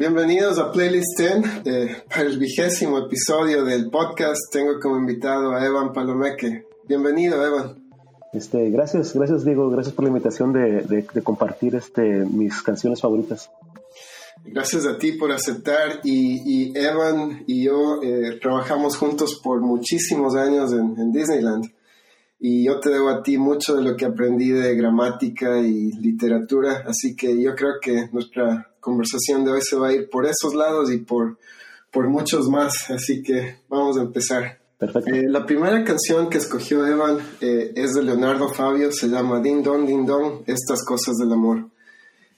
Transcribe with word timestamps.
Bienvenidos 0.00 0.58
a 0.58 0.72
Playlist 0.72 1.18
10 1.18 1.66
eh, 1.66 1.96
para 2.08 2.22
el 2.22 2.38
vigésimo 2.38 3.00
episodio 3.00 3.66
del 3.66 3.90
podcast. 3.90 4.40
Tengo 4.50 4.80
como 4.80 4.96
invitado 4.96 5.52
a 5.52 5.62
Evan 5.62 5.92
Palomeque. 5.92 6.64
Bienvenido, 6.88 7.44
Evan. 7.44 7.92
Este, 8.32 8.70
gracias, 8.70 9.12
gracias 9.12 9.44
Diego, 9.44 9.68
gracias 9.68 9.94
por 9.94 10.06
la 10.06 10.08
invitación 10.08 10.54
de, 10.54 11.04
compartir 11.22 11.74
este, 11.74 12.24
mis 12.24 12.62
canciones 12.62 13.02
favoritas. 13.02 13.50
Gracias 14.42 14.86
a 14.86 14.96
ti 14.96 15.12
por 15.12 15.32
aceptar 15.32 16.00
y, 16.02 16.72
Evan 16.78 17.44
y 17.46 17.64
yo 17.64 18.02
eh, 18.02 18.38
trabajamos 18.40 18.96
juntos 18.96 19.38
por 19.44 19.60
muchísimos 19.60 20.34
años 20.34 20.72
en, 20.72 21.12
Disneyland 21.12 21.66
y 22.38 22.64
yo 22.64 22.80
te 22.80 22.88
debo 22.88 23.10
a 23.10 23.22
ti 23.22 23.36
mucho 23.36 23.76
de 23.76 23.82
lo 23.82 23.94
que 23.98 24.06
aprendí 24.06 24.48
de 24.48 24.74
gramática 24.76 25.58
y 25.58 25.92
literatura, 25.92 26.84
así 26.86 27.14
que 27.14 27.38
yo 27.38 27.54
creo 27.54 27.74
que 27.82 28.08
nuestra 28.12 28.69
conversación 28.80 29.44
de 29.44 29.52
hoy 29.52 29.60
se 29.62 29.76
va 29.76 29.88
a 29.88 29.92
ir 29.92 30.08
por 30.10 30.26
esos 30.26 30.54
lados 30.54 30.90
y 30.90 30.98
por, 30.98 31.38
por 31.90 32.08
muchos 32.08 32.48
más, 32.48 32.90
así 32.90 33.22
que 33.22 33.56
vamos 33.68 33.98
a 33.98 34.02
empezar. 34.02 34.58
Perfecto. 34.78 35.10
Eh, 35.10 35.28
la 35.28 35.44
primera 35.44 35.84
canción 35.84 36.30
que 36.30 36.38
escogió 36.38 36.86
Evan 36.86 37.18
eh, 37.42 37.72
es 37.76 37.92
de 37.92 38.02
Leonardo 38.02 38.48
Fabio, 38.48 38.90
se 38.92 39.08
llama 39.08 39.40
Ding 39.40 39.62
Dong 39.62 39.86
Ding 39.86 40.06
Dong, 40.06 40.42
Estas 40.46 40.84
Cosas 40.84 41.16
del 41.16 41.32
Amor. 41.32 41.66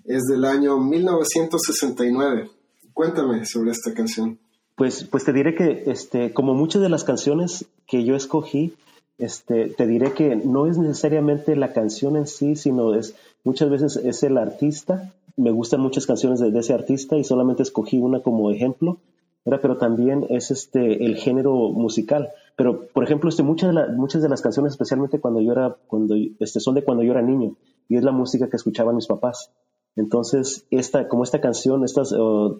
Es 0.05 0.23
del 0.25 0.45
año 0.45 0.79
1969. 0.79 2.51
Cuéntame 2.93 3.47
sobre 3.47 3.71
esta 3.71 3.95
canción. 3.95 4.39
Pues, 4.75 5.05
pues 5.05 5.25
te 5.25 5.33
diré 5.33 5.55
que, 5.55 5.85
este, 5.87 6.33
como 6.33 6.55
muchas 6.55 6.83
de 6.83 6.89
las 6.89 7.05
canciones 7.05 7.67
que 7.87 8.05
yo 8.05 8.17
escogí, 8.17 8.75
este, 9.19 9.69
te 9.69 9.87
diré 9.87 10.13
que 10.13 10.35
no 10.35 10.67
es 10.67 10.79
necesariamente 10.79 11.55
la 11.55 11.73
canción 11.73 12.17
en 12.17 12.27
sí, 12.27 12.57
sino 12.57 12.95
es 12.95 13.15
muchas 13.45 13.71
veces 13.71 13.97
es 13.97 14.23
el 14.25 14.39
artista 14.39 15.13
me 15.37 15.51
gustan 15.51 15.81
muchas 15.81 16.07
canciones 16.07 16.41
de, 16.41 16.57
ese 16.59 16.75
artista 16.75 17.17
y 17.17 17.25
solamente 17.25 17.63
escogí 17.63 17.99
una 17.99 18.21
como 18.21 18.51
ejemplo, 18.51 18.99
pero 19.45 19.77
también 19.77 20.27
es 20.29 20.51
este 20.51 21.05
el 21.05 21.17
género 21.17 21.55
musical. 21.71 22.31
Pero, 22.57 22.87
por 22.89 23.05
ejemplo, 23.05 23.29
este, 23.29 23.43
muchas, 23.43 23.75
de 23.75 23.89
muchas 23.97 24.23
de 24.23 24.29
las 24.29 24.43
canciones, 24.43 24.73
especialmente 24.73 25.21
cuando 25.21 25.41
yo 25.41 25.53
era, 25.53 25.77
cuando, 25.87 26.15
este, 26.39 26.61
son 26.61 26.75
de 26.75 26.85
cuando 26.85 27.03
yo 27.03 27.13
era 27.13 27.23
niño, 27.23 27.57
y 27.89 27.97
es 27.97 28.05
la 28.05 28.13
música 28.13 28.49
que 28.49 28.57
escuchaban 28.57 28.95
mis 28.95 29.07
papás. 29.07 29.51
Entonces, 29.97 30.67
esta, 30.71 31.09
como 31.09 31.25
esta 31.25 31.41
canción, 31.41 31.85
estas 31.85 32.15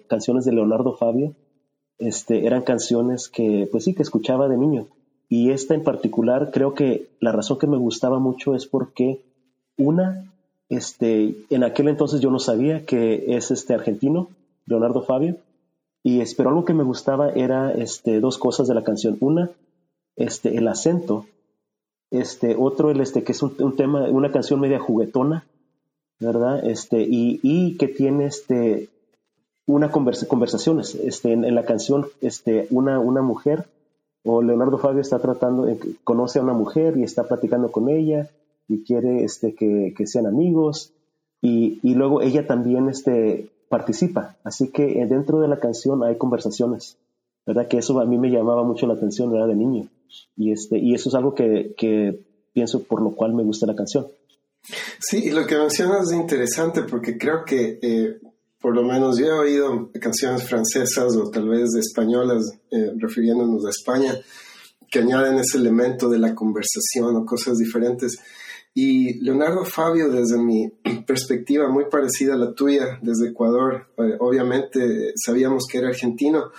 canciones 0.07 0.45
de 0.45 0.53
Leonardo 0.53 0.93
Fabio, 0.93 1.35
este, 1.99 2.45
eran 2.45 2.63
canciones 2.63 3.29
que, 3.29 3.67
pues 3.71 3.85
sí, 3.85 3.93
que 3.93 4.03
escuchaba 4.03 4.47
de 4.47 4.57
niño. 4.57 4.87
Y 5.29 5.51
esta 5.51 5.73
en 5.73 5.83
particular, 5.83 6.51
creo 6.51 6.73
que 6.73 7.09
la 7.19 7.31
razón 7.31 7.57
que 7.57 7.67
me 7.67 7.77
gustaba 7.77 8.19
mucho 8.19 8.55
es 8.55 8.67
porque, 8.67 9.23
una, 9.77 10.32
este, 10.75 11.35
en 11.49 11.63
aquel 11.63 11.87
entonces 11.87 12.21
yo 12.21 12.31
no 12.31 12.39
sabía 12.39 12.85
que 12.85 13.35
es 13.35 13.51
este 13.51 13.73
argentino, 13.73 14.29
Leonardo 14.65 15.01
Fabio, 15.01 15.37
y 16.03 16.21
pero 16.35 16.49
algo 16.49 16.65
que 16.65 16.73
me 16.73 16.83
gustaba 16.83 17.29
era 17.29 17.71
este, 17.71 18.19
dos 18.19 18.37
cosas 18.37 18.67
de 18.67 18.75
la 18.75 18.83
canción. 18.83 19.17
Una, 19.21 19.51
este, 20.17 20.57
el 20.57 20.67
acento, 20.67 21.25
este, 22.11 22.55
otro, 22.59 22.91
el, 22.91 22.99
este, 22.99 23.23
que 23.23 23.31
es 23.31 23.41
un, 23.41 23.75
tema, 23.75 24.03
una 24.09 24.31
canción 24.31 24.59
media 24.59 24.79
juguetona, 24.79 25.45
¿verdad? 26.19 26.65
Este, 26.65 27.01
y, 27.01 27.39
y 27.41 27.77
que 27.77 27.87
tiene 27.87 28.25
este, 28.25 28.89
una 29.65 29.91
conversa, 29.91 30.27
conversaciones. 30.27 30.93
Este, 30.95 31.31
en, 31.31 31.55
la 31.55 31.63
canción, 31.63 32.07
este, 32.21 32.67
una, 32.69 32.99
una 32.99 33.21
mujer, 33.21 33.65
o 34.25 34.41
Leonardo 34.41 34.77
Fabio 34.77 35.01
está 35.01 35.19
tratando, 35.19 35.67
conoce 36.03 36.39
a 36.39 36.43
una 36.43 36.53
mujer 36.53 36.97
y 36.97 37.03
está 37.03 37.23
platicando 37.23 37.71
con 37.71 37.89
ella, 37.89 38.29
y 38.67 38.83
quiere 38.83 39.23
este, 39.23 39.55
que, 39.55 39.93
sean 40.07 40.25
amigos 40.25 40.93
y, 41.41 41.79
luego 41.93 42.21
ella 42.21 42.47
también 42.47 42.89
este, 42.89 43.49
participa. 43.69 44.37
Así 44.43 44.69
que 44.69 45.01
eh, 45.01 45.07
dentro 45.07 45.39
de 45.39 45.47
la 45.47 45.59
canción 45.59 46.03
hay 46.03 46.17
conversaciones, 46.17 46.97
¿verdad? 47.45 47.67
Que 47.67 47.77
eso 47.77 47.99
a 47.99 48.05
mí 48.05 48.17
me 48.17 48.29
llamaba 48.29 48.63
mucho 48.63 48.87
la 48.87 48.93
atención, 48.93 49.31
¿verdad? 49.31 49.47
De 49.47 49.55
niño. 49.55 49.89
Y, 50.37 50.51
este, 50.51 50.77
y 50.77 50.93
eso 50.93 51.09
es 51.09 51.15
algo 51.15 51.33
que, 51.35 51.75
pienso 52.53 52.83
por 52.83 53.01
lo 53.01 53.15
cual 53.15 53.33
me 53.33 53.43
gusta 53.43 53.65
la 53.65 53.75
canción. 53.75 54.07
Sí, 54.99 55.25
y 55.25 55.31
lo 55.31 55.45
que 55.45 55.57
mencionas 55.57 56.11
es 56.11 56.17
interesante 56.17 56.83
porque 56.83 57.17
creo 57.17 57.43
que 57.43 57.79
eh, 57.81 58.19
por 58.61 58.73
lo 58.73 58.83
menos 58.83 59.17
yo 59.17 59.25
he 59.25 59.31
oído 59.31 59.89
canciones 59.99 60.47
francesas 60.47 61.17
o 61.17 61.29
tal 61.29 61.49
vez 61.49 61.75
españolas 61.75 62.53
eh, 62.71 62.93
refiriéndonos 62.97 63.65
a 63.65 63.69
España 63.69 64.15
que 64.89 64.99
añaden 64.99 65.39
ese 65.39 65.57
elemento 65.57 66.07
de 66.07 66.19
la 66.19 66.33
conversación 66.33 67.15
o 67.15 67.25
cosas 67.25 67.57
diferentes. 67.57 68.19
Y 68.75 69.19
Leonardo 69.23 69.65
Fabio, 69.65 70.09
desde 70.09 70.37
mi 70.37 70.67
perspectiva 71.05 71.69
muy 71.69 71.85
parecida 71.85 72.33
a 72.33 72.37
la 72.37 72.53
tuya, 72.53 72.99
desde 73.01 73.29
Ecuador, 73.29 73.87
eh, 73.97 74.15
obviamente 74.19 75.13
sabíamos 75.15 75.65
que 75.69 75.77
era 75.77 75.89
argentino, 75.89 76.51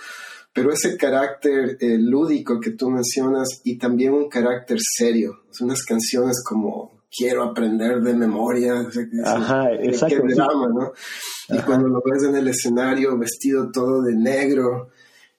pero 0.53 0.71
ese 0.71 0.95
carácter 0.95 1.77
eh, 1.81 1.97
lúdico 1.99 2.59
que 2.61 2.71
tú 2.71 2.89
mencionas 2.89 3.59
y 3.65 3.77
también 3.77 4.13
un 4.13 4.29
carácter 4.29 4.77
serio, 4.79 5.41
son 5.51 5.67
unas 5.67 5.83
canciones 5.83 6.41
como 6.43 7.03
quiero 7.15 7.43
aprender 7.43 8.01
de 8.01 8.13
memoria, 8.13 8.87
Ajá, 9.23 9.71
exacto, 9.73 10.23
drama, 10.27 10.67
¿no? 10.67 10.91
Y 11.49 11.61
cuando 11.61 11.87
lo 11.87 12.01
ves 12.03 12.23
en 12.23 12.35
el 12.35 12.47
escenario 12.47 13.17
vestido 13.17 13.71
todo 13.71 14.01
de 14.01 14.15
negro, 14.15 14.89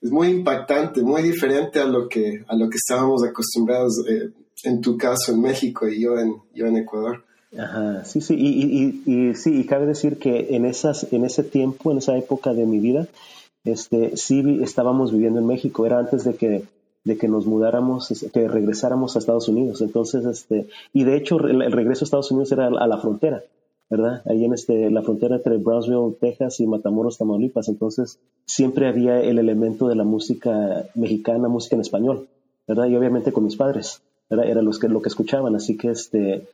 es 0.01 0.11
muy 0.11 0.29
impactante, 0.29 1.03
muy 1.03 1.23
diferente 1.23 1.81
a 1.81 1.85
lo 1.85 2.09
que, 2.09 2.45
a 2.47 2.55
lo 2.57 2.69
que 2.69 2.77
estábamos 2.77 3.25
acostumbrados. 3.25 4.05
Eh, 4.09 4.31
en 4.65 4.81
tu 4.81 4.97
caso 4.97 5.33
en 5.33 5.41
México 5.41 5.89
y 5.89 6.01
yo 6.01 6.19
en, 6.19 6.37
yo 6.55 6.67
en 6.67 6.77
Ecuador. 6.77 7.25
Ajá, 7.57 8.05
sí, 8.05 8.21
sí, 8.21 8.35
y, 8.37 9.03
y, 9.07 9.35
sí, 9.35 9.61
y 9.61 9.65
cabe 9.65 9.87
decir 9.87 10.19
que 10.19 10.49
en, 10.57 10.65
esas, 10.67 11.11
en 11.13 11.25
ese 11.25 11.43
tiempo, 11.43 11.91
en 11.91 11.99
esa 11.99 12.17
época 12.17 12.53
de 12.53 12.67
mi 12.67 12.81
vida, 12.81 13.07
este, 13.65 14.17
sí 14.17 14.61
estábamos 14.63 15.13
viviendo 15.13 15.41
en 15.41 15.47
México, 15.47 15.87
era 15.87 15.99
antes 15.99 16.25
de 16.25 16.35
que, 16.35 16.65
de 17.05 17.17
que 17.17 17.29
nos 17.29 17.47
mudáramos, 17.47 18.09
que 18.33 18.49
regresáramos 18.49 19.15
a 19.17 19.21
Estados 19.21 19.49
Unidos, 19.49 19.81
entonces, 19.81 20.27
este, 20.27 20.69
y 20.93 21.05
de 21.05 21.17
hecho 21.17 21.39
el, 21.39 21.73
regreso 21.73 22.05
a 22.05 22.07
Estados 22.07 22.31
Unidos 22.31 22.53
era 22.53 22.67
a 22.67 22.87
la 22.87 22.99
frontera, 22.99 23.43
¿verdad? 23.89 24.23
Ahí 24.27 24.45
en 24.45 24.53
este, 24.53 24.91
la 24.91 25.03
frontera 25.03 25.37
entre 25.37 25.57
Brownsville, 25.57 26.17
Texas 26.21 26.61
y 26.61 26.67
Matamoros, 26.67 27.17
Tamaulipas, 27.17 27.69
entonces 27.69 28.19
siempre 28.45 28.89
había 28.89 29.21
el 29.21 29.39
elemento 29.39 29.89
de 29.89 29.95
la 29.95 30.05
música 30.05 30.85
mexicana, 30.95 31.49
música 31.49 31.77
en 31.77 31.83
español, 31.83 32.29
¿verdad? 32.67 32.87
Y 32.87 32.97
obviamente 32.97 33.33
con 33.33 33.45
mis 33.45 33.57
padres 33.57 34.03
era, 34.31 34.63
los 34.63 34.79
que, 34.79 34.89
lo 34.89 35.01
que 35.01 35.09
escuchaban, 35.09 35.55
así 35.55 35.77
que 35.77 35.91
este, 35.91 36.49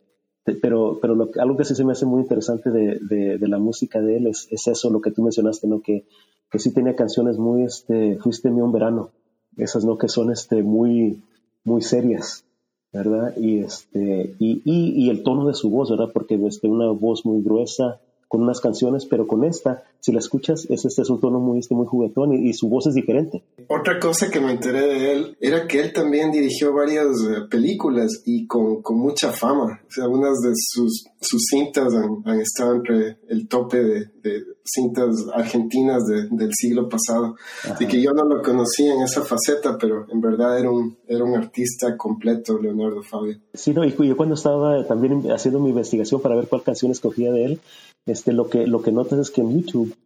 pero, 0.44 0.98
pero 1.00 1.30
algo 1.40 1.56
que 1.56 1.64
sí 1.64 1.74
se 1.74 1.84
me 1.84 1.92
hace 1.92 2.06
muy 2.06 2.22
interesante 2.22 2.70
de, 2.70 2.98
de, 3.38 3.48
la 3.48 3.58
música 3.58 4.00
de 4.00 4.16
él 4.16 4.26
es, 4.26 4.48
es, 4.50 4.66
eso, 4.66 4.90
lo 4.90 5.00
que 5.00 5.12
tú 5.12 5.22
mencionaste, 5.22 5.68
¿no? 5.68 5.80
Que, 5.80 6.04
que 6.50 6.58
sí 6.58 6.72
tenía 6.72 6.96
canciones 6.96 7.38
muy, 7.38 7.64
este, 7.64 8.18
Fuiste 8.18 8.50
mío 8.50 8.64
un 8.64 8.72
verano, 8.72 9.10
esas, 9.56 9.84
¿no? 9.84 9.96
Que 9.98 10.08
son, 10.08 10.32
este, 10.32 10.62
muy, 10.62 11.22
muy 11.64 11.80
serias, 11.80 12.44
¿verdad? 12.92 13.36
Y 13.36 13.60
este, 13.60 14.34
y, 14.38 14.62
y, 14.64 15.04
y 15.04 15.10
el 15.10 15.22
tono 15.22 15.46
de 15.46 15.54
su 15.54 15.70
voz, 15.70 15.90
¿verdad? 15.90 16.10
Porque, 16.12 16.34
este, 16.46 16.66
una 16.66 16.90
voz 16.90 17.24
muy 17.24 17.42
gruesa, 17.42 18.00
con 18.32 18.40
unas 18.40 18.62
canciones, 18.62 19.04
pero 19.04 19.26
con 19.26 19.44
esta, 19.44 19.84
si 20.00 20.10
la 20.10 20.18
escuchas, 20.18 20.66
es, 20.70 20.86
este 20.86 21.02
es 21.02 21.10
un 21.10 21.20
tono 21.20 21.38
muy, 21.38 21.58
este, 21.58 21.74
muy 21.74 21.86
juguetón 21.86 22.32
y, 22.32 22.54
su 22.54 22.66
voz 22.66 22.86
es 22.86 22.94
diferente. 22.94 23.42
Otra 23.68 24.00
cosa 24.00 24.30
que 24.30 24.40
me 24.40 24.52
enteré 24.52 24.86
de 24.86 25.12
él 25.12 25.36
era 25.38 25.66
que 25.66 25.78
él 25.78 25.92
también 25.92 26.32
dirigió 26.32 26.72
varias 26.72 27.08
eh, 27.28 27.42
películas 27.50 28.22
y 28.24 28.46
con, 28.46 28.80
con, 28.80 28.98
mucha 28.98 29.32
fama. 29.32 29.82
O 29.86 29.90
sea, 29.90 30.04
algunas 30.04 30.40
de 30.40 30.52
sus, 30.54 31.04
sus 31.22 31.46
cintas 31.50 31.94
han, 31.94 32.22
han, 32.24 32.40
estado 32.40 32.74
entre 32.74 33.18
el 33.28 33.48
tope 33.48 33.82
de, 33.82 34.06
de 34.22 34.44
cintas 34.64 35.26
argentinas 35.32 36.06
del 36.06 36.50
siglo 36.54 36.88
pasado. 36.88 37.36
Así 37.64 37.86
que 37.86 38.00
yo 38.00 38.12
no 38.12 38.24
lo 38.24 38.42
conocí 38.42 38.86
en 38.86 39.02
esa 39.02 39.22
faceta, 39.22 39.78
pero 39.78 40.06
en 40.10 40.20
verdad 40.20 40.58
era 40.58 40.70
un, 40.70 40.96
era 41.06 41.24
un 41.24 41.34
artista 41.34 41.96
completo, 41.96 42.58
Leonardo 42.58 43.02
Fabio. 43.02 43.38
Sí, 43.54 43.72
no, 43.72 43.84
y 43.84 43.92
yo 43.92 44.16
cuando 44.16 44.34
estaba 44.34 44.86
también 44.86 45.30
haciendo 45.30 45.60
mi 45.60 45.70
investigación 45.70 46.20
para 46.20 46.36
ver 46.36 46.48
cuál 46.48 46.62
canción 46.62 46.92
escogía 46.92 47.32
de 47.32 47.44
él, 47.44 47.60
este, 48.06 48.32
lo, 48.32 48.48
que, 48.48 48.66
lo 48.66 48.82
que 48.82 48.92
notas 48.92 49.18
es 49.18 49.30
que 49.30 49.40
en 49.40 49.62
YouTube 49.62 49.96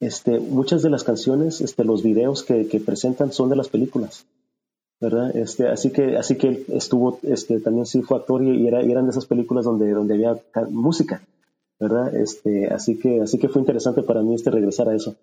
este, 0.00 0.38
muchas 0.38 0.82
de 0.82 0.90
las 0.90 1.04
canciones, 1.04 1.60
este, 1.60 1.84
los 1.84 2.02
videos 2.02 2.42
que, 2.42 2.66
que 2.66 2.80
presentan 2.80 3.32
son 3.32 3.48
de 3.48 3.56
las 3.56 3.68
películas. 3.68 4.26
¿Verdad? 5.00 5.36
Este, 5.36 5.68
así 5.68 5.90
que, 5.90 6.16
así 6.16 6.36
que 6.36 6.64
estuvo, 6.68 7.18
este, 7.22 7.60
también 7.60 7.86
sí 7.86 8.02
fue 8.02 8.18
actor 8.18 8.42
y, 8.42 8.66
era, 8.66 8.80
eran 8.80 9.04
de 9.04 9.10
esas 9.10 9.26
películas 9.26 9.64
donde, 9.64 9.90
donde 9.90 10.14
había 10.14 10.36
música, 10.70 11.22
¿verdad? 11.78 12.14
Este, 12.14 12.68
así 12.68 12.98
que, 12.98 13.20
así 13.20 13.38
que 13.38 13.48
fue 13.48 13.60
interesante 13.60 14.02
para 14.02 14.22
mí 14.22 14.34
este 14.34 14.50
regresar 14.50 14.88
a 14.88 14.94
eso. 14.94 15.14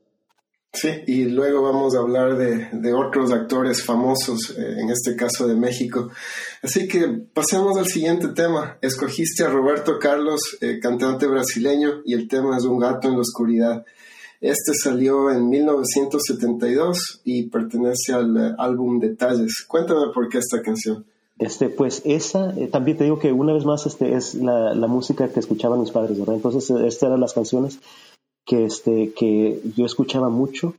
Sí, 0.74 0.88
y 1.06 1.26
luego 1.26 1.62
vamos 1.64 1.96
a 1.96 2.00
hablar 2.00 2.38
de, 2.38 2.70
de 2.72 2.94
otros 2.94 3.32
actores 3.34 3.84
famosos, 3.84 4.56
eh, 4.58 4.80
en 4.80 4.90
este 4.90 5.18
caso 5.18 5.46
de 5.46 5.56
México. 5.56 6.10
Así 6.64 6.88
que 6.88 7.10
pasemos 7.34 7.78
al 7.78 7.88
siguiente 7.88 8.30
tema. 8.30 8.78
Escogiste 8.82 9.44
a 9.44 9.50
Roberto 9.50 10.00
Carlos, 10.00 10.40
eh, 10.62 10.80
cantante 10.82 11.28
brasileño, 11.28 12.02
y 12.06 12.14
el 12.14 12.30
tema 12.30 12.56
es 12.56 12.64
Un 12.64 12.80
gato 12.80 13.10
en 13.10 13.16
la 13.16 13.20
oscuridad. 13.20 13.86
Este 14.42 14.74
salió 14.74 15.30
en 15.30 15.50
1972 15.50 17.22
y 17.24 17.44
pertenece 17.44 18.14
al 18.14 18.36
eh, 18.36 18.56
álbum 18.58 19.00
Detalles. 19.00 19.64
Cuéntame 19.68 20.12
por 20.12 20.30
qué 20.30 20.40
esta 20.40 20.64
canción. 20.64 21.06
Este, 21.38 21.70
pues 21.70 22.02
esa, 22.06 22.54
también 22.72 22.98
te 22.98 23.04
digo 23.04 23.20
que 23.20 23.32
una 23.32 23.54
vez 23.54 23.66
más 23.66 23.86
este, 23.86 24.16
es 24.16 24.34
la, 24.34 24.74
música 24.88 25.28
que 25.30 25.40
escuchaban 25.40 25.80
mis 25.80 25.92
padres, 25.92 26.20
¿verdad? 26.20 26.36
Entonces, 26.36 26.70
estas 26.70 27.04
eran 27.04 27.20
las 27.20 27.34
canciones 27.34 27.80
que, 28.46 28.66
este, 28.66 29.14
que 29.14 29.62
yo 29.76 29.86
escuchaba 29.86 30.30
mucho 30.30 30.74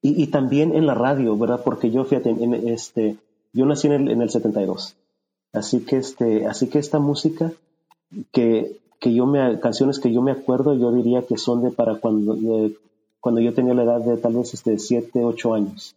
y, 0.00 0.20
y 0.22 0.28
también 0.28 0.74
en 0.74 0.86
la 0.86 0.94
radio, 0.94 1.36
¿verdad? 1.36 1.62
Porque 1.64 1.90
yo, 1.90 2.04
fíjate, 2.04 2.30
en, 2.30 2.54
este, 2.68 3.16
yo 3.52 3.66
nací 3.66 3.88
en 3.88 3.94
el, 3.94 4.10
en 4.10 4.22
el 4.22 4.30
72. 4.30 4.94
Así 5.52 5.80
que, 5.80 5.96
este, 5.96 6.46
así 6.46 6.68
que 6.68 6.78
esta 6.78 7.00
música 7.00 7.52
que, 8.32 8.76
que 9.00 9.12
yo 9.12 9.26
me, 9.26 9.58
canciones 9.60 9.98
que 9.98 10.12
yo 10.12 10.22
me 10.22 10.32
acuerdo, 10.32 10.74
yo 10.74 10.92
diría 10.92 11.22
que 11.22 11.36
son 11.36 11.62
de 11.62 11.70
para 11.70 11.96
cuando, 11.96 12.36
cuando 13.20 13.40
yo 13.40 13.54
tenía 13.54 13.74
la 13.74 13.84
edad 13.84 14.00
de 14.00 14.16
tal 14.16 14.34
vez 14.34 14.54
este, 14.54 14.78
7, 14.78 15.24
8 15.24 15.54
años. 15.54 15.96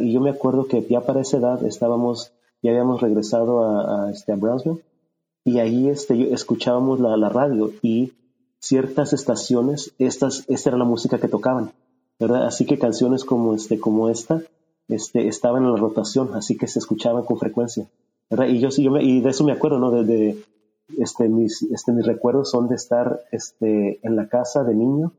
Y 0.00 0.12
yo 0.12 0.20
me 0.20 0.30
acuerdo 0.30 0.66
que 0.66 0.84
ya 0.88 1.00
para 1.00 1.20
esa 1.20 1.38
edad 1.38 1.64
estábamos, 1.64 2.32
ya 2.62 2.70
habíamos 2.70 3.00
regresado 3.00 3.64
a, 3.64 4.06
a, 4.06 4.10
este, 4.10 4.32
a 4.32 4.36
Brownsville 4.36 4.82
y 5.44 5.58
ahí 5.58 5.88
este, 5.88 6.32
escuchábamos 6.32 7.00
la, 7.00 7.28
radio 7.28 7.72
y 7.82 8.12
ciertas 8.58 9.12
estaciones, 9.12 9.94
estas, 9.98 10.44
esta 10.48 10.70
era 10.70 10.78
la 10.78 10.84
música 10.84 11.18
que 11.18 11.28
tocaban, 11.28 11.72
¿verdad? 12.18 12.46
Así 12.46 12.66
que 12.66 12.78
canciones 12.78 13.24
como, 13.24 13.54
este, 13.54 13.80
como 13.80 14.10
esta 14.10 14.42
este, 14.88 15.28
estaban 15.28 15.64
en 15.64 15.72
la 15.72 15.78
rotación, 15.78 16.34
así 16.34 16.56
que 16.56 16.66
se 16.66 16.78
escuchaban 16.78 17.24
con 17.24 17.38
frecuencia, 17.38 17.88
¿verdad? 18.28 18.48
Y 18.48 18.60
yo, 18.60 18.68
yo 18.68 18.96
y 18.98 19.20
de 19.20 19.30
eso 19.30 19.44
me 19.44 19.52
acuerdo, 19.52 19.78
¿no? 19.78 19.90
De, 19.90 20.36
este, 20.98 21.28
mis, 21.28 21.62
este, 21.62 21.92
mis 21.92 22.04
recuerdos 22.04 22.50
son 22.50 22.68
de 22.68 22.74
estar 22.74 23.22
este, 23.32 24.00
en 24.02 24.16
la 24.16 24.28
casa 24.28 24.62
de 24.64 24.74
niño 24.74 25.12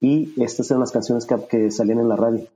y 0.00 0.32
estas 0.42 0.70
eran 0.70 0.80
las 0.80 0.92
canciones 0.92 1.26
que, 1.26 1.36
que 1.48 1.70
salían 1.70 2.00
en 2.00 2.08
la 2.08 2.16
radio, 2.16 2.46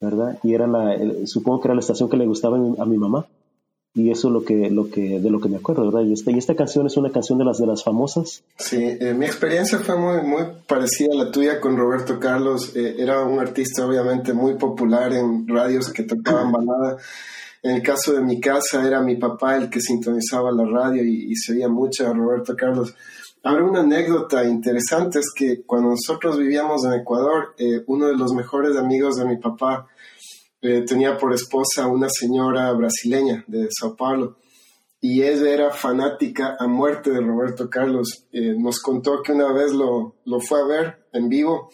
¿verdad? 0.00 0.38
Y 0.42 0.54
era 0.54 0.66
la, 0.66 0.96
supongo 1.26 1.60
que 1.60 1.68
era 1.68 1.74
la 1.74 1.80
estación 1.80 2.08
que 2.08 2.16
le 2.16 2.26
gustaba 2.26 2.56
a 2.56 2.86
mi 2.86 2.98
mamá 2.98 3.26
y 3.92 4.10
eso 4.10 4.28
es 4.28 4.34
lo 4.34 4.44
que, 4.44 4.70
lo 4.70 4.88
que, 4.88 5.18
de 5.18 5.30
lo 5.30 5.40
que 5.40 5.48
me 5.48 5.56
acuerdo, 5.56 5.84
¿verdad? 5.86 6.02
Y 6.02 6.12
esta, 6.12 6.30
y 6.30 6.38
esta 6.38 6.54
canción 6.54 6.86
es 6.86 6.96
una 6.96 7.10
canción 7.10 7.38
de 7.38 7.44
las, 7.44 7.58
de 7.58 7.66
las 7.66 7.82
famosas. 7.82 8.44
Sí, 8.56 8.76
eh, 8.80 9.14
mi 9.14 9.26
experiencia 9.26 9.78
fue 9.78 9.96
muy, 9.96 10.22
muy 10.22 10.44
parecida 10.66 11.12
a 11.12 11.24
la 11.24 11.30
tuya 11.30 11.60
con 11.60 11.76
Roberto 11.76 12.20
Carlos. 12.20 12.76
Eh, 12.76 12.96
era 12.98 13.24
un 13.24 13.40
artista 13.40 13.84
obviamente 13.84 14.32
muy 14.32 14.54
popular 14.54 15.12
en 15.12 15.46
radios 15.48 15.92
que 15.92 16.04
tocaban 16.04 16.52
balada. 16.52 16.98
En 17.62 17.72
el 17.72 17.82
caso 17.82 18.12
de 18.12 18.22
mi 18.22 18.40
casa 18.40 18.86
era 18.86 19.00
mi 19.02 19.16
papá 19.16 19.56
el 19.56 19.68
que 19.68 19.80
sintonizaba 19.80 20.52
la 20.52 20.64
radio 20.64 21.04
y, 21.04 21.32
y 21.32 21.34
se 21.34 21.54
oía 21.54 21.68
mucho 21.68 22.06
a 22.06 22.14
Roberto 22.14 22.54
Carlos. 22.56 22.94
Ahora 23.42 23.64
una 23.64 23.80
anécdota 23.80 24.44
interesante 24.44 25.20
es 25.20 25.32
que 25.34 25.62
cuando 25.62 25.90
nosotros 25.90 26.36
vivíamos 26.36 26.84
en 26.84 26.92
Ecuador, 26.92 27.54
eh, 27.56 27.82
uno 27.86 28.08
de 28.08 28.16
los 28.16 28.34
mejores 28.34 28.76
amigos 28.76 29.16
de 29.16 29.24
mi 29.24 29.38
papá 29.38 29.88
eh, 30.60 30.84
tenía 30.86 31.16
por 31.16 31.32
esposa 31.32 31.86
una 31.86 32.10
señora 32.10 32.70
brasileña 32.72 33.42
de 33.46 33.68
Sao 33.70 33.96
Paulo 33.96 34.36
y 35.00 35.22
ella 35.22 35.50
era 35.50 35.70
fanática 35.70 36.56
a 36.58 36.66
muerte 36.66 37.10
de 37.10 37.20
Roberto 37.22 37.70
Carlos. 37.70 38.26
Eh, 38.30 38.54
nos 38.58 38.78
contó 38.80 39.22
que 39.22 39.32
una 39.32 39.50
vez 39.52 39.72
lo, 39.72 40.16
lo 40.26 40.40
fue 40.40 40.60
a 40.60 40.66
ver 40.66 41.06
en 41.14 41.30
vivo 41.30 41.70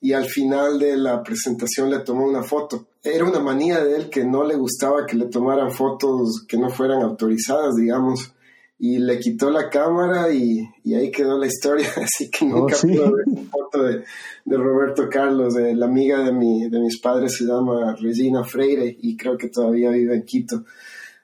y 0.00 0.12
al 0.12 0.26
final 0.26 0.78
de 0.78 0.96
la 0.96 1.24
presentación 1.24 1.90
le 1.90 1.98
tomó 1.98 2.24
una 2.24 2.44
foto. 2.44 2.86
Era 3.02 3.24
una 3.24 3.40
manía 3.40 3.82
de 3.82 3.96
él 3.96 4.10
que 4.10 4.24
no 4.24 4.44
le 4.44 4.54
gustaba 4.54 5.06
que 5.06 5.16
le 5.16 5.26
tomaran 5.26 5.72
fotos 5.72 6.44
que 6.46 6.56
no 6.56 6.70
fueran 6.70 7.02
autorizadas, 7.02 7.74
digamos 7.74 8.32
y 8.82 8.98
le 8.98 9.18
quitó 9.18 9.50
la 9.50 9.68
cámara 9.68 10.32
y, 10.32 10.66
y, 10.84 10.94
ahí 10.94 11.10
quedó 11.10 11.38
la 11.38 11.46
historia, 11.46 11.86
así 12.02 12.30
que 12.30 12.46
nunca 12.46 12.76
oh, 12.76 12.80
pude 12.80 12.98
ver 12.98 13.24
una 13.26 13.42
foto 13.50 13.82
de, 13.82 14.04
de, 14.46 14.56
Roberto 14.56 15.06
Carlos, 15.10 15.52
de 15.54 15.74
la 15.74 15.84
amiga 15.84 16.24
de, 16.24 16.32
mi, 16.32 16.68
de 16.68 16.80
mis 16.80 16.98
padres 16.98 17.36
se 17.36 17.44
llama 17.44 17.94
Regina 18.00 18.42
Freire 18.42 18.96
y 19.02 19.18
creo 19.18 19.36
que 19.36 19.48
todavía 19.48 19.90
vive 19.90 20.14
en 20.14 20.24
Quito. 20.24 20.64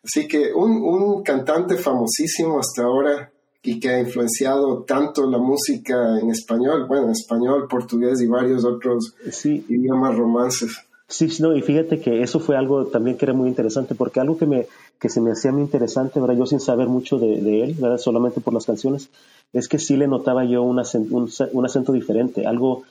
Así 0.04 0.28
que 0.28 0.52
un, 0.52 0.82
un 0.82 1.22
cantante 1.22 1.76
famosísimo 1.76 2.60
hasta 2.60 2.82
ahora 2.82 3.32
y 3.62 3.80
que 3.80 3.88
ha 3.88 4.00
influenciado 4.00 4.84
tanto 4.84 5.28
la 5.28 5.38
música 5.38 6.20
en 6.20 6.30
español, 6.30 6.86
bueno, 6.86 7.10
español, 7.10 7.66
portugués 7.68 8.20
y 8.20 8.26
varios 8.26 8.64
otros 8.64 9.14
sí. 9.30 9.64
idiomas 9.68 10.14
romances. 10.14 10.85
Sí, 11.08 11.28
no, 11.40 11.54
y 11.54 11.62
fíjate 11.62 12.00
que 12.00 12.22
eso 12.22 12.40
fue 12.40 12.56
algo 12.56 12.86
también 12.86 13.16
que 13.16 13.26
era 13.26 13.32
muy 13.32 13.48
interesante, 13.48 13.94
porque 13.94 14.18
algo 14.18 14.36
que, 14.36 14.46
me, 14.46 14.66
que 14.98 15.08
se 15.08 15.20
me 15.20 15.30
hacía 15.30 15.52
muy 15.52 15.62
interesante, 15.62 16.18
¿verdad? 16.18 16.36
yo 16.36 16.46
sin 16.46 16.58
saber 16.58 16.88
mucho 16.88 17.18
de, 17.18 17.62
él, 17.62 17.74
¿verdad? 17.78 17.98
solamente 17.98 18.40
por 18.40 18.52
las 18.52 18.66
canciones, 18.66 19.08
es 19.52 19.68
que 19.68 19.78
sí 19.78 19.96
le 19.96 20.08
notaba 20.08 20.44
yo 20.44 20.64
un 20.64 20.80
acento, 20.80 21.28
un 21.52 21.64
acento 21.64 21.92
diferente, 21.92 22.44
algo, 22.44 22.82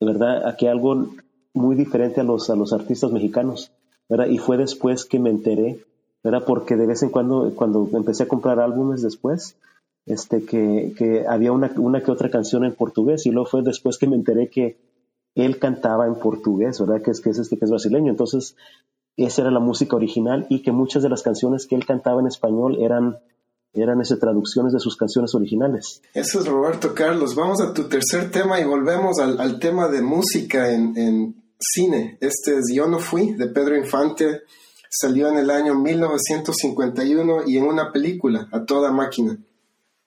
de 0.00 0.06
verdad, 0.06 0.48
aquí 0.48 0.68
algo 0.68 1.10
muy 1.52 1.76
diferente 1.76 2.22
a 2.22 2.24
los, 2.24 2.48
a 2.48 2.56
los 2.56 2.72
artistas 2.72 3.12
mexicanos, 3.12 3.70
¿verdad? 4.08 4.28
y 4.28 4.38
fue 4.38 4.56
después 4.56 5.04
que 5.04 5.18
me 5.18 5.28
enteré, 5.28 5.84
¿verdad? 6.24 6.44
porque 6.46 6.76
de 6.76 6.86
vez 6.86 7.02
en 7.02 7.10
cuando, 7.10 7.52
cuando 7.54 7.86
empecé 7.92 8.22
a 8.22 8.28
comprar 8.28 8.58
álbumes 8.58 9.02
después, 9.02 9.56
este, 10.06 10.46
que, 10.46 10.94
que 10.96 11.26
había 11.28 11.52
una, 11.52 11.70
una 11.76 12.02
que 12.02 12.10
otra 12.10 12.30
canción 12.30 12.64
en 12.64 12.74
portugués, 12.74 13.26
y 13.26 13.30
luego 13.30 13.50
fue 13.50 13.62
después 13.62 13.98
que 13.98 14.06
me 14.06 14.16
enteré 14.16 14.48
que 14.48 14.78
él 15.34 15.58
cantaba 15.58 16.06
en 16.06 16.16
portugués, 16.16 16.80
¿verdad? 16.80 17.02
Que 17.02 17.10
es, 17.10 17.20
que 17.20 17.30
es 17.30 17.38
este 17.38 17.58
que 17.58 17.64
es 17.64 17.70
brasileño. 17.70 18.10
Entonces, 18.10 18.56
esa 19.16 19.42
era 19.42 19.50
la 19.50 19.60
música 19.60 19.96
original 19.96 20.46
y 20.48 20.62
que 20.62 20.72
muchas 20.72 21.02
de 21.02 21.08
las 21.08 21.22
canciones 21.22 21.66
que 21.66 21.74
él 21.74 21.86
cantaba 21.86 22.20
en 22.20 22.26
español 22.26 22.78
eran, 22.80 23.18
eran 23.72 24.00
esas 24.00 24.18
traducciones 24.18 24.72
de 24.72 24.80
sus 24.80 24.96
canciones 24.96 25.34
originales. 25.34 26.02
Eso 26.14 26.40
es 26.40 26.46
Roberto 26.46 26.94
Carlos. 26.94 27.34
Vamos 27.34 27.60
a 27.60 27.72
tu 27.72 27.84
tercer 27.84 28.30
tema 28.30 28.60
y 28.60 28.64
volvemos 28.64 29.18
al, 29.18 29.40
al 29.40 29.58
tema 29.58 29.88
de 29.88 30.02
música 30.02 30.72
en, 30.72 30.96
en, 30.96 31.40
cine. 31.60 32.16
Este 32.20 32.56
es 32.58 32.72
Yo 32.72 32.86
no 32.86 32.98
fui, 32.98 33.32
de 33.34 33.46
Pedro 33.48 33.76
Infante. 33.76 34.42
Salió 34.88 35.28
en 35.28 35.36
el 35.36 35.50
año 35.50 35.74
1951 35.74 37.42
y 37.46 37.58
en 37.58 37.64
una 37.64 37.92
película, 37.92 38.48
a 38.50 38.64
toda 38.64 38.90
máquina. 38.90 39.38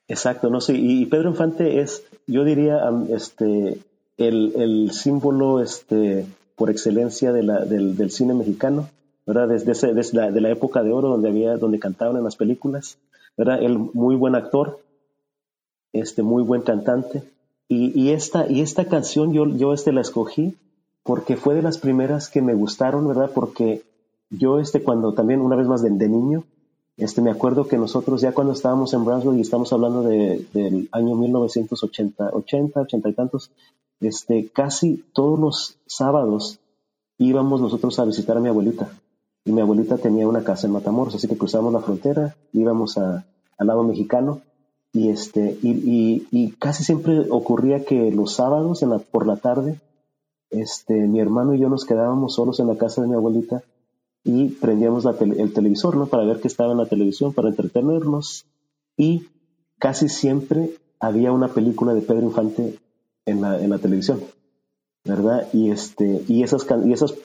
Exacto, 0.07 0.49
no 0.49 0.59
sé. 0.59 0.73
Y 0.73 1.05
Pedro 1.05 1.29
Infante 1.29 1.79
es, 1.79 2.03
yo 2.27 2.43
diría, 2.43 2.79
este, 3.09 3.77
el, 4.17 4.53
el 4.55 4.91
símbolo 4.91 5.61
este, 5.61 6.25
por 6.55 6.69
excelencia 6.69 7.31
de 7.31 7.43
la, 7.43 7.65
del, 7.65 7.95
del, 7.97 8.11
cine 8.11 8.33
mexicano, 8.33 8.89
¿verdad? 9.25 9.49
Desde, 9.49 9.71
ese, 9.71 9.93
desde 9.93 10.17
la, 10.17 10.31
de 10.31 10.41
la 10.41 10.49
época 10.49 10.83
de 10.83 10.91
oro 10.91 11.09
donde, 11.09 11.29
había, 11.29 11.57
donde 11.57 11.79
cantaban 11.79 12.17
en 12.17 12.23
las 12.23 12.35
películas, 12.35 12.97
¿verdad? 13.37 13.61
El 13.61 13.77
muy 13.77 14.15
buen 14.15 14.35
actor, 14.35 14.79
este, 15.91 16.23
muy 16.23 16.43
buen 16.43 16.61
cantante. 16.61 17.23
Y, 17.67 17.99
y, 17.99 18.11
esta, 18.11 18.49
y 18.49 18.61
esta 18.61 18.85
canción 18.85 19.33
yo, 19.33 19.47
yo 19.47 19.73
este, 19.73 19.91
la 19.91 20.01
escogí 20.01 20.55
porque 21.03 21.35
fue 21.35 21.55
de 21.55 21.61
las 21.61 21.77
primeras 21.77 22.29
que 22.29 22.41
me 22.41 22.53
gustaron, 22.53 23.07
¿verdad? 23.07 23.31
Porque 23.33 23.81
yo 24.29 24.59
este, 24.59 24.83
cuando 24.83 25.13
también 25.13 25.41
una 25.41 25.55
vez 25.55 25.67
más 25.67 25.81
de, 25.81 25.89
de 25.89 26.07
niño, 26.07 26.43
este, 26.97 27.21
me 27.21 27.31
acuerdo 27.31 27.67
que 27.67 27.77
nosotros 27.77 28.21
ya 28.21 28.33
cuando 28.33 28.53
estábamos 28.53 28.93
en 28.93 29.03
Brownsville 29.03 29.37
y 29.37 29.41
estamos 29.41 29.73
hablando 29.73 30.03
de, 30.03 30.45
del 30.53 30.89
año 30.91 31.15
1980, 31.15 32.29
80, 32.33 32.81
80 32.81 33.09
y 33.09 33.13
tantos, 33.13 33.51
este, 33.99 34.49
casi 34.49 35.03
todos 35.13 35.39
los 35.39 35.79
sábados 35.87 36.59
íbamos 37.17 37.61
nosotros 37.61 37.97
a 37.99 38.05
visitar 38.05 38.37
a 38.37 38.39
mi 38.39 38.49
abuelita. 38.49 38.89
Y 39.45 39.51
mi 39.51 39.61
abuelita 39.61 39.97
tenía 39.97 40.27
una 40.27 40.43
casa 40.43 40.67
en 40.67 40.73
Matamoros, 40.73 41.15
así 41.15 41.27
que 41.27 41.37
cruzábamos 41.37 41.73
la 41.73 41.81
frontera, 41.81 42.35
íbamos 42.53 42.97
a, 42.97 43.25
al 43.57 43.67
lado 43.67 43.83
mexicano 43.83 44.41
y, 44.93 45.09
este, 45.09 45.57
y, 45.61 45.71
y, 45.71 46.27
y, 46.31 46.51
casi 46.51 46.83
siempre 46.83 47.25
ocurría 47.29 47.83
que 47.83 48.11
los 48.11 48.35
sábados 48.35 48.85
por 49.11 49.25
la 49.25 49.37
tarde, 49.37 49.81
este, 50.51 50.93
mi 50.93 51.19
hermano 51.19 51.55
y 51.55 51.59
yo 51.59 51.67
nos 51.67 51.85
quedábamos 51.85 52.35
solos 52.35 52.59
en 52.59 52.67
la 52.67 52.77
casa 52.77 53.01
de 53.01 53.07
mi 53.07 53.15
abuelita 53.15 53.63
y 54.23 54.49
prendíamos 54.49 55.05
el 55.05 55.53
televisor, 55.53 55.97
¿no? 55.97 56.05
Para 56.05 56.23
ver 56.23 56.39
qué 56.39 56.47
estaba 56.47 56.71
en 56.71 56.77
la 56.77 56.85
televisión, 56.85 57.33
para 57.33 57.49
entretenernos. 57.49 58.45
Y 58.95 59.27
casi 59.79 60.07
siempre 60.07 60.77
había 60.99 61.31
una 61.31 61.49
película 61.49 61.93
de 61.93 62.01
Pedro 62.01 62.23
Infante 62.23 62.79
en 63.25 63.41
la, 63.41 63.61
en 63.61 63.69
la 63.69 63.79
televisión, 63.79 64.21
¿verdad? 65.03 65.47
Y, 65.51 65.71
este, 65.71 66.23
y 66.27 66.43
esas, 66.43 66.65
y 66.85 66.93
esas 66.93 67.15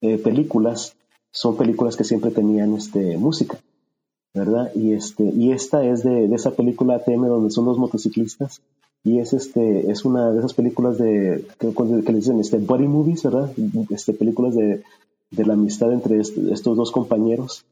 eh, 0.00 0.16
películas 0.18 0.96
son 1.30 1.56
películas 1.56 1.96
que 1.96 2.04
siempre 2.04 2.30
tenían 2.30 2.74
este, 2.74 3.18
música, 3.18 3.58
¿verdad? 4.32 4.72
Y, 4.74 4.92
este, 4.92 5.24
y 5.24 5.52
esta 5.52 5.84
es 5.84 6.02
de, 6.02 6.28
de 6.28 6.34
esa 6.34 6.52
película 6.52 6.96
ATM 6.96 7.26
donde 7.26 7.50
son 7.50 7.66
dos 7.66 7.78
motociclistas 7.78 8.62
y 9.04 9.18
es 9.18 9.32
este 9.32 9.90
es 9.90 10.04
una 10.04 10.30
de 10.30 10.38
esas 10.38 10.54
películas 10.54 10.96
de 10.96 11.44
que, 11.58 11.74
que 11.74 12.12
le 12.12 12.18
dicen 12.18 12.38
este 12.38 12.58
body 12.58 12.86
movies 12.86 13.24
verdad 13.24 13.52
este 13.90 14.12
películas 14.12 14.54
de, 14.54 14.84
de 15.32 15.44
la 15.44 15.54
amistad 15.54 15.92
entre 15.92 16.20
estos 16.20 16.76
dos 16.76 16.92
compañeros 16.92 17.64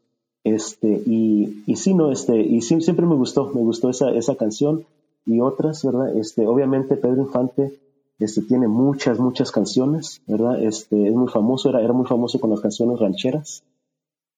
este 0.43 1.03
y, 1.07 1.63
y 1.67 1.77
sí 1.77 1.95
no 1.95 2.11
este 2.11 2.41
y 2.41 2.63
sí, 2.63 2.81
siempre 2.81 3.07
me 3.07 3.15
gustó 3.15 3.53
me 3.55 3.61
gustó 3.61 3.91
esa 3.91 4.11
esa 4.11 4.35
canción 4.35 4.85
y 5.27 5.41
otras, 5.41 5.85
¿verdad? 5.85 6.17
Este, 6.17 6.47
obviamente 6.47 6.97
Pedro 6.97 7.23
Infante 7.23 7.79
este, 8.19 8.43
tiene 8.43 8.69
muchas, 8.69 9.19
muchas 9.19 9.51
canciones, 9.51 10.23
¿verdad? 10.27 10.63
Este, 10.63 11.09
es 11.09 11.15
muy 11.15 11.29
famoso, 11.29 11.71
era, 11.71 11.81
era 11.83 11.93
muy 11.93 12.07
famoso 12.07 12.41
con 12.41 12.51
las 12.51 12.61
canciones 12.61 12.99
rancheras, 12.99 13.63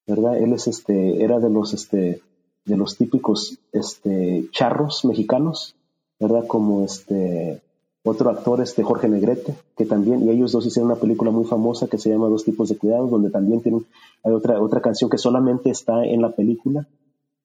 ¿verdad? 0.07 0.38
Él 0.38 0.52
es, 0.52 0.69
este, 0.69 1.23
era 1.23 1.41
de 1.41 1.50
los, 1.50 1.75
este, 1.75 2.21
de 2.64 2.76
los 2.76 2.97
típicos, 2.97 3.59
este, 3.73 4.49
charros 4.52 5.05
mexicanos, 5.05 5.75
¿verdad? 6.21 6.47
Como 6.47 6.85
este, 6.85 7.61
otro 8.04 8.30
actor, 8.30 8.61
este, 8.61 8.82
Jorge 8.82 9.09
Negrete, 9.09 9.54
que 9.76 9.87
también, 9.87 10.23
y 10.23 10.30
ellos 10.30 10.52
dos 10.52 10.66
hicieron 10.66 10.90
una 10.90 11.00
película 11.00 11.30
muy 11.30 11.44
famosa 11.44 11.87
que 11.87 11.99
se 11.99 12.11
llama 12.11 12.28
Dos 12.28 12.44
tipos 12.44 12.68
de 12.68 12.76
cuidados, 12.76 13.11
donde 13.11 13.30
también 13.30 13.61
tienen, 13.61 13.87
hay 14.25 14.32
otra, 14.32 14.61
otra 14.61 14.80
canción 14.80 15.09
que 15.09 15.18
solamente 15.18 15.71
está 15.71 16.04
en 16.04 16.21
la 16.21 16.32
película, 16.32 16.88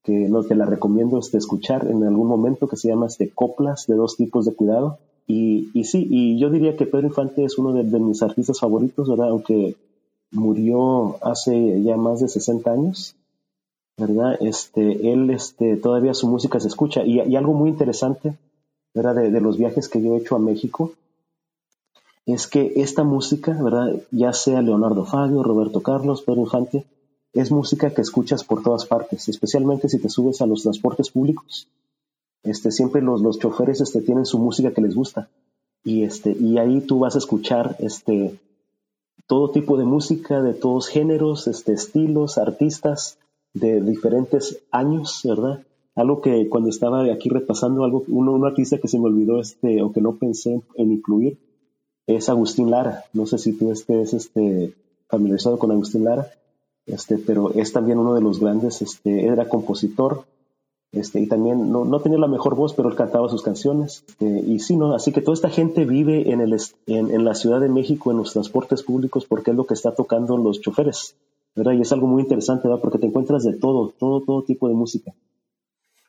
que 0.03 0.29
no 0.29 0.43
te 0.43 0.55
la 0.55 0.65
recomiendo 0.65 1.19
este, 1.19 1.37
escuchar 1.37 1.87
en 1.87 2.03
algún 2.03 2.27
momento, 2.27 2.67
que 2.67 2.77
se 2.77 2.87
llama 2.87 3.05
este, 3.05 3.29
Coplas 3.29 3.85
de 3.87 3.95
dos 3.95 4.17
tipos 4.17 4.45
de 4.45 4.55
cuidado. 4.55 4.97
Y, 5.27 5.69
y 5.73 5.83
sí, 5.83 6.07
y 6.09 6.39
yo 6.39 6.49
diría 6.49 6.75
que 6.75 6.85
Pedro 6.85 7.07
Infante 7.07 7.43
es 7.43 7.57
uno 7.59 7.73
de, 7.73 7.83
mis 7.99 8.23
artistas 8.23 8.59
favoritos, 8.59 9.09
¿verdad? 9.09 9.29
Aunque 9.29 9.75
murió 10.31 11.17
hace 11.21 11.83
ya 11.83 11.97
más 11.97 12.21
de 12.21 12.29
60 12.29 12.71
años, 12.71 13.15
¿verdad? 13.97 14.37
Este, 14.39 15.11
él, 15.11 15.29
este, 15.29 15.75
todavía 15.75 16.13
su 16.13 16.27
música 16.27 16.59
se 16.59 16.69
escucha. 16.69 17.03
Y 17.03 17.35
algo 17.35 17.53
muy 17.53 17.69
interesante, 17.69 18.37
de, 18.97 19.41
los 19.41 19.57
viajes 19.57 19.89
que 19.89 20.01
yo 20.01 20.13
he 20.13 20.17
hecho 20.17 20.35
a 20.35 20.39
México, 20.39 20.93
es 22.25 22.47
que 22.47 22.73
esta 22.77 23.03
música, 23.03 23.51
¿verdad? 23.61 24.01
Ya 24.11 24.33
sea 24.33 24.61
Leonardo 24.61 25.05
Fabio, 25.05 25.43
Roberto 25.43 25.81
Carlos, 25.81 26.23
Pedro 26.23 26.41
Infante, 26.41 26.85
es 27.33 27.51
música 27.51 27.91
que 27.91 28.01
escuchas 28.01 28.43
por 28.43 28.63
todas 28.63 28.85
partes, 28.85 29.29
especialmente 29.29 29.87
si 29.89 29.99
te 29.99 30.09
subes 30.09 30.41
a 30.41 30.47
los 30.47 30.63
transportes 30.63 31.11
públicos. 31.11 31.69
Este, 32.43 32.71
siempre 32.71 33.01
los, 33.01 33.21
los 33.21 33.39
choferes 33.39 33.81
este, 33.81 34.01
tienen 34.01 34.25
su 34.25 34.39
música 34.39 34.71
que 34.71 34.81
les 34.81 34.95
gusta. 34.95 35.29
Y, 35.83 36.03
este, 36.03 36.31
y 36.31 36.57
ahí 36.57 36.81
tú 36.81 36.99
vas 36.99 37.15
a 37.15 37.19
escuchar 37.19 37.75
este, 37.79 38.39
todo 39.27 39.51
tipo 39.51 39.77
de 39.77 39.85
música, 39.85 40.41
de 40.41 40.53
todos 40.53 40.87
géneros, 40.87 41.47
este, 41.47 41.73
estilos, 41.73 42.37
artistas, 42.37 43.17
de 43.53 43.81
diferentes 43.81 44.59
años, 44.71 45.21
¿verdad? 45.23 45.63
Algo 45.97 46.21
que 46.21 46.47
cuando 46.47 46.69
estaba 46.69 47.03
aquí 47.11 47.27
repasando, 47.27 47.83
algo, 47.83 48.05
uno, 48.07 48.31
un 48.31 48.45
artista 48.45 48.77
que 48.77 48.87
se 48.87 48.97
me 48.97 49.07
olvidó 49.07 49.41
este, 49.41 49.81
o 49.81 49.91
que 49.91 49.99
no 49.99 50.15
pensé 50.15 50.61
en 50.75 50.91
incluir, 50.93 51.37
es 52.05 52.29
Agustín 52.29 52.71
Lara. 52.71 53.03
No 53.13 53.25
sé 53.25 53.37
si 53.37 53.51
tú 53.51 53.71
estés 53.71 54.13
este, 54.13 54.73
familiarizado 55.09 55.59
con 55.59 55.71
Agustín 55.71 56.05
Lara 56.05 56.31
este, 56.87 57.17
pero 57.17 57.51
es 57.51 57.73
también 57.73 57.99
uno 57.99 58.15
de 58.15 58.21
los 58.21 58.39
grandes, 58.39 58.81
este, 58.81 59.25
era 59.27 59.49
compositor, 59.49 60.23
este, 60.93 61.19
y 61.19 61.27
también 61.27 61.69
no, 61.69 61.83
no 61.83 61.99
tenía 61.99 62.17
la 62.17 62.27
mejor 62.27 62.55
voz, 62.55 62.73
pero 62.73 62.89
él 62.89 62.95
cantaba 62.95 63.27
sus 63.27 63.43
canciones. 63.43 64.05
Este, 64.07 64.25
y 64.25 64.59
sí, 64.59 64.77
¿no? 64.77 64.95
Así 64.95 65.11
que 65.11 65.21
toda 65.21 65.33
esta 65.33 65.49
gente 65.49 65.83
vive 65.83 66.31
en, 66.31 66.39
el, 66.39 66.55
en, 66.87 67.11
en, 67.11 67.25
la 67.25 67.35
Ciudad 67.35 67.59
de 67.59 67.67
México, 67.67 68.09
en 68.09 68.17
los 68.17 68.31
transportes 68.31 68.83
públicos, 68.83 69.25
porque 69.25 69.51
es 69.51 69.57
lo 69.57 69.65
que 69.65 69.73
está 69.73 69.93
tocando 69.93 70.37
los 70.37 70.61
choferes, 70.61 71.15
¿verdad? 71.55 71.73
Y 71.73 71.81
es 71.81 71.91
algo 71.91 72.07
muy 72.07 72.23
interesante, 72.23 72.69
¿verdad? 72.69 72.81
Porque 72.81 72.99
te 72.99 73.07
encuentras 73.07 73.43
de 73.43 73.53
todo, 73.53 73.93
todo, 73.99 74.21
todo 74.21 74.43
tipo 74.43 74.69
de 74.69 74.75
música. 74.75 75.13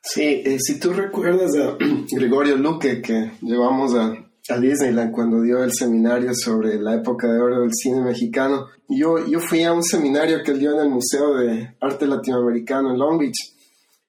Sí, 0.01 0.41
eh, 0.45 0.57
si 0.59 0.79
tú 0.79 0.93
recuerdas 0.93 1.55
a 1.55 1.77
Gregorio 2.11 2.55
Luque, 2.55 3.01
que 3.01 3.31
llevamos 3.41 3.95
a, 3.95 4.13
a 4.49 4.59
Disneyland 4.59 5.11
cuando 5.11 5.41
dio 5.41 5.63
el 5.63 5.73
seminario 5.73 6.31
sobre 6.33 6.79
la 6.79 6.95
época 6.95 7.31
de 7.31 7.39
oro 7.39 7.61
del 7.61 7.73
cine 7.73 8.01
mexicano. 8.01 8.67
Yo, 8.87 9.25
yo 9.27 9.39
fui 9.39 9.63
a 9.63 9.73
un 9.73 9.83
seminario 9.83 10.41
que 10.43 10.51
él 10.51 10.59
dio 10.59 10.73
en 10.73 10.79
el 10.79 10.89
Museo 10.89 11.35
de 11.35 11.75
Arte 11.81 12.07
Latinoamericano 12.07 12.91
en 12.91 12.97
Long 12.97 13.19
Beach 13.19 13.53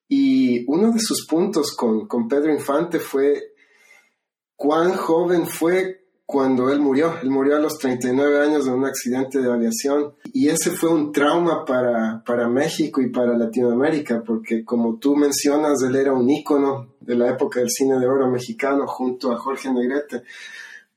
y 0.09 0.64
uno 0.66 0.90
de 0.90 0.99
sus 0.99 1.26
puntos 1.26 1.73
con, 1.73 2.09
con 2.09 2.26
Pedro 2.26 2.52
Infante 2.52 2.99
fue 2.99 3.52
cuán 4.56 4.92
joven 4.92 5.47
fue 5.47 6.00
cuando 6.30 6.70
él 6.70 6.78
murió. 6.78 7.14
Él 7.20 7.28
murió 7.28 7.56
a 7.56 7.58
los 7.58 7.76
39 7.76 8.40
años 8.40 8.64
de 8.64 8.70
un 8.70 8.84
accidente 8.84 9.40
de 9.40 9.52
aviación 9.52 10.14
y 10.32 10.49
ese 10.49 10.70
fue 10.70 10.88
un 10.88 11.10
trauma 11.10 11.64
para, 11.64 12.22
para 12.25 12.49
México 12.49 13.00
y 13.00 13.10
para 13.10 13.37
Latinoamérica 13.37 14.22
porque 14.25 14.64
como 14.64 14.96
tú 14.96 15.16
mencionas, 15.16 15.82
él 15.82 15.96
era 15.96 16.12
un 16.12 16.30
ícono 16.30 16.94
de 17.00 17.16
la 17.16 17.30
época 17.30 17.58
del 17.58 17.68
cine 17.68 17.99
de 17.99 18.06
oro 18.06 18.30
mexicano 18.30 18.87
junto 18.87 19.32
a 19.32 19.38
Jorge 19.38 19.72
Negrete. 19.72 20.22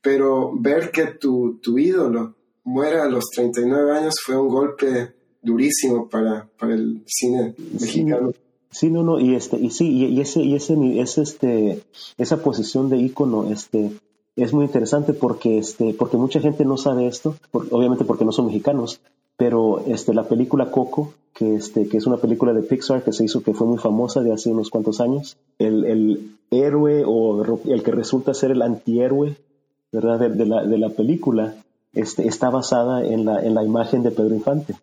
Pero 0.00 0.52
ver 0.56 0.92
que 0.92 1.06
tu, 1.06 1.58
tu 1.60 1.78
ídolo 1.78 2.36
muera 2.62 3.02
a 3.02 3.08
los 3.08 3.24
39 3.34 3.90
años 3.90 4.14
fue 4.24 4.38
un 4.38 4.48
golpe 4.48 5.14
durísimo 5.42 6.08
para, 6.08 6.48
para 6.56 6.74
el 6.74 7.02
cine 7.06 7.56
mexicano. 7.80 8.32
Sí, 8.70 8.88
no, 8.88 9.02
no, 9.02 9.18
y 9.18 9.34
este, 9.34 9.56
y 9.56 9.70
sí, 9.70 9.88
y, 9.88 10.20
ese, 10.20 10.40
y 10.40 10.54
ese, 10.54 10.74
ese, 11.00 11.22
este, 11.22 11.82
esa 12.18 12.42
posición 12.42 12.88
de 12.88 12.98
ícono, 12.98 13.50
este, 13.50 13.92
es 14.36 14.52
muy 14.52 14.64
interesante 14.64 15.12
porque, 15.12 15.58
este, 15.58 15.94
porque 15.94 16.16
mucha 16.16 16.40
gente 16.40 16.64
no 16.64 16.76
sabe 16.76 17.06
esto, 17.06 17.36
obviamente 17.52 18.04
porque 18.04 18.24
no 18.24 18.32
son 18.32 18.46
mexicanos, 18.46 19.00
pero 19.36 19.80
este, 19.86 20.14
la 20.14 20.24
película 20.24 20.70
Coco, 20.70 21.12
que, 21.34 21.56
este, 21.56 21.88
que 21.88 21.96
es 21.96 22.06
una 22.06 22.16
película 22.16 22.52
de 22.52 22.62
Pixar 22.62 23.02
que 23.02 23.12
se 23.12 23.24
hizo, 23.24 23.42
que 23.42 23.54
fue 23.54 23.66
muy 23.66 23.78
famosa 23.78 24.22
de 24.22 24.32
hace 24.32 24.50
unos 24.50 24.70
cuantos 24.70 25.00
años, 25.00 25.36
el, 25.58 25.84
el 25.84 26.36
héroe 26.50 27.04
o 27.06 27.60
el 27.64 27.82
que 27.82 27.90
resulta 27.90 28.34
ser 28.34 28.50
el 28.50 28.62
antihéroe 28.62 29.36
¿verdad? 29.94 30.28
De, 30.28 30.44
la, 30.44 30.64
de 30.64 30.76
la 30.76 30.88
película 30.90 31.54
este, 31.92 32.26
está 32.26 32.50
basada 32.50 33.04
en 33.06 33.24
la, 33.24 33.40
en 33.40 33.54
la 33.54 33.62
imagen 33.62 34.02
de 34.02 34.10
Pedro 34.10 34.34
Infante. 34.34 34.74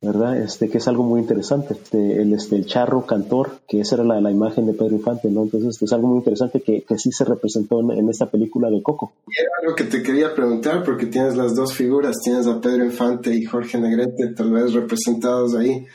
¿Verdad? 0.00 0.36
Este, 0.38 0.68
que 0.68 0.78
es 0.78 0.88
algo 0.88 1.02
muy 1.02 1.20
interesante. 1.20 1.74
Este, 1.74 2.20
el, 2.20 2.32
este, 2.32 2.64
charro 2.64 3.06
cantor, 3.06 3.60
que 3.66 3.80
esa 3.80 3.96
era 3.96 4.04
la, 4.04 4.30
imagen 4.30 4.66
de 4.66 4.74
Pedro 4.74 4.96
Infante, 4.96 5.28
¿no? 5.30 5.44
Entonces 5.44 5.80
es 5.80 5.92
algo 5.92 6.08
muy 6.08 6.18
interesante 6.18 6.60
que, 6.60 6.82
que 6.82 6.98
sí 6.98 7.10
se 7.12 7.24
representó 7.24 7.80
en, 7.80 8.08
esta 8.08 8.30
película 8.30 8.68
de 8.70 8.82
Coco. 8.82 9.12
Y 9.26 9.40
era 9.40 9.50
algo 9.62 9.74
que 9.74 9.84
te 9.84 10.02
quería 10.02 10.34
preguntar, 10.34 10.84
porque 10.84 11.06
tienes 11.06 11.36
las 11.36 11.54
dos 11.54 11.72
figuras, 11.72 12.16
tienes 12.22 12.46
a 12.46 12.60
Pedro 12.60 12.84
Infante 12.84 13.34
y 13.34 13.44
Jorge 13.44 13.78
Negrete, 13.78 14.34
tal 14.34 14.52
vez 14.52 14.72
representados 14.72 15.54
ahí, 15.54 15.86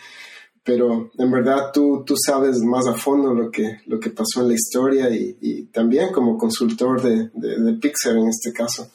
pero 0.63 1.11
en 1.17 1.31
verdad 1.31 1.71
tú, 1.73 2.03
tú 2.05 2.15
sabes 2.17 2.59
más 2.59 2.87
a 2.87 2.93
fondo 2.93 3.33
lo 3.33 3.49
que, 3.49 3.79
lo 3.87 3.99
que 3.99 4.09
pasó 4.09 4.41
en 4.41 4.49
la 4.49 4.53
historia 4.53 5.09
y, 5.09 5.65
también 5.71 6.11
como 6.11 6.37
consultor 6.37 7.01
de, 7.01 7.29
de 7.33 7.73
Pixar 7.73 8.17
en 8.17 8.27
este 8.27 8.51
caso. 8.51 8.91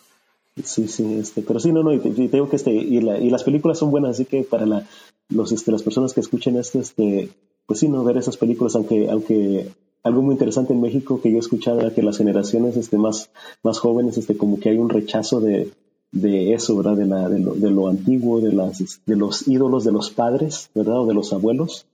Sí, 0.64 0.88
sí, 0.88 1.14
este, 1.14 1.42
pero 1.42 1.60
sí, 1.60 1.70
no, 1.70 1.82
no, 1.82 1.92
y, 1.92 1.98
tengo 2.00 2.48
que 2.48 2.56
este, 2.56 2.72
y, 2.72 3.00
la, 3.00 3.18
y 3.18 3.28
las 3.28 3.44
películas 3.44 3.78
son 3.78 3.90
buenas, 3.90 4.12
así 4.12 4.24
que 4.24 4.42
para 4.42 4.64
la, 4.64 4.86
los, 5.28 5.52
este, 5.52 5.70
las 5.70 5.82
personas 5.82 6.14
que 6.14 6.20
escuchen 6.20 6.56
esto, 6.56 6.80
este, 6.80 7.28
pues 7.66 7.80
sí, 7.80 7.88
no 7.88 8.02
ver 8.04 8.16
esas 8.16 8.38
películas, 8.38 8.74
aunque, 8.74 9.10
aunque 9.10 9.68
algo 10.02 10.22
muy 10.22 10.32
interesante 10.32 10.72
en 10.72 10.80
México 10.80 11.20
que 11.20 11.30
yo 11.30 11.36
he 11.36 11.40
escuchado 11.40 11.80
era 11.80 11.92
que 11.92 12.02
las 12.02 12.16
generaciones 12.16 12.76
este, 12.76 12.96
más, 12.96 13.30
más 13.62 13.78
jóvenes, 13.80 14.16
este, 14.16 14.36
como 14.36 14.58
que 14.58 14.70
hay 14.70 14.78
un 14.78 14.88
rechazo 14.88 15.40
de, 15.40 15.72
de 16.12 16.54
eso, 16.54 16.76
¿verdad? 16.76 16.96
De, 16.96 17.06
la, 17.06 17.28
de, 17.28 17.38
lo, 17.38 17.54
de 17.54 17.70
lo 17.70 17.88
antiguo, 17.88 18.40
de, 18.40 18.52
las, 18.52 19.00
de 19.04 19.16
los 19.16 19.46
ídolos 19.46 19.84
de 19.84 19.92
los 19.92 20.10
padres, 20.10 20.70
¿verdad? 20.74 21.00
O 21.00 21.06
de 21.06 21.14
los 21.14 21.34
abuelos. 21.34 21.86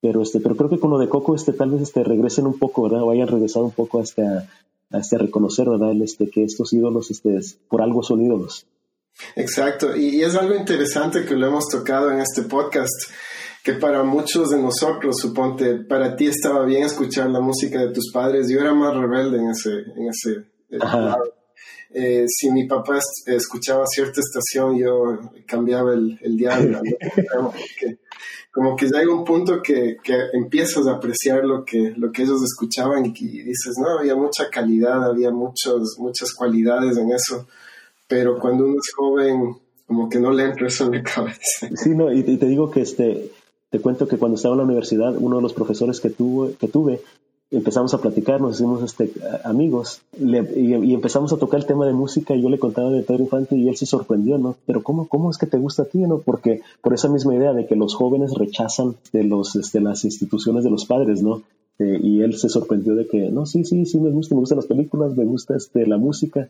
Pero, 0.00 0.22
este, 0.22 0.40
pero 0.40 0.56
creo 0.56 0.70
que 0.70 0.78
con 0.78 0.90
lo 0.90 0.98
de 0.98 1.08
Coco, 1.08 1.34
este, 1.34 1.52
tal 1.52 1.70
vez 1.70 1.82
este, 1.82 2.02
regresen 2.02 2.46
un 2.46 2.58
poco, 2.58 2.82
¿verdad? 2.82 3.02
O 3.02 3.10
hayan 3.10 3.28
regresado 3.28 3.66
un 3.66 3.72
poco 3.72 4.00
hasta, 4.00 4.48
este, 4.90 5.18
reconocer, 5.18 5.68
¿verdad? 5.68 5.92
este, 6.02 6.30
que 6.30 6.44
estos 6.44 6.72
ídolos 6.72 7.10
este, 7.10 7.38
por 7.68 7.82
algo 7.82 8.02
son 8.02 8.22
ídolos. 8.22 8.66
Exacto, 9.34 9.96
y, 9.96 10.22
es 10.22 10.34
algo 10.36 10.54
interesante 10.54 11.24
que 11.24 11.34
lo 11.34 11.48
hemos 11.48 11.66
tocado 11.68 12.10
en 12.10 12.20
este 12.20 12.42
podcast, 12.42 13.10
que 13.64 13.74
para 13.74 14.04
muchos 14.04 14.50
de 14.50 14.62
nosotros, 14.62 15.16
suponte, 15.20 15.74
para 15.80 16.14
ti 16.14 16.26
estaba 16.26 16.64
bien 16.64 16.84
escuchar 16.84 17.28
la 17.30 17.40
música 17.40 17.80
de 17.80 17.92
tus 17.92 18.12
padres, 18.12 18.48
yo 18.48 18.60
era 18.60 18.72
más 18.74 18.94
rebelde 18.96 19.38
en 19.38 19.50
ese, 19.50 19.70
en 19.96 20.08
ese 20.08 20.44
lado. 20.70 21.38
Eh, 21.90 22.26
si 22.28 22.50
mi 22.50 22.66
papá 22.66 22.98
escuchaba 23.26 23.86
cierta 23.86 24.20
estación, 24.20 24.78
yo 24.78 25.18
cambiaba 25.46 25.94
el, 25.94 26.18
el. 26.22 26.36
como 28.50 28.76
que 28.76 28.88
ya 28.88 28.98
hay 28.98 29.06
un 29.06 29.24
punto 29.24 29.62
que, 29.62 29.98
que, 30.02 30.14
empiezas 30.32 30.86
a 30.86 30.92
apreciar 30.92 31.44
lo 31.44 31.64
que, 31.64 31.94
lo 31.96 32.10
que 32.10 32.22
ellos 32.22 32.42
escuchaban 32.42 33.06
y, 33.06 33.10
dices, 33.10 33.76
no, 33.78 33.98
había 33.98 34.16
mucha 34.16 34.48
calidad, 34.50 35.04
había 35.04 35.30
muchos, 35.30 35.96
muchas 35.98 36.32
cualidades 36.32 36.96
en 36.96 37.12
eso, 37.12 37.46
pero 38.06 38.38
cuando 38.38 38.64
uno 38.64 38.76
es 38.78 38.92
joven, 38.96 39.56
como 39.86 40.08
que 40.08 40.18
no 40.18 40.32
le 40.32 40.44
entra 40.44 40.66
eso 40.66 40.86
en 40.86 40.92
la 40.92 41.02
cabeza. 41.02 41.68
Sí, 41.76 41.90
no, 41.90 42.12
y, 42.12 42.22
te 42.22 42.46
digo 42.46 42.70
que 42.70 42.80
este, 42.80 43.30
te 43.70 43.80
cuento 43.80 44.08
que 44.08 44.18
cuando 44.18 44.36
estaba 44.36 44.54
en 44.54 44.58
la 44.58 44.64
universidad, 44.64 45.14
uno 45.16 45.36
de 45.36 45.42
los 45.42 45.52
profesores 45.52 46.00
que, 46.00 46.10
tuve, 46.10 46.54
que 46.54 46.68
tuve 46.68 47.00
empezamos 47.50 47.94
a 47.94 48.00
platicar, 48.00 48.40
nos 48.40 48.56
hicimos 48.56 48.82
este, 48.82 49.10
amigos 49.44 50.02
y, 50.18 50.92
empezamos 50.92 51.32
a 51.32 51.38
tocar 51.38 51.60
el 51.60 51.66
tema 51.66 51.86
de 51.86 51.92
música 51.92 52.34
y 52.34 52.42
yo 52.42 52.50
le 52.50 52.58
contaba 52.58 52.90
de 52.90 53.02
Pedro 53.02 53.22
Infante 53.22 53.56
y 53.56 53.68
él 53.68 53.76
se 53.76 53.86
sorprendió, 53.86 54.38
¿no? 54.38 54.56
Pero 54.66 54.82
¿cómo, 54.82 55.08
cómo 55.08 55.30
es 55.30 55.38
que 55.38 55.46
te 55.46 55.56
gusta 55.56 55.84
a 55.84 55.86
ti, 55.86 55.98
no? 55.98 56.18
Porque 56.18 56.60
por 56.82 56.92
esa 56.92 57.08
misma 57.08 57.34
idea 57.34 57.54
de 57.54 57.66
que 57.66 57.76
los 57.76 57.94
jóvenes 57.94 58.34
rechazan 58.34 58.96
de 59.12 59.24
los, 59.24 59.56
este, 59.56 59.80
las 59.80 60.04
instituciones 60.04 60.64
de 60.64 60.70
los 60.70 60.84
padres, 60.84 61.22
¿no? 61.22 61.42
Eh, 61.78 61.98
y 62.02 62.22
él 62.22 62.36
se 62.36 62.48
sorprendió 62.48 62.94
de 62.94 63.06
que, 63.06 63.30
no, 63.30 63.46
sí, 63.46 63.64
sí, 63.64 63.86
sí, 63.86 63.98
me 63.98 64.10
gusta, 64.10 64.34
me 64.34 64.40
gustan 64.40 64.56
las 64.56 64.66
películas, 64.66 65.16
me 65.16 65.24
gusta 65.24 65.56
este, 65.56 65.86
la 65.86 65.96
música 65.96 66.48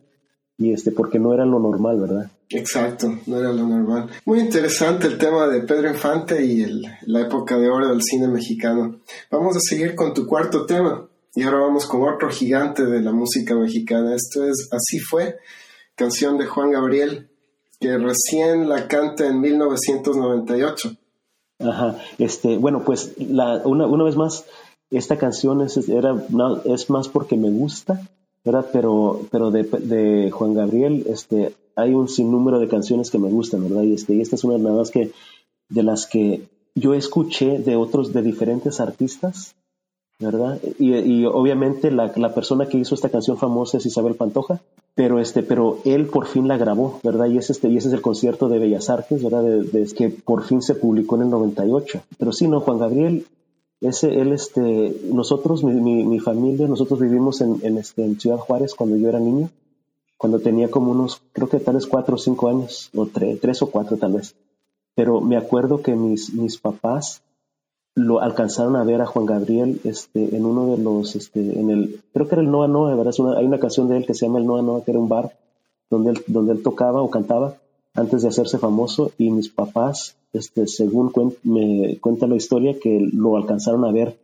y 0.58 0.72
este 0.72 0.90
porque 0.90 1.20
no 1.20 1.32
era 1.32 1.46
lo 1.46 1.60
normal, 1.60 2.00
¿verdad? 2.00 2.30
Exacto, 2.50 3.16
no 3.26 3.38
era 3.38 3.52
lo 3.52 3.64
normal. 3.64 4.10
Muy 4.24 4.40
interesante 4.40 5.06
el 5.06 5.16
tema 5.16 5.46
de 5.46 5.60
Pedro 5.60 5.88
Infante 5.88 6.44
y 6.44 6.62
el, 6.62 6.82
la 7.02 7.20
época 7.20 7.56
de 7.56 7.68
oro 7.68 7.88
del 7.88 8.02
cine 8.02 8.26
mexicano. 8.26 8.98
Vamos 9.30 9.56
a 9.56 9.60
seguir 9.60 9.94
con 9.94 10.12
tu 10.12 10.26
cuarto 10.26 10.66
tema 10.66 11.08
y 11.32 11.44
ahora 11.44 11.58
vamos 11.60 11.86
con 11.86 12.02
otro 12.02 12.28
gigante 12.28 12.84
de 12.84 13.00
la 13.00 13.12
música 13.12 13.54
mexicana. 13.54 14.16
Esto 14.16 14.44
es 14.44 14.68
Así 14.72 14.98
fue, 14.98 15.36
canción 15.94 16.36
de 16.36 16.46
Juan 16.46 16.72
Gabriel, 16.72 17.30
que 17.78 17.96
recién 17.96 18.68
la 18.68 18.88
canta 18.88 19.28
en 19.28 19.40
1998. 19.40 20.90
Ajá, 21.60 21.98
este, 22.18 22.56
bueno, 22.56 22.82
pues 22.84 23.12
la, 23.18 23.62
una, 23.64 23.86
una 23.86 24.02
vez 24.02 24.16
más, 24.16 24.44
esta 24.90 25.18
canción 25.18 25.60
es, 25.60 25.76
era, 25.88 26.16
es 26.64 26.90
más 26.90 27.08
porque 27.08 27.36
me 27.36 27.50
gusta 27.50 28.00
pero, 28.42 29.20
pero 29.30 29.50
de, 29.50 29.62
de, 29.64 30.30
Juan 30.30 30.54
Gabriel, 30.54 31.04
este, 31.08 31.54
hay 31.76 31.94
un 31.94 32.08
sinnúmero 32.08 32.58
de 32.58 32.68
canciones 32.68 33.10
que 33.10 33.18
me 33.18 33.28
gustan, 33.28 33.62
¿verdad? 33.62 33.82
Y, 33.82 33.94
este, 33.94 34.14
y 34.14 34.20
esta 34.20 34.36
es 34.36 34.44
una 34.44 34.54
de 34.58 34.76
las 34.76 34.90
que, 34.90 35.10
de 35.68 35.82
las 35.82 36.06
que 36.06 36.42
yo 36.74 36.94
escuché 36.94 37.58
de 37.58 37.76
otros, 37.76 38.12
de 38.12 38.22
diferentes 38.22 38.80
artistas, 38.80 39.54
¿verdad? 40.18 40.60
Y, 40.78 41.24
obviamente 41.26 41.90
la, 41.90 42.12
persona 42.34 42.66
que 42.66 42.78
hizo 42.78 42.94
esta 42.94 43.10
canción 43.10 43.36
famosa 43.36 43.78
es 43.78 43.86
Isabel 43.86 44.14
Pantoja, 44.14 44.60
pero 44.94 45.20
este, 45.20 45.42
pero 45.42 45.78
él 45.84 46.06
por 46.06 46.26
fin 46.26 46.48
la 46.48 46.56
grabó, 46.56 46.98
¿verdad? 47.04 47.26
Y 47.26 47.38
es 47.38 47.50
este, 47.50 47.68
y 47.68 47.76
ese 47.76 47.88
es 47.88 47.94
el 47.94 48.02
concierto 48.02 48.48
de 48.48 48.58
Bellas 48.58 48.90
Artes, 48.90 49.22
¿verdad? 49.22 49.44
De, 49.44 49.86
que 49.96 50.08
por 50.08 50.44
fin 50.44 50.60
se 50.60 50.74
publicó 50.74 51.16
en 51.16 51.22
el 51.22 51.30
98. 51.30 52.02
Pero 52.18 52.32
sí, 52.32 52.48
no, 52.48 52.60
Juan 52.60 52.78
Gabriel, 52.78 53.26
ese, 53.80 54.20
él, 54.20 54.32
este, 54.32 54.96
nosotros, 55.12 55.62
mi, 55.62 56.04
mi, 56.04 56.18
familia, 56.18 56.66
nosotros 56.66 57.00
vivimos 57.00 57.40
en, 57.40 57.60
en, 57.62 57.78
este, 57.78 58.04
en 58.04 58.18
Ciudad 58.18 58.38
Juárez 58.38 58.74
cuando 58.74 58.96
yo 58.96 59.08
era 59.08 59.20
niño, 59.20 59.50
cuando 60.16 60.40
tenía 60.40 60.68
como 60.68 60.90
unos, 60.90 61.22
creo 61.32 61.48
que 61.48 61.60
tal 61.60 61.76
vez 61.76 61.86
cuatro 61.86 62.16
o 62.16 62.18
cinco 62.18 62.48
años, 62.48 62.90
o 62.94 63.06
tres, 63.06 63.40
tres 63.40 63.62
o 63.62 63.70
cuatro 63.70 63.96
tal 63.96 64.14
vez. 64.14 64.34
Pero 64.96 65.20
me 65.20 65.36
acuerdo 65.36 65.80
que 65.80 65.94
mis, 65.94 66.34
mis 66.34 66.58
papás 66.58 67.22
lo 67.94 68.20
alcanzaron 68.20 68.74
a 68.76 68.84
ver 68.84 69.00
a 69.00 69.06
Juan 69.06 69.26
Gabriel 69.26 69.80
este, 69.84 70.36
en 70.36 70.44
uno 70.44 70.72
de 70.72 70.82
los, 70.82 71.14
este, 71.14 71.40
en 71.58 71.70
el, 71.70 72.02
creo 72.12 72.26
que 72.26 72.34
era 72.34 72.42
el 72.42 72.50
Noa 72.50 72.66
Noa, 72.66 72.96
¿verdad? 72.96 73.14
hay 73.36 73.46
una 73.46 73.60
canción 73.60 73.88
de 73.88 73.98
él 73.98 74.06
que 74.06 74.14
se 74.14 74.26
llama 74.26 74.40
el 74.40 74.46
Noa 74.46 74.62
Noa, 74.62 74.84
que 74.84 74.90
era 74.90 75.00
un 75.00 75.08
bar 75.08 75.36
donde 75.88 76.10
él, 76.10 76.24
donde 76.26 76.52
él 76.52 76.62
tocaba 76.62 77.00
o 77.00 77.10
cantaba 77.10 77.56
antes 77.94 78.22
de 78.22 78.28
hacerse 78.28 78.58
famoso 78.58 79.12
y 79.18 79.30
mis 79.30 79.48
papás, 79.48 80.16
este, 80.32 80.66
según 80.66 81.12
me 81.42 81.98
cuenta 82.00 82.26
la 82.26 82.36
historia, 82.36 82.78
que 82.78 83.08
lo 83.12 83.36
alcanzaron 83.36 83.84
a 83.84 83.92
ver 83.92 84.18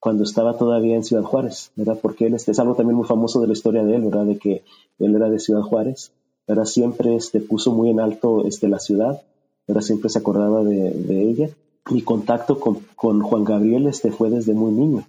cuando 0.00 0.22
estaba 0.22 0.56
todavía 0.56 0.96
en 0.96 1.04
Ciudad 1.04 1.24
Juárez, 1.24 1.72
¿verdad? 1.74 1.98
Porque 2.00 2.26
él 2.26 2.34
este, 2.34 2.52
es 2.52 2.58
algo 2.58 2.74
también 2.74 2.96
muy 2.96 3.06
famoso 3.06 3.40
de 3.40 3.48
la 3.48 3.52
historia 3.52 3.84
de 3.84 3.96
él, 3.96 4.02
¿verdad? 4.02 4.26
De 4.26 4.38
que 4.38 4.62
él 4.98 5.14
era 5.14 5.28
de 5.28 5.40
Ciudad 5.40 5.62
Juárez, 5.62 6.12
¿verdad? 6.46 6.64
Siempre 6.64 7.16
este, 7.16 7.40
puso 7.40 7.72
muy 7.72 7.90
en 7.90 8.00
alto 8.00 8.44
este, 8.46 8.68
la 8.68 8.78
ciudad, 8.78 9.22
¿verdad? 9.66 9.82
Siempre 9.82 10.08
se 10.08 10.18
acordaba 10.18 10.62
de, 10.62 11.30
ella 11.30 11.50
mi 11.90 12.02
contacto 12.02 12.60
con, 12.60 12.80
con, 12.96 13.22
Juan 13.22 13.44
Gabriel 13.44 13.86
este, 13.86 14.10
fue 14.10 14.28
desde 14.28 14.52
muy 14.52 14.72
niño, 14.72 15.08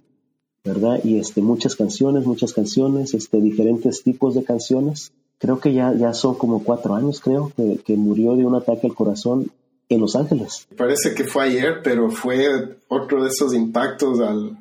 ¿verdad? 0.64 1.00
Y 1.04 1.18
este, 1.18 1.42
muchas 1.42 1.76
canciones, 1.76 2.24
muchas 2.24 2.52
canciones, 2.54 3.12
este, 3.14 3.40
diferentes 3.40 4.02
tipos 4.02 4.34
de 4.34 4.44
canciones. 4.44 5.12
Creo 5.40 5.58
que 5.58 5.72
ya, 5.72 5.92
ya 5.94 6.14
son 6.14 6.36
como 6.36 6.62
cuatro 6.62 6.94
años, 6.94 7.20
creo, 7.20 7.50
que, 7.56 7.80
que 7.84 7.96
murió 7.96 8.36
de 8.36 8.44
un 8.44 8.54
ataque 8.54 8.86
al 8.86 8.94
corazón 8.94 9.50
en 9.88 10.00
Los 10.00 10.14
Ángeles. 10.14 10.68
Parece 10.76 11.14
que 11.14 11.24
fue 11.24 11.46
ayer, 11.46 11.80
pero 11.82 12.10
fue 12.10 12.76
otro 12.88 13.24
de 13.24 13.30
esos 13.30 13.52
impactos 13.54 14.20
al, 14.20 14.56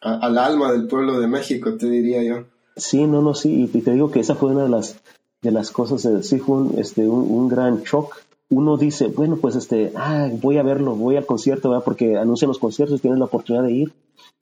al 0.00 0.36
alma 0.36 0.72
del 0.72 0.86
pueblo 0.86 1.18
de 1.18 1.28
México, 1.28 1.74
te 1.78 1.88
diría 1.88 2.22
yo. 2.22 2.44
Sí, 2.76 3.06
no, 3.06 3.22
no, 3.22 3.34
sí, 3.34 3.70
y 3.72 3.80
te 3.80 3.92
digo 3.92 4.10
que 4.10 4.20
esa 4.20 4.34
fue 4.34 4.50
una 4.50 4.64
de 4.64 4.68
las, 4.68 4.96
de 5.40 5.50
las 5.50 5.70
cosas, 5.70 6.04
eh, 6.04 6.22
sí 6.22 6.38
fue 6.38 6.56
un, 6.56 6.78
este, 6.78 7.08
un, 7.08 7.30
un 7.30 7.48
gran 7.48 7.82
shock 7.82 8.16
uno 8.50 8.76
dice, 8.76 9.06
bueno, 9.06 9.36
pues 9.36 9.54
este, 9.54 9.92
ah, 9.94 10.28
voy 10.42 10.58
a 10.58 10.64
verlo, 10.64 10.96
voy 10.96 11.16
al 11.16 11.24
concierto, 11.24 11.70
¿verdad? 11.70 11.84
porque 11.84 12.16
anuncian 12.16 12.48
los 12.48 12.58
conciertos, 12.58 13.00
tienes 13.00 13.18
la 13.18 13.26
oportunidad 13.26 13.64
de 13.64 13.72
ir. 13.72 13.92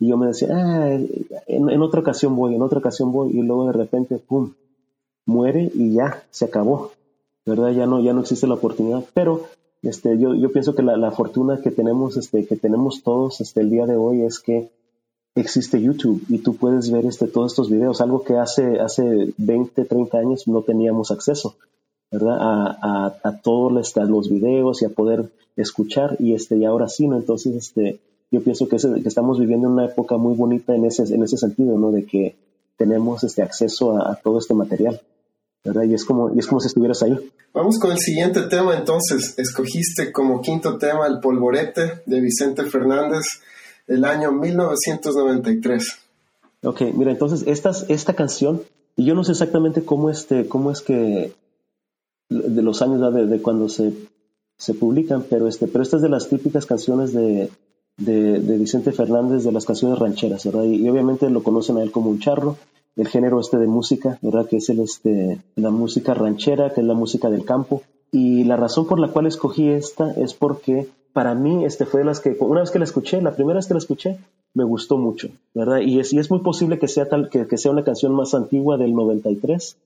Y 0.01 0.09
yo 0.09 0.17
me 0.17 0.29
decía, 0.29 0.49
ah, 0.51 0.99
en, 1.47 1.83
otra 1.83 2.01
ocasión 2.01 2.35
voy, 2.35 2.55
en 2.55 2.63
otra 2.63 2.79
ocasión 2.79 3.13
voy, 3.13 3.31
y 3.37 3.43
luego 3.43 3.67
de 3.67 3.73
repente, 3.75 4.17
pum, 4.17 4.55
muere 5.29 5.71
y 5.75 5.93
ya, 5.93 6.25
se 6.31 6.47
acabó, 6.47 6.93
¿verdad? 7.45 7.71
Ya 7.71 7.87
no, 7.87 8.01
ya 8.01 8.13
no 8.13 8.23
existe 8.23 8.47
la 8.47 8.55
oportunidad. 8.55 9.05
Pero 9.15 9.43
este, 9.83 10.19
yo, 10.19 10.35
yo 10.35 10.51
pienso 10.51 10.75
que 10.75 10.83
la, 10.83 10.97
la 10.97 11.11
fortuna 11.11 11.61
que 11.63 11.71
tenemos, 11.71 12.17
este, 12.17 12.47
que 12.47 12.57
tenemos 12.57 13.03
todos 13.03 13.41
este, 13.41 13.61
el 13.61 13.71
día 13.71 13.87
de 13.87 13.97
hoy 13.97 14.23
es 14.23 14.41
que 14.41 14.71
existe 15.35 15.81
YouTube 15.81 16.25
y 16.29 16.39
tú 16.39 16.57
puedes 16.57 16.91
ver 16.91 17.05
este, 17.07 17.29
todos 17.29 17.53
estos 17.53 17.71
videos, 17.71 18.01
algo 18.01 18.25
que 18.25 18.37
hace, 18.37 18.81
hace 18.81 19.33
20, 19.37 19.85
30 19.85 20.19
años 20.19 20.49
no 20.49 20.63
teníamos 20.63 21.11
acceso. 21.11 21.55
¿verdad? 22.11 22.39
A, 22.41 23.19
a, 23.23 23.37
todos 23.43 23.71
los 23.95 24.31
videos 24.31 24.81
y 24.81 24.87
a 24.87 24.89
poder 24.89 25.31
escuchar 25.57 26.17
y 26.19 26.33
este 26.33 26.57
y 26.57 26.65
ahora 26.65 26.89
sí, 26.89 27.07
¿no? 27.07 27.17
Entonces, 27.17 27.55
este, 27.55 28.01
yo 28.31 28.43
pienso 28.43 28.67
que, 28.67 28.79
que 28.79 29.09
estamos 29.09 29.39
viviendo 29.39 29.69
una 29.69 29.85
época 29.85 30.17
muy 30.17 30.35
bonita 30.35 30.75
en 30.75 30.87
ese, 30.87 31.03
en 31.15 31.23
ese 31.23 31.37
sentido, 31.37 31.77
¿no? 31.77 31.93
De 31.93 32.07
que 32.07 32.35
tenemos 32.79 33.25
este 33.25 33.43
acceso 33.43 33.99
a, 33.99 34.15
todo 34.17 34.39
este 34.39 34.55
material, 34.55 35.01
¿verdad? 35.65 35.85
Y 35.85 35.95
es 35.95 36.05
como, 36.05 36.35
y 36.35 36.39
es 36.39 36.47
como 36.47 36.61
si 36.61 36.69
estuvieras 36.69 37.03
ahí. 37.03 37.17
Vamos 37.53 37.79
con 37.79 37.93
el 37.93 37.99
siguiente 37.99 38.43
tema, 38.43 38.77
entonces. 38.77 39.35
Escogiste 39.39 40.13
como 40.13 40.41
quinto 40.41 40.79
tema 40.79 41.07
el 41.07 41.21
polvorete 41.21 42.03
de 42.07 42.21
Vicente 42.21 42.65
Fernández 42.65 43.25
del 43.87 44.05
año 44.05 44.33
1993. 44.33 45.99
Ok, 46.63 46.83
mira, 46.95 47.13
entonces 47.13 47.45
esta, 47.47 47.71
esta 47.89 48.15
canción, 48.15 48.63
y 48.97 49.05
yo 49.05 49.15
no 49.15 49.25
sé 49.25 49.33
exactamente 49.33 49.83
cómo, 49.83 50.11
este, 50.11 50.49
cómo 50.49 50.71
es 50.71 50.83
que 50.83 51.33
de 52.29 52.63
los 52.63 52.83
años 52.83 53.15
de, 53.15 53.41
cuando 53.41 53.69
se, 53.69 53.93
se, 54.57 54.75
publican, 54.75 55.25
pero, 55.31 55.49
este, 55.49 55.67
pero 55.67 55.83
estas 55.83 56.03
de 56.03 56.09
las 56.09 56.29
típicas 56.29 56.67
canciones 56.67 57.13
de, 57.13 57.51
de, 57.99 58.39
Vicente 58.59 58.93
Fernández, 58.93 59.45
de 59.45 59.53
las 59.53 59.67
canciones 59.67 59.99
rancheras, 59.99 60.45
¿verdad? 60.47 60.65
Y, 60.65 60.89
obviamente 60.89 61.29
lo 61.29 61.43
conocen 61.43 61.77
a 61.79 61.83
él 61.83 61.91
como 61.91 62.11
un 62.11 62.21
charro, 62.21 62.57
el 62.97 63.09
género 63.09 63.41
este 63.41 63.59
de 63.59 63.67
música, 63.67 64.19
¿verdad? 64.23 64.47
Que 64.47 64.57
es 64.57 64.69
el, 64.71 64.81
este, 64.81 65.41
la 65.57 65.71
música 65.71 66.15
ranchera, 66.15 66.73
que 66.73 66.81
es 66.81 66.87
la 66.87 66.95
música 66.95 67.29
del 67.29 67.45
campo. 67.45 67.83
Y 68.11 68.45
la 68.45 68.57
razón 68.57 68.87
por 68.87 68.99
la 68.99 69.09
cual 69.09 69.27
escogí 69.27 69.69
esta 69.69 70.13
es 70.13 70.33
porque 70.35 70.89
para 71.13 71.35
mí 71.35 71.65
este 71.65 71.85
fue 71.85 72.01
de 72.01 72.07
las 72.07 72.21
que, 72.21 72.37
una 72.41 72.61
vez 72.61 72.71
que 72.71 72.79
la 72.79 72.85
escuché, 72.85 73.21
la 73.21 73.35
primera 73.35 73.57
vez 73.57 73.67
que 73.67 73.75
la 73.75 73.79
escuché, 73.79 74.19
me 74.55 74.65
gustó 74.65 74.97
mucho, 74.97 75.29
¿verdad? 75.55 75.81
Y 75.81 76.01
es, 76.01 76.13
y 76.13 76.19
es 76.19 76.31
muy 76.31 76.41
posible 76.41 76.79
que 76.79 76.89
sea, 76.89 77.09
tal, 77.09 77.29
que, 77.29 77.47
que 77.47 77.59
sea 77.59 77.71
una 77.71 77.85
canción 77.85 78.15
más 78.15 78.35
antigua 78.35 78.77
del 78.79 78.95
93, 78.95 79.77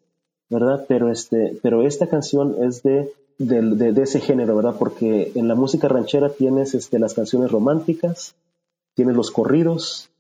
¿verdad? 0.51 0.85
Pero, 0.87 1.11
este, 1.11 1.59
pero 1.63 1.83
esta 1.83 2.07
canción 2.07 2.57
es 2.63 2.83
de, 2.83 3.13
de, 3.49 4.03
ese 4.03 4.21
género, 4.21 4.57
¿verdad? 4.57 4.77
Porque 4.79 5.33
en 5.35 5.49
la 5.49 5.55
música 5.55 5.89
ranchera 5.89 6.31
tienes 6.31 6.75
este, 6.75 6.99
las 6.99 7.15
canciones 7.15 7.51
románticas, 7.51 8.35
tienes 8.95 9.17
los 9.17 9.31
corridos, 9.31 10.11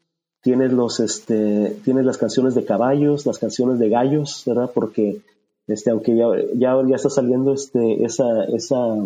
tienes, 0.43 0.73
los, 0.73 1.01
este, 1.01 1.77
tienes 1.85 2.05
las 2.05 2.19
canciones 2.19 2.55
de 2.55 2.65
caballos, 2.65 3.27
las 3.27 3.39
canciones 3.39 3.79
de 3.79 3.89
gallos, 3.89 4.43
¿verdad? 4.47 4.71
Porque 4.75 5.21
este, 5.69 5.91
aunque 5.91 6.17
ya, 6.17 6.27
ya, 6.55 6.77
ya 6.89 6.97
está 6.97 7.09
saliendo 7.09 7.53
este, 7.53 8.05
esa, 8.05 8.45
esa, 8.45 8.97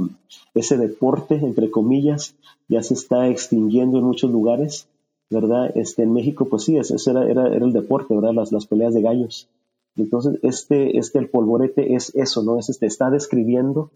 ese 0.55 0.79
deporte, 0.79 1.35
entre 1.35 1.71
comillas, 1.71 2.35
ya 2.69 2.83
se 2.83 2.95
está 2.95 3.29
extinguiendo 3.29 3.99
en 3.99 4.05
muchos 4.05 4.31
lugares, 4.31 4.89
¿verdad? 5.31 5.71
Este, 5.77 6.03
en 6.03 6.13
México, 6.13 6.47
pues 6.47 6.65
sí, 6.65 6.77
ese 6.77 6.97
era, 7.11 7.29
era, 7.29 7.49
era 7.49 7.65
el 7.65 7.73
deporte, 7.73 8.15
¿verdad? 8.15 8.33
Las, 8.33 8.53
las 8.53 8.67
peleas 8.67 8.95
de 8.95 9.03
gallos. 9.03 9.49
Entonces, 9.97 10.39
este, 10.43 10.99
este, 10.99 11.19
el 11.19 11.29
polvorete 11.29 11.95
es 11.95 12.15
eso, 12.15 12.43
¿no? 12.43 12.59
Es 12.59 12.69
este, 12.69 12.87
está 12.87 13.11
describiendo 13.11 13.91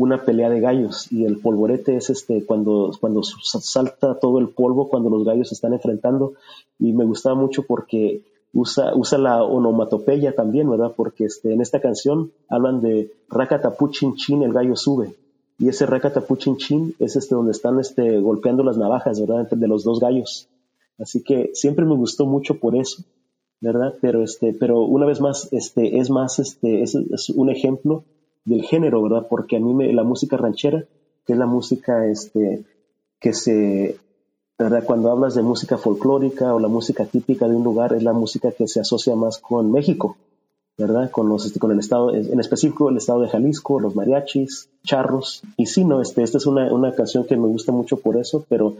una 0.00 0.24
pelea 0.24 0.50
de 0.50 0.60
gallos 0.60 1.10
y 1.12 1.24
el 1.24 1.38
polvorete 1.38 1.96
es 1.96 2.10
este 2.10 2.44
cuando, 2.44 2.90
cuando 3.00 3.22
salta 3.22 4.18
todo 4.18 4.38
el 4.38 4.48
polvo 4.48 4.88
cuando 4.88 5.10
los 5.10 5.24
gallos 5.24 5.48
se 5.48 5.54
están 5.54 5.72
enfrentando 5.72 6.34
y 6.78 6.92
me 6.92 7.04
gustaba 7.04 7.34
mucho 7.34 7.64
porque 7.64 8.22
usa, 8.52 8.94
usa 8.94 9.18
la 9.18 9.42
onomatopeya 9.42 10.34
también, 10.34 10.70
¿verdad? 10.70 10.92
Porque 10.96 11.24
este, 11.24 11.52
en 11.52 11.60
esta 11.60 11.80
canción 11.80 12.32
hablan 12.48 12.80
de 12.80 13.12
Rakatapuchin 13.28 14.14
chin, 14.14 14.42
el 14.42 14.52
gallo 14.52 14.76
sube. 14.76 15.14
Y 15.58 15.68
ese 15.68 15.86
Rakatapuchin 15.86 16.56
chin 16.56 16.94
es 16.98 17.16
este 17.16 17.34
donde 17.34 17.52
están 17.52 17.80
este, 17.80 18.20
golpeando 18.20 18.62
las 18.62 18.78
navajas, 18.78 19.20
¿verdad? 19.20 19.48
De 19.50 19.68
los 19.68 19.84
dos 19.84 20.00
gallos. 20.00 20.48
Así 20.98 21.22
que 21.22 21.50
siempre 21.54 21.84
me 21.84 21.96
gustó 21.96 22.26
mucho 22.26 22.58
por 22.58 22.76
eso. 22.76 23.02
¿verdad? 23.60 23.94
Pero 24.00 24.22
este, 24.22 24.52
pero 24.52 24.80
una 24.82 25.06
vez 25.06 25.20
más, 25.20 25.48
este, 25.52 25.98
es 25.98 26.10
más, 26.10 26.38
este, 26.38 26.82
es, 26.82 26.94
un 27.34 27.50
ejemplo 27.50 28.04
del 28.48 28.62
género, 28.64 29.02
¿verdad? 29.02 29.26
Porque 29.28 29.56
a 29.56 29.60
mí 29.60 29.74
me, 29.74 29.92
la 29.92 30.04
música 30.04 30.36
ranchera, 30.36 30.84
que 31.26 31.32
es 31.32 31.38
la 31.38 31.46
música, 31.46 32.06
este, 32.06 32.64
que 33.20 33.32
se, 33.32 33.96
¿verdad? 34.58 34.84
Cuando 34.84 35.10
hablas 35.10 35.34
de 35.34 35.42
música 35.42 35.78
folclórica 35.78 36.54
o 36.54 36.58
la 36.58 36.68
música 36.68 37.04
típica 37.04 37.46
de 37.46 37.56
un 37.56 37.64
lugar, 37.64 37.92
es 37.92 38.02
la 38.02 38.12
música 38.12 38.50
que 38.52 38.66
se 38.66 38.80
asocia 38.80 39.14
más 39.14 39.38
con 39.38 39.70
México, 39.70 40.16
¿verdad? 40.76 41.10
Con 41.10 41.28
los, 41.28 41.46
este, 41.46 41.58
con 41.58 41.72
el 41.72 41.78
estado, 41.78 42.14
en 42.14 42.40
específico 42.40 42.88
el 42.88 42.96
estado 42.96 43.20
de 43.20 43.28
Jalisco, 43.28 43.80
los 43.80 43.94
mariachis, 43.94 44.70
charros. 44.84 45.42
Y 45.56 45.66
sí, 45.66 45.84
no, 45.84 46.00
este, 46.00 46.22
esta 46.22 46.38
es 46.38 46.46
una, 46.46 46.72
una 46.72 46.92
canción 46.94 47.24
que 47.24 47.36
me 47.36 47.46
gusta 47.46 47.72
mucho 47.72 47.98
por 47.98 48.16
eso, 48.16 48.44
pero 48.48 48.76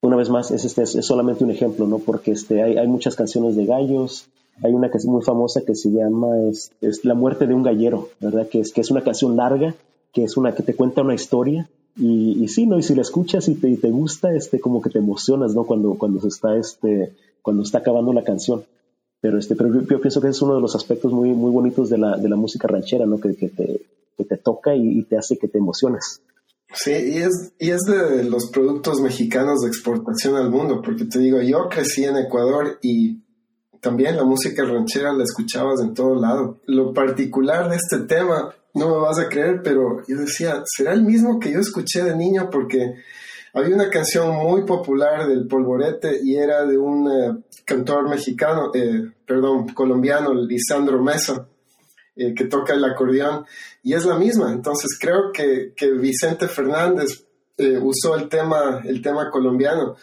una 0.00 0.16
vez 0.16 0.30
más, 0.30 0.50
es, 0.50 0.64
este, 0.64 0.82
es 0.82 1.04
solamente 1.04 1.44
un 1.44 1.50
ejemplo, 1.50 1.86
¿no? 1.86 1.98
Porque 1.98 2.32
este, 2.32 2.62
hay, 2.62 2.76
hay, 2.76 2.86
muchas 2.86 3.16
canciones 3.16 3.56
de 3.56 3.66
gallos, 3.66 4.28
hay 4.62 4.72
una 4.72 4.90
que 4.90 4.98
es 4.98 5.06
muy 5.06 5.22
famosa 5.22 5.62
que 5.66 5.74
se 5.74 5.90
llama 5.90 6.28
es, 6.50 7.04
La 7.04 7.14
muerte 7.14 7.46
de 7.46 7.54
un 7.54 7.62
gallero, 7.62 8.08
¿verdad? 8.20 8.48
Que 8.48 8.60
es, 8.60 8.72
que 8.72 8.80
es 8.80 8.90
una 8.90 9.02
canción 9.02 9.36
larga, 9.36 9.74
que 10.12 10.24
es 10.24 10.36
una 10.36 10.54
que 10.54 10.62
te 10.62 10.74
cuenta 10.74 11.02
una 11.02 11.14
historia. 11.14 11.68
Y, 11.96 12.42
y 12.42 12.48
sí, 12.48 12.66
¿no? 12.66 12.78
Y 12.78 12.82
si 12.82 12.94
la 12.94 13.02
escuchas 13.02 13.48
y 13.48 13.54
te, 13.54 13.74
te, 13.76 13.90
gusta, 13.90 14.34
este, 14.34 14.60
como 14.60 14.82
que 14.82 14.90
te 14.90 14.98
emocionas, 14.98 15.54
¿no? 15.54 15.64
Cuando, 15.64 15.94
cuando 15.94 16.20
se 16.20 16.28
está, 16.28 16.56
este, 16.56 17.12
cuando 17.42 17.62
está 17.62 17.78
acabando 17.78 18.12
la 18.12 18.24
canción. 18.24 18.64
Pero, 19.20 19.38
este, 19.38 19.56
pero 19.56 19.82
yo, 19.82 20.00
pienso 20.00 20.20
que 20.20 20.28
es 20.28 20.42
uno 20.42 20.54
de 20.54 20.60
los 20.60 20.76
aspectos 20.76 21.12
muy, 21.12 21.30
muy 21.30 21.50
bonitos 21.50 21.88
de 21.88 21.98
la, 21.98 22.16
de 22.16 22.28
la 22.28 22.36
música 22.36 22.68
ranchera, 22.68 23.06
¿no? 23.06 23.18
Que, 23.18 23.34
que, 23.34 23.48
te, 23.48 23.80
te 24.24 24.36
toca 24.36 24.74
y, 24.74 24.98
y 24.98 25.02
te 25.04 25.16
hace 25.16 25.38
que 25.38 25.48
te 25.48 25.58
emociones. 25.58 26.20
Sí, 26.74 26.90
y 26.90 27.18
es, 27.18 27.52
y 27.58 27.70
es 27.70 27.82
de 27.82 28.24
los 28.24 28.50
productos 28.50 29.00
mexicanos 29.00 29.62
de 29.62 29.68
exportación 29.68 30.36
al 30.36 30.50
mundo, 30.50 30.82
porque 30.82 31.04
te 31.04 31.18
digo, 31.18 31.40
yo 31.40 31.68
crecí 31.68 32.04
en 32.04 32.16
Ecuador 32.16 32.78
y 32.82 33.25
también 33.80 34.16
la 34.16 34.24
música 34.24 34.64
ranchera 34.64 35.12
la 35.12 35.24
escuchabas 35.24 35.80
en 35.80 35.94
todo 35.94 36.14
lado. 36.14 36.58
Lo 36.66 36.92
particular 36.92 37.68
de 37.68 37.76
este 37.76 38.00
tema, 38.00 38.54
no 38.74 38.90
me 38.90 38.96
vas 38.98 39.18
a 39.18 39.28
creer, 39.28 39.62
pero 39.62 40.02
yo 40.06 40.16
decía, 40.18 40.62
¿será 40.66 40.92
el 40.92 41.02
mismo 41.02 41.40
que 41.40 41.52
yo 41.52 41.60
escuché 41.60 42.04
de 42.04 42.14
niño? 42.14 42.50
Porque 42.50 42.94
había 43.54 43.74
una 43.74 43.88
canción 43.88 44.34
muy 44.36 44.64
popular 44.64 45.26
del 45.26 45.46
Polvorete 45.46 46.20
y 46.22 46.36
era 46.36 46.66
de 46.66 46.76
un 46.76 47.10
eh, 47.10 47.42
cantor 47.64 48.06
mexicano, 48.08 48.70
eh, 48.74 49.12
perdón, 49.26 49.68
colombiano, 49.68 50.34
Lisandro 50.34 51.02
Mesa, 51.02 51.48
eh, 52.14 52.34
que 52.34 52.44
toca 52.44 52.74
el 52.74 52.84
acordeón, 52.84 53.46
y 53.82 53.94
es 53.94 54.04
la 54.04 54.18
misma. 54.18 54.52
Entonces 54.52 54.98
creo 55.00 55.32
que, 55.32 55.72
que 55.74 55.92
Vicente 55.92 56.48
Fernández 56.48 57.24
usó 57.80 58.14
el 58.16 58.28
tema, 58.28 58.82
el 58.84 59.00
tema 59.00 59.30
colombiano. 59.30 59.96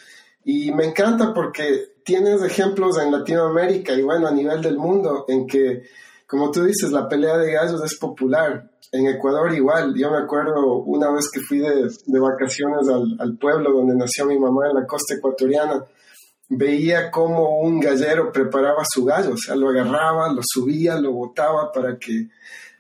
Y 0.46 0.72
me 0.72 0.86
encanta 0.86 1.34
porque 1.34 1.94
tienes 2.04 2.42
ejemplos 2.44 2.98
en 3.00 3.12
Latinoamérica 3.12 3.94
y 3.94 4.02
bueno, 4.02 4.28
a 4.28 4.32
nivel 4.32 4.62
del 4.62 4.78
mundo, 4.78 5.26
en 5.28 5.48
que, 5.48 5.84
como 6.28 6.52
tú 6.52 6.64
dices, 6.64 6.92
la 6.92 7.08
pelea 7.08 7.38
de 7.38 7.54
gallos 7.54 7.84
es 7.84 7.98
popular. 7.98 8.70
En 8.92 9.08
Ecuador 9.08 9.54
igual, 9.54 9.94
yo 9.96 10.12
me 10.12 10.18
acuerdo 10.18 10.78
una 10.84 11.12
vez 11.12 11.30
que 11.32 11.40
fui 11.40 11.60
de, 11.60 11.90
vacaciones 12.20 12.88
al, 12.90 13.16
al, 13.20 13.38
pueblo 13.38 13.72
donde 13.72 13.96
nació 13.96 14.26
mi 14.26 14.38
mamá 14.38 14.70
en 14.70 14.82
la 14.82 14.86
costa 14.86 15.16
ecuatoriana, 15.16 15.84
veía 16.50 17.10
cómo 17.10 17.60
un 17.60 17.80
gallero 17.80 18.32
preparaba 18.32 18.84
su 18.88 19.06
gallo, 19.06 19.34
o 19.34 19.38
sea, 19.38 19.56
lo 19.56 19.70
agarraba, 19.70 20.32
lo 20.32 20.42
subía, 20.44 21.00
lo 21.00 21.12
botaba 21.12 21.72
para 21.72 21.98
que 21.98 22.28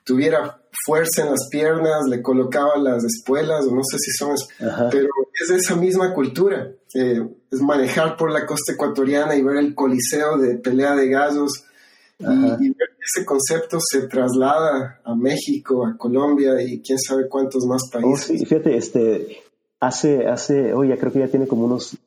tuviera 0.04 0.63
fuerza 0.86 1.24
en 1.24 1.32
las 1.32 1.48
piernas, 1.50 2.08
le 2.10 2.22
colocaba 2.22 2.78
las 2.78 3.04
espuelas, 3.04 3.66
o 3.66 3.76
no 3.76 3.82
sé 3.84 3.98
si 4.00 4.12
son, 4.12 4.36
pero 4.92 5.10
es 5.42 5.50
esa 5.50 5.76
misma 5.76 6.14
cultura, 6.14 6.72
eh, 6.96 7.22
es 7.52 7.62
manejar 7.62 8.18
por 8.18 8.32
la 8.32 8.46
costa 8.46 8.74
ecuatoriana 8.74 9.36
y 9.36 9.44
ver 9.44 9.58
el 9.58 9.76
coliseo 9.76 10.38
de 10.38 10.56
pelea 10.56 10.96
de 10.96 11.10
gallos 11.10 11.52
y, 12.20 12.26
ver 12.26 12.60
que 12.60 13.04
ese 13.06 13.26
concepto 13.26 13.80
se 13.82 14.08
traslada 14.08 15.02
a 15.04 15.16
México, 15.16 15.86
a 15.86 15.98
Colombia 15.98 16.62
y 16.62 16.82
quién 16.82 16.98
sabe 17.00 17.28
cuántos 17.28 17.66
más 17.66 17.82
oh, 17.88 17.92
países. 17.92 18.40
sí, 18.40 18.46
fíjate, 18.46 18.78
este, 18.78 19.44
hace, 19.80 20.28
hace, 20.28 20.74
oye, 20.74 20.98
creo 20.98 21.12
que 21.12 21.20
ya 21.20 21.28
tiene 21.28 21.48
como 21.48 21.66
unos 21.66 21.98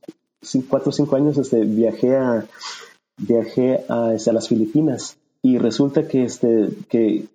cuatro 0.69 0.91
o 0.91 0.93
cinco 0.93 1.17
años, 1.17 1.37
este, 1.39 1.65
viajé 1.65 2.17
a, 2.17 2.47
viajé 3.19 3.85
a, 3.89 4.15
este, 4.15 4.31
a 4.31 4.33
las 4.33 4.49
Filipinas 4.49 5.17
y 5.43 5.59
resulta 5.59 6.09
que, 6.09 6.25
este, 6.25 6.69
que 6.89 7.27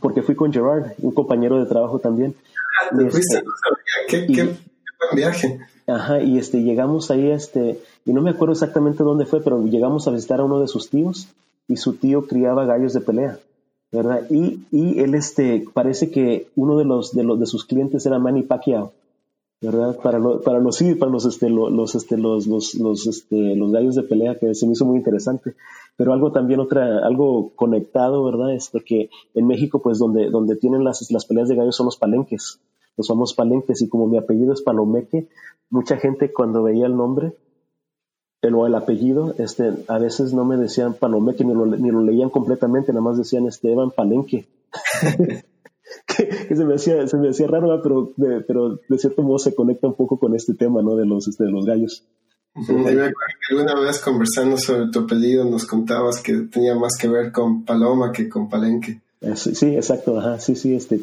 porque 0.00 0.22
fui 0.22 0.34
con 0.34 0.52
Gerard, 0.52 0.92
un 0.98 1.12
compañero 1.12 1.58
de 1.58 1.66
trabajo 1.66 1.98
también. 1.98 2.34
Ah, 2.82 2.96
este, 3.02 3.42
¿Qué, 4.08 4.26
qué, 4.26 4.42
buen 4.44 4.56
viaje. 5.14 5.60
Ajá, 5.86 6.20
y 6.22 6.38
este, 6.38 6.62
llegamos 6.62 7.10
ahí, 7.10 7.30
este, 7.30 7.80
y 8.04 8.12
no 8.12 8.22
me 8.22 8.30
acuerdo 8.30 8.52
exactamente 8.52 9.02
dónde 9.02 9.26
fue, 9.26 9.42
pero 9.42 9.64
llegamos 9.64 10.06
a 10.06 10.12
visitar 10.12 10.40
a 10.40 10.44
uno 10.44 10.60
de 10.60 10.68
sus 10.68 10.88
tíos 10.88 11.28
y 11.68 11.76
su 11.76 11.94
tío 11.94 12.26
criaba 12.26 12.64
gallos 12.64 12.92
de 12.92 13.00
pelea, 13.00 13.38
¿verdad? 13.90 14.22
Y, 14.30 14.60
y 14.70 15.00
él, 15.00 15.14
este, 15.14 15.64
parece 15.72 16.10
que 16.10 16.48
uno 16.54 16.78
de 16.78 16.84
los, 16.84 17.14
de 17.14 17.24
los, 17.24 17.40
de 17.40 17.46
sus 17.46 17.64
clientes 17.64 18.06
era 18.06 18.18
Manny 18.18 18.42
Pacquiao. 18.42 18.92
¿Verdad? 19.60 19.98
Para, 20.02 20.18
para 20.42 20.58
los 20.58 20.76
sí, 20.76 20.94
para 20.94 21.12
los 21.12 21.26
este, 21.26 21.50
los, 21.50 21.94
este, 21.94 22.16
los, 22.16 22.46
los, 22.46 22.74
los, 22.74 23.06
este, 23.06 23.54
los 23.56 23.70
gallos 23.70 23.94
de 23.94 24.02
pelea, 24.02 24.38
que 24.38 24.54
se 24.54 24.66
me 24.66 24.72
hizo 24.72 24.86
muy 24.86 24.96
interesante. 24.96 25.54
Pero 25.96 26.12
algo 26.12 26.32
también, 26.32 26.60
otra, 26.60 27.04
algo 27.04 27.52
conectado, 27.54 28.24
¿verdad? 28.24 28.54
Es 28.54 28.70
que 28.86 29.10
en 29.34 29.46
México, 29.46 29.82
pues 29.82 29.98
donde, 29.98 30.30
donde 30.30 30.56
tienen 30.56 30.82
las, 30.82 31.10
las 31.10 31.26
peleas 31.26 31.48
de 31.48 31.56
gallos 31.56 31.76
son 31.76 31.86
los 31.86 31.98
palenques, 31.98 32.60
los 32.96 33.08
famosos 33.08 33.36
palenques, 33.36 33.82
y 33.82 33.88
como 33.88 34.06
mi 34.06 34.16
apellido 34.16 34.54
es 34.54 34.62
Palomeque, 34.62 35.28
mucha 35.68 35.98
gente 35.98 36.32
cuando 36.32 36.62
veía 36.62 36.86
el 36.86 36.96
nombre, 36.96 37.34
el, 38.40 38.54
o 38.54 38.66
el 38.66 38.74
apellido, 38.74 39.34
este, 39.36 39.72
a 39.88 39.98
veces 39.98 40.32
no 40.32 40.46
me 40.46 40.56
decían 40.56 40.94
Palomeque 40.94 41.44
ni 41.44 41.52
lo, 41.52 41.66
ni 41.66 41.90
lo 41.90 42.02
leían 42.02 42.30
completamente, 42.30 42.92
nada 42.92 43.04
más 43.04 43.18
decían 43.18 43.46
Esteban 43.46 43.90
Palenque. 43.90 44.48
que, 46.48 46.56
se, 46.56 46.64
me 46.64 46.74
hacía, 46.74 47.06
se 47.06 47.16
me 47.16 47.30
hacía 47.30 47.46
raro, 47.46 47.80
pero 47.82 48.12
de, 48.16 48.40
pero 48.40 48.80
de 48.88 48.98
cierto 48.98 49.22
modo 49.22 49.38
se 49.38 49.54
conecta 49.54 49.86
un 49.86 49.94
poco 49.94 50.18
con 50.18 50.34
este 50.34 50.54
tema, 50.54 50.82
¿no? 50.82 50.96
De 50.96 51.06
los, 51.06 51.28
este, 51.28 51.44
de 51.44 51.50
los 51.50 51.64
gallos. 51.64 52.04
me 52.54 52.62
acuerdo 52.62 53.10
que 53.10 53.54
alguna 53.54 53.80
vez 53.80 54.00
conversando 54.00 54.56
sobre 54.56 54.90
tu 54.90 55.00
apellido 55.00 55.44
nos 55.44 55.66
contabas 55.66 56.20
que 56.22 56.34
tenía 56.50 56.74
más 56.74 56.96
que 57.00 57.08
ver 57.08 57.32
con 57.32 57.64
Paloma 57.64 58.12
que 58.12 58.28
con 58.28 58.48
Palenque. 58.48 59.00
Eh, 59.20 59.36
sí, 59.36 59.74
exacto, 59.74 60.18
ajá, 60.18 60.38
sí, 60.38 60.56
sí, 60.56 60.74
este, 60.74 61.00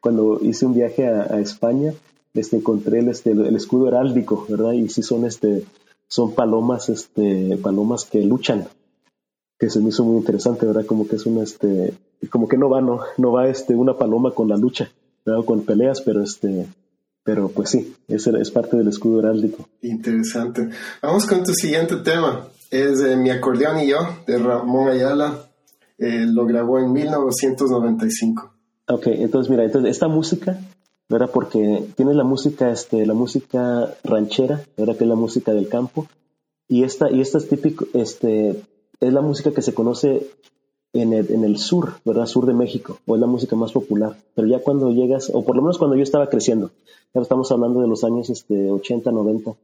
cuando 0.00 0.38
hice 0.42 0.64
un 0.64 0.74
viaje 0.74 1.06
a, 1.06 1.38
España, 1.38 1.92
este, 2.32 2.56
encontré 2.56 3.00
el, 3.00 3.08
este, 3.08 3.32
el 3.32 3.54
escudo 3.56 3.88
heráldico, 3.88 4.46
¿verdad? 4.48 4.72
Y 4.72 4.88
sí 4.88 5.02
son, 5.02 5.26
este, 5.26 5.64
son 6.08 6.34
palomas, 6.34 6.88
este, 6.88 7.58
palomas 7.62 8.06
que 8.06 8.22
luchan, 8.22 8.66
que 9.58 9.70
se 9.70 9.80
me 9.80 9.88
hizo 9.88 10.04
muy 10.04 10.18
interesante, 10.18 10.66
¿verdad? 10.66 10.86
Como 10.86 11.08
que 11.08 11.16
es 11.16 11.26
una, 11.26 11.42
este, 11.42 11.92
como 12.30 12.48
que 12.48 12.56
no 12.56 12.70
va, 12.70 12.80
no, 12.80 13.00
no 13.16 13.32
va 13.32 13.48
este, 13.48 13.74
una 13.74 13.96
paloma 13.96 14.32
con 14.32 14.48
la 14.48 14.56
lucha, 14.56 14.90
con 15.44 15.62
peleas, 15.62 16.00
pero 16.00 16.22
este, 16.22 16.66
pero 17.24 17.48
pues 17.48 17.70
sí, 17.70 17.94
es, 18.08 18.26
es 18.26 18.50
parte 18.50 18.76
del 18.76 18.88
escudo 18.88 19.20
heráldico. 19.20 19.68
Interesante. 19.82 20.70
Vamos 21.02 21.26
con 21.26 21.42
tu 21.44 21.52
siguiente 21.52 21.96
tema. 21.96 22.46
Es 22.70 23.00
Mi 23.16 23.30
acordeón 23.30 23.80
y 23.80 23.88
yo, 23.88 23.98
de 24.26 24.38
Ramón 24.38 24.88
Ayala. 24.88 25.44
Eh, 25.98 26.26
lo 26.26 26.46
grabó 26.46 26.78
en 26.78 26.92
1995. 26.92 28.52
Ok, 28.86 29.08
entonces 29.08 29.50
mira, 29.50 29.64
entonces 29.64 29.90
esta 29.90 30.06
música, 30.06 30.58
¿verdad? 31.08 31.30
Porque 31.32 31.84
tiene 31.96 32.14
la 32.14 32.24
música, 32.24 32.70
este, 32.70 33.04
la 33.04 33.14
música 33.14 33.94
ranchera, 34.04 34.62
¿verdad? 34.76 34.96
Que 34.96 35.04
es 35.04 35.10
la 35.10 35.16
música 35.16 35.52
del 35.52 35.68
campo. 35.68 36.06
Y 36.68 36.84
esta, 36.84 37.10
y 37.10 37.20
esta 37.20 37.38
es 37.38 37.48
típico, 37.48 37.86
este, 37.94 38.62
es 39.00 39.12
la 39.12 39.20
música 39.20 39.52
que 39.52 39.62
se 39.62 39.74
conoce 39.74 40.28
en 40.92 41.12
el, 41.12 41.30
en 41.30 41.44
el 41.44 41.58
sur, 41.58 41.94
¿verdad? 42.04 42.26
Sur 42.26 42.46
de 42.46 42.54
México, 42.54 42.98
o 43.06 43.14
es 43.14 43.20
la 43.20 43.26
música 43.26 43.56
más 43.56 43.72
popular. 43.72 44.16
Pero 44.34 44.48
ya 44.48 44.60
cuando 44.60 44.90
llegas, 44.90 45.30
o 45.32 45.44
por 45.44 45.56
lo 45.56 45.62
menos 45.62 45.78
cuando 45.78 45.96
yo 45.96 46.02
estaba 46.02 46.28
creciendo, 46.28 46.70
ya 47.14 47.20
estamos 47.20 47.50
hablando 47.52 47.80
de 47.80 47.88
los 47.88 48.04
años 48.04 48.30
este, 48.30 48.70
80, 48.70 49.10
90, 49.10 49.54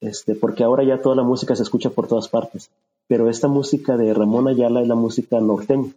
este, 0.00 0.34
porque 0.34 0.64
ahora 0.64 0.84
ya 0.84 1.02
toda 1.02 1.16
la 1.16 1.22
música 1.22 1.56
se 1.56 1.62
escucha 1.62 1.90
por 1.90 2.06
todas 2.06 2.28
partes. 2.28 2.70
Pero 3.06 3.28
esta 3.28 3.48
música 3.48 3.96
de 3.96 4.12
Ramón 4.12 4.48
Ayala 4.48 4.82
es 4.82 4.88
la 4.88 4.94
música 4.94 5.40
norteña, 5.40 5.92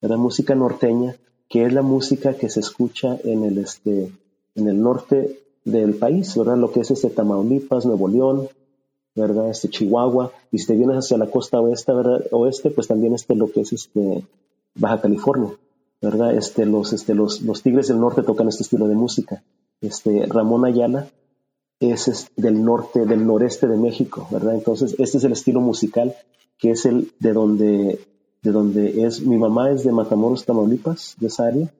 la 0.00 0.16
música 0.16 0.54
norteña, 0.54 1.16
que 1.48 1.64
es 1.64 1.72
la 1.72 1.82
música 1.82 2.34
que 2.34 2.48
se 2.48 2.60
escucha 2.60 3.18
en 3.24 3.44
el, 3.44 3.58
este, 3.58 4.10
en 4.54 4.68
el 4.68 4.80
norte 4.80 5.38
del 5.64 5.94
país, 5.94 6.36
¿verdad? 6.36 6.56
Lo 6.56 6.72
que 6.72 6.80
es 6.80 6.90
este 6.90 7.10
Tamaulipas, 7.10 7.86
Nuevo 7.86 8.08
León, 8.08 8.48
¿verdad? 9.14 9.50
Este 9.50 9.68
Chihuahua, 9.68 10.32
y 10.50 10.58
si 10.58 10.66
te 10.66 10.74
vienes 10.74 10.96
hacia 10.96 11.18
la 11.18 11.30
costa 11.30 11.60
oeste, 11.60 11.92
¿verdad? 11.92 12.24
Oeste, 12.30 12.70
pues 12.70 12.88
también 12.88 13.14
este 13.14 13.34
lo 13.34 13.50
que 13.50 13.60
es 13.60 13.72
este 13.72 14.24
Baja 14.74 15.00
California, 15.00 15.52
¿verdad? 16.00 16.34
Este, 16.34 16.64
los, 16.64 16.92
este, 16.92 17.14
los, 17.14 17.42
los 17.42 17.62
Tigres 17.62 17.88
del 17.88 18.00
Norte 18.00 18.22
tocan 18.22 18.48
este 18.48 18.62
estilo 18.62 18.88
de 18.88 18.94
música. 18.94 19.42
Este, 19.80 20.26
Ramón 20.26 20.64
Ayala 20.64 21.08
es, 21.80 22.30
del 22.36 22.64
norte, 22.64 23.04
del 23.04 23.26
noreste 23.26 23.66
de 23.66 23.76
México, 23.76 24.26
¿verdad? 24.30 24.54
Entonces, 24.54 24.94
este 24.98 25.18
es 25.18 25.24
el 25.24 25.32
estilo 25.32 25.60
musical 25.60 26.14
que 26.58 26.70
es 26.70 26.86
el 26.86 27.12
de 27.18 27.32
donde, 27.32 27.98
de 28.42 28.52
donde 28.52 29.04
es, 29.04 29.20
mi 29.20 29.36
mamá 29.36 29.72
es 29.72 29.82
de 29.82 29.90
Matamoros, 29.90 30.44
Tamaulipas, 30.44 31.16
de 31.18 31.26
esa 31.26 31.46
área, 31.48 31.72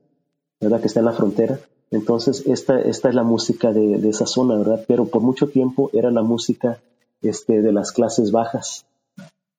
¿verdad? 0.61 0.81
Que 0.81 0.88
está 0.88 1.01
en 1.01 1.07
la 1.07 1.12
frontera. 1.12 1.61
Entonces, 1.92 2.42
esta, 2.47 2.81
esta 2.81 3.09
es 3.09 3.14
la 3.14 3.23
música 3.23 3.71
de, 3.71 3.99
de 3.99 4.09
esa 4.09 4.27
zona, 4.27 4.57
¿verdad? 4.57 4.85
Pero 4.88 5.05
por 5.07 5.23
mucho 5.23 5.49
tiempo 5.49 5.90
era 5.92 6.11
la 6.11 6.23
música 6.23 6.81
este, 7.23 7.63
de 7.63 7.73
las 7.73 7.93
clases 7.93 8.33
bajas, 8.33 8.87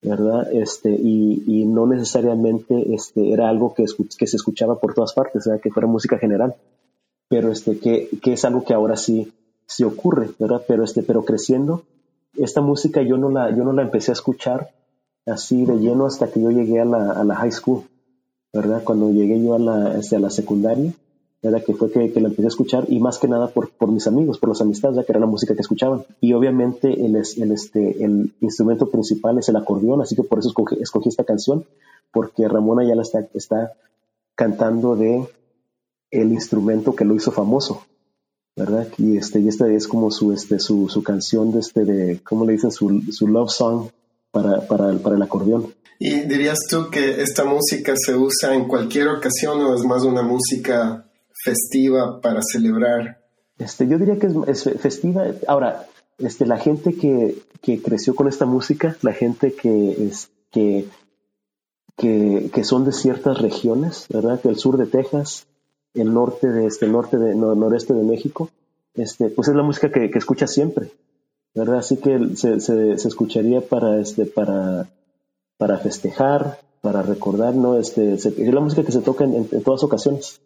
¿verdad? 0.02 0.52
Este, 0.52 0.90
y, 0.90 1.64
no 1.66 1.86
necesariamente 1.86 2.94
este, 2.94 3.32
era 3.32 3.48
algo 3.48 3.74
que, 3.74 3.84
que 4.18 4.26
se 4.26 4.36
escuchaba 4.36 4.78
por 4.78 4.94
todas 4.94 5.14
partes, 5.14 5.48
que 5.62 5.70
fuera 5.70 5.88
música 5.88 6.18
general, 6.18 6.54
pero 7.28 7.50
este, 7.50 7.78
que, 7.78 8.08
que 8.22 8.34
es 8.34 8.44
algo 8.44 8.64
que 8.64 8.74
ahora 8.74 8.96
sí, 8.96 9.32
sí 9.66 9.82
ocurre, 9.84 10.30
¿verdad? 10.38 10.62
Pero, 10.68 10.84
este, 10.84 11.02
pero 11.02 11.24
creciendo, 11.24 11.82
esta 12.36 12.60
música 12.60 13.02
yo 13.02 13.16
no, 13.16 13.30
la, 13.30 13.50
yo 13.50 13.64
no 13.64 13.72
la 13.72 13.82
empecé 13.82 14.12
a 14.12 14.14
escuchar 14.14 14.70
así 15.26 15.64
de 15.64 15.78
lleno 15.78 16.06
hasta 16.06 16.28
que 16.30 16.40
yo 16.40 16.50
llegué 16.50 16.80
a 16.80 16.84
la, 16.84 17.12
a 17.12 17.24
la 17.24 17.36
high 17.36 17.52
school, 17.52 17.84
¿verdad? 18.52 18.82
Cuando 18.84 19.10
llegué 19.10 19.42
yo 19.42 19.54
a 19.54 19.58
la, 19.58 19.98
este, 19.98 20.16
a 20.16 20.20
la 20.20 20.30
secundaria, 20.30 20.92
que 21.64 21.74
fue 21.74 21.90
que, 21.90 22.10
que, 22.10 22.20
la 22.20 22.28
empecé 22.28 22.46
a 22.46 22.48
escuchar 22.48 22.86
y 22.88 23.00
más 23.00 23.18
que 23.18 23.28
nada 23.28 23.48
por, 23.48 23.70
por 23.70 23.90
mis 23.90 24.06
amigos, 24.06 24.38
por 24.38 24.48
las 24.48 24.60
amistades, 24.60 24.96
ya 24.96 25.04
que 25.04 25.12
era 25.12 25.20
la 25.20 25.26
música 25.26 25.54
que 25.54 25.60
escuchaban. 25.60 26.04
Y 26.20 26.32
obviamente 26.32 26.88
el, 26.88 27.16
el, 27.16 27.52
este, 27.52 28.02
el 28.02 28.32
instrumento 28.40 28.88
principal 28.88 29.38
es 29.38 29.48
el 29.48 29.56
acordeón, 29.56 30.00
así 30.00 30.16
que 30.16 30.22
por 30.22 30.38
eso 30.38 30.48
escogí, 30.48 30.76
escogí 30.80 31.10
esta 31.10 31.24
canción, 31.24 31.64
porque 32.12 32.48
Ramona 32.48 32.84
ya 32.86 32.94
la 32.94 33.02
está, 33.02 33.26
está 33.34 33.74
cantando 34.34 34.96
de 34.96 35.28
el 36.10 36.32
instrumento 36.32 36.94
que 36.94 37.04
lo 37.04 37.14
hizo 37.14 37.30
famoso, 37.30 37.84
¿verdad? 38.56 38.88
Y 38.98 39.18
este, 39.18 39.40
y 39.40 39.48
esta 39.48 39.68
es 39.68 39.86
como 39.86 40.10
su, 40.10 40.32
este, 40.32 40.58
su, 40.58 40.88
su 40.88 41.02
canción 41.02 41.52
de 41.52 41.60
este, 41.60 41.84
de, 41.84 42.20
¿cómo 42.22 42.46
le 42.46 42.52
dicen? 42.52 42.70
Su, 42.70 43.02
su 43.10 43.28
love 43.28 43.50
song 43.50 43.88
para, 44.30 44.66
para, 44.66 44.92
para 44.98 45.16
el 45.16 45.22
acordeón. 45.22 45.74
¿Y 45.98 46.20
dirías 46.20 46.58
tú 46.68 46.90
que 46.90 47.22
esta 47.22 47.44
música 47.44 47.94
se 47.96 48.16
usa 48.16 48.54
en 48.54 48.66
cualquier 48.66 49.08
ocasión 49.08 49.60
o 49.60 49.74
es 49.74 49.84
más 49.84 50.02
una 50.02 50.22
música 50.22 51.04
festiva 51.44 52.20
para 52.20 52.40
celebrar? 52.42 53.20
Este, 53.58 53.86
yo 53.86 53.98
diría 53.98 54.18
que 54.18 54.28
es, 54.50 54.64
festiva. 54.80 55.26
Ahora, 55.46 55.86
este, 56.18 56.46
la 56.46 56.56
gente 56.56 56.94
que, 56.94 57.36
que, 57.60 57.82
creció 57.82 58.14
con 58.14 58.28
esta 58.28 58.46
música, 58.46 58.96
la 59.02 59.12
gente 59.12 59.52
que, 59.52 60.06
es, 60.06 60.30
que, 60.50 60.86
que, 61.96 62.64
son 62.64 62.84
de 62.84 62.92
ciertas 62.92 63.40
regiones, 63.40 64.06
¿verdad? 64.08 64.40
Que 64.40 64.48
el 64.48 64.56
sur 64.56 64.78
de 64.78 64.86
Texas, 64.86 65.46
el 65.92 66.12
norte 66.12 66.48
de 66.48 66.66
este 66.66 66.88
norte 66.88 67.18
de 67.18 67.34
noreste 67.34 67.94
de 67.94 68.02
México, 68.02 68.50
este, 68.94 69.28
pues 69.28 69.48
es 69.48 69.54
la 69.54 69.62
música 69.62 69.90
que, 69.90 70.10
que 70.10 70.18
escuchas 70.18 70.52
siempre, 70.52 70.90
¿verdad? 71.54 71.78
Así 71.78 71.98
que 71.98 72.36
se, 72.36 72.60
se, 72.60 72.94
escucharía 72.94 73.60
para, 73.60 74.00
este, 74.00 74.24
para, 74.24 74.88
para 75.56 75.78
festejar, 75.78 76.58
para 76.80 77.02
recordar, 77.02 77.54
¿no? 77.54 77.78
Este, 77.78 78.14
es 78.14 78.38
la 78.38 78.60
música 78.60 78.84
que 78.84 78.92
se 78.92 79.00
toca 79.00 79.24
en, 79.24 79.48
en, 79.50 79.62
todas 79.62 79.82
ocasiones, 79.82 80.40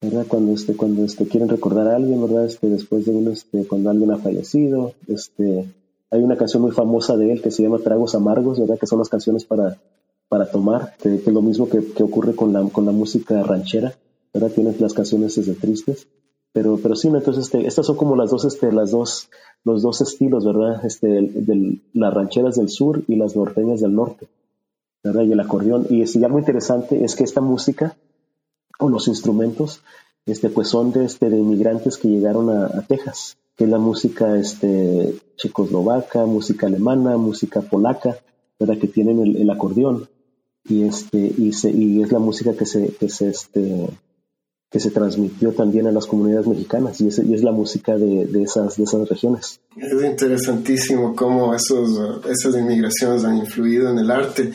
¿verdad? 0.00 0.26
Cuando, 0.28 0.52
este, 0.52 0.76
cuando 0.76 1.04
este, 1.04 1.26
quieren 1.26 1.48
recordar 1.48 1.88
a 1.88 1.96
alguien, 1.96 2.20
¿verdad? 2.20 2.46
Este, 2.46 2.68
después 2.68 3.06
de 3.06 3.12
uno, 3.12 3.30
este, 3.30 3.66
cuando 3.66 3.90
alguien 3.90 4.10
ha 4.10 4.18
fallecido, 4.18 4.92
este, 5.08 5.66
hay 6.10 6.22
una 6.22 6.36
canción 6.36 6.62
muy 6.62 6.72
famosa 6.72 7.16
de 7.16 7.32
él 7.32 7.42
que 7.42 7.50
se 7.50 7.62
llama 7.62 7.78
Tragos 7.78 8.14
Amargos, 8.14 8.60
¿verdad? 8.60 8.78
Que 8.78 8.86
son 8.86 8.98
las 8.98 9.08
canciones 9.08 9.44
para, 9.44 9.78
para 10.28 10.50
tomar, 10.50 10.94
que, 10.98 11.14
es 11.14 11.26
lo 11.26 11.42
mismo 11.42 11.68
que, 11.68 11.84
que, 11.92 12.02
ocurre 12.02 12.34
con 12.34 12.52
la, 12.52 12.62
con 12.68 12.84
la 12.84 12.92
música 12.92 13.42
ranchera, 13.42 13.94
¿verdad? 14.32 14.50
Tienes 14.50 14.80
las 14.80 14.92
canciones 14.92 15.34
desde 15.36 15.54
tristes, 15.54 16.06
pero, 16.52 16.78
pero 16.82 16.96
sí, 16.96 17.08
entonces 17.08 17.44
este, 17.44 17.66
estas 17.66 17.86
son 17.86 17.96
como 17.96 18.16
las 18.16 18.30
dos, 18.30 18.44
este, 18.44 18.72
las 18.72 18.90
dos, 18.90 19.28
los 19.64 19.82
dos 19.82 20.00
estilos, 20.00 20.44
¿verdad? 20.44 20.84
Este, 20.84 21.06
del, 21.06 21.82
las 21.92 22.14
rancheras 22.14 22.56
del 22.56 22.68
sur 22.68 23.02
y 23.08 23.16
las 23.16 23.36
norteñas 23.36 23.80
del 23.80 23.94
norte, 23.94 24.28
¿verdad? 25.02 25.24
Y 25.24 25.32
el 25.32 25.40
acordeón. 25.40 25.86
Y 25.90 26.06
sí, 26.06 26.22
algo 26.24 26.38
interesante 26.38 27.04
es 27.04 27.14
que 27.14 27.24
esta 27.24 27.40
música 27.40 27.96
o 28.78 28.88
los 28.88 29.08
instrumentos, 29.08 29.82
este, 30.26 30.50
pues 30.50 30.68
son 30.68 30.92
de, 30.92 31.04
este, 31.04 31.30
de 31.30 31.38
inmigrantes 31.38 31.98
que 31.98 32.08
llegaron 32.08 32.50
a, 32.50 32.82
Texas, 32.82 33.36
que 33.56 33.64
es 33.64 33.70
la 33.70 33.78
música 33.78 34.36
este, 34.36 35.14
checoslovaca, 35.36 36.26
música 36.26 36.66
alemana, 36.66 37.16
música 37.16 37.60
polaca, 37.60 38.18
¿verdad? 38.58 38.78
Que 38.78 38.88
tienen 38.88 39.20
el, 39.20 39.36
el 39.36 39.50
acordeón 39.50 40.08
y 40.68 40.84
este 40.84 41.18
y, 41.18 41.52
se, 41.52 41.70
y 41.70 42.02
es 42.02 42.12
la 42.12 42.18
música 42.18 42.54
que 42.54 42.66
se 42.66 42.88
que 42.88 43.08
se 43.08 43.28
este 43.28 43.88
que 44.70 44.80
se 44.80 44.90
transmitió 44.90 45.52
también 45.52 45.86
a 45.86 45.92
las 45.92 46.06
comunidades 46.06 46.46
mexicanas 46.46 47.00
y 47.00 47.08
es, 47.08 47.18
y 47.18 47.34
es 47.34 47.42
la 47.42 47.52
música 47.52 47.96
de, 47.96 48.26
de, 48.26 48.42
esas 48.42 48.76
de 48.76 48.84
esas 48.84 49.08
regiones. 49.08 49.60
Es 49.76 50.04
interesantísimo 50.04 51.14
cómo 51.14 51.54
esos 51.54 52.24
esas 52.28 52.56
inmigraciones 52.56 53.24
han 53.24 53.36
influido 53.36 53.90
en 53.90 53.98
el 53.98 54.10
arte. 54.10 54.50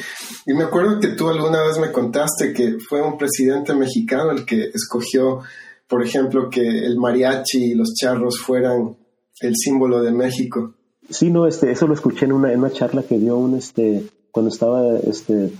Y 0.45 0.53
me 0.53 0.63
acuerdo 0.63 0.99
que 0.99 1.09
tú 1.09 1.29
alguna 1.29 1.63
vez 1.63 1.79
me 1.79 1.91
contaste 1.91 2.51
que 2.51 2.77
fue 2.79 3.01
un 3.01 3.17
presidente 3.17 3.73
mexicano 3.73 4.31
el 4.31 4.45
que 4.45 4.69
escogió 4.73 5.39
por 5.87 6.05
ejemplo 6.05 6.49
que 6.49 6.61
el 6.61 6.97
mariachi 6.97 7.71
y 7.71 7.75
los 7.75 7.93
charros 7.93 8.39
fueran 8.39 8.97
el 9.39 9.55
símbolo 9.55 10.01
de 10.01 10.11
México. 10.11 10.73
Sí 11.09 11.29
no 11.29 11.47
este 11.47 11.71
eso 11.71 11.87
lo 11.87 11.93
escuché 11.93 12.25
en 12.25 12.33
una 12.33 12.51
en 12.51 12.59
una 12.59 12.71
charla 12.71 13.03
que 13.03 13.17
dio 13.17 13.37
un 13.37 13.55
este 13.55 14.03
cuando 14.31 14.51
estaba 14.51 14.97
este 14.99 15.51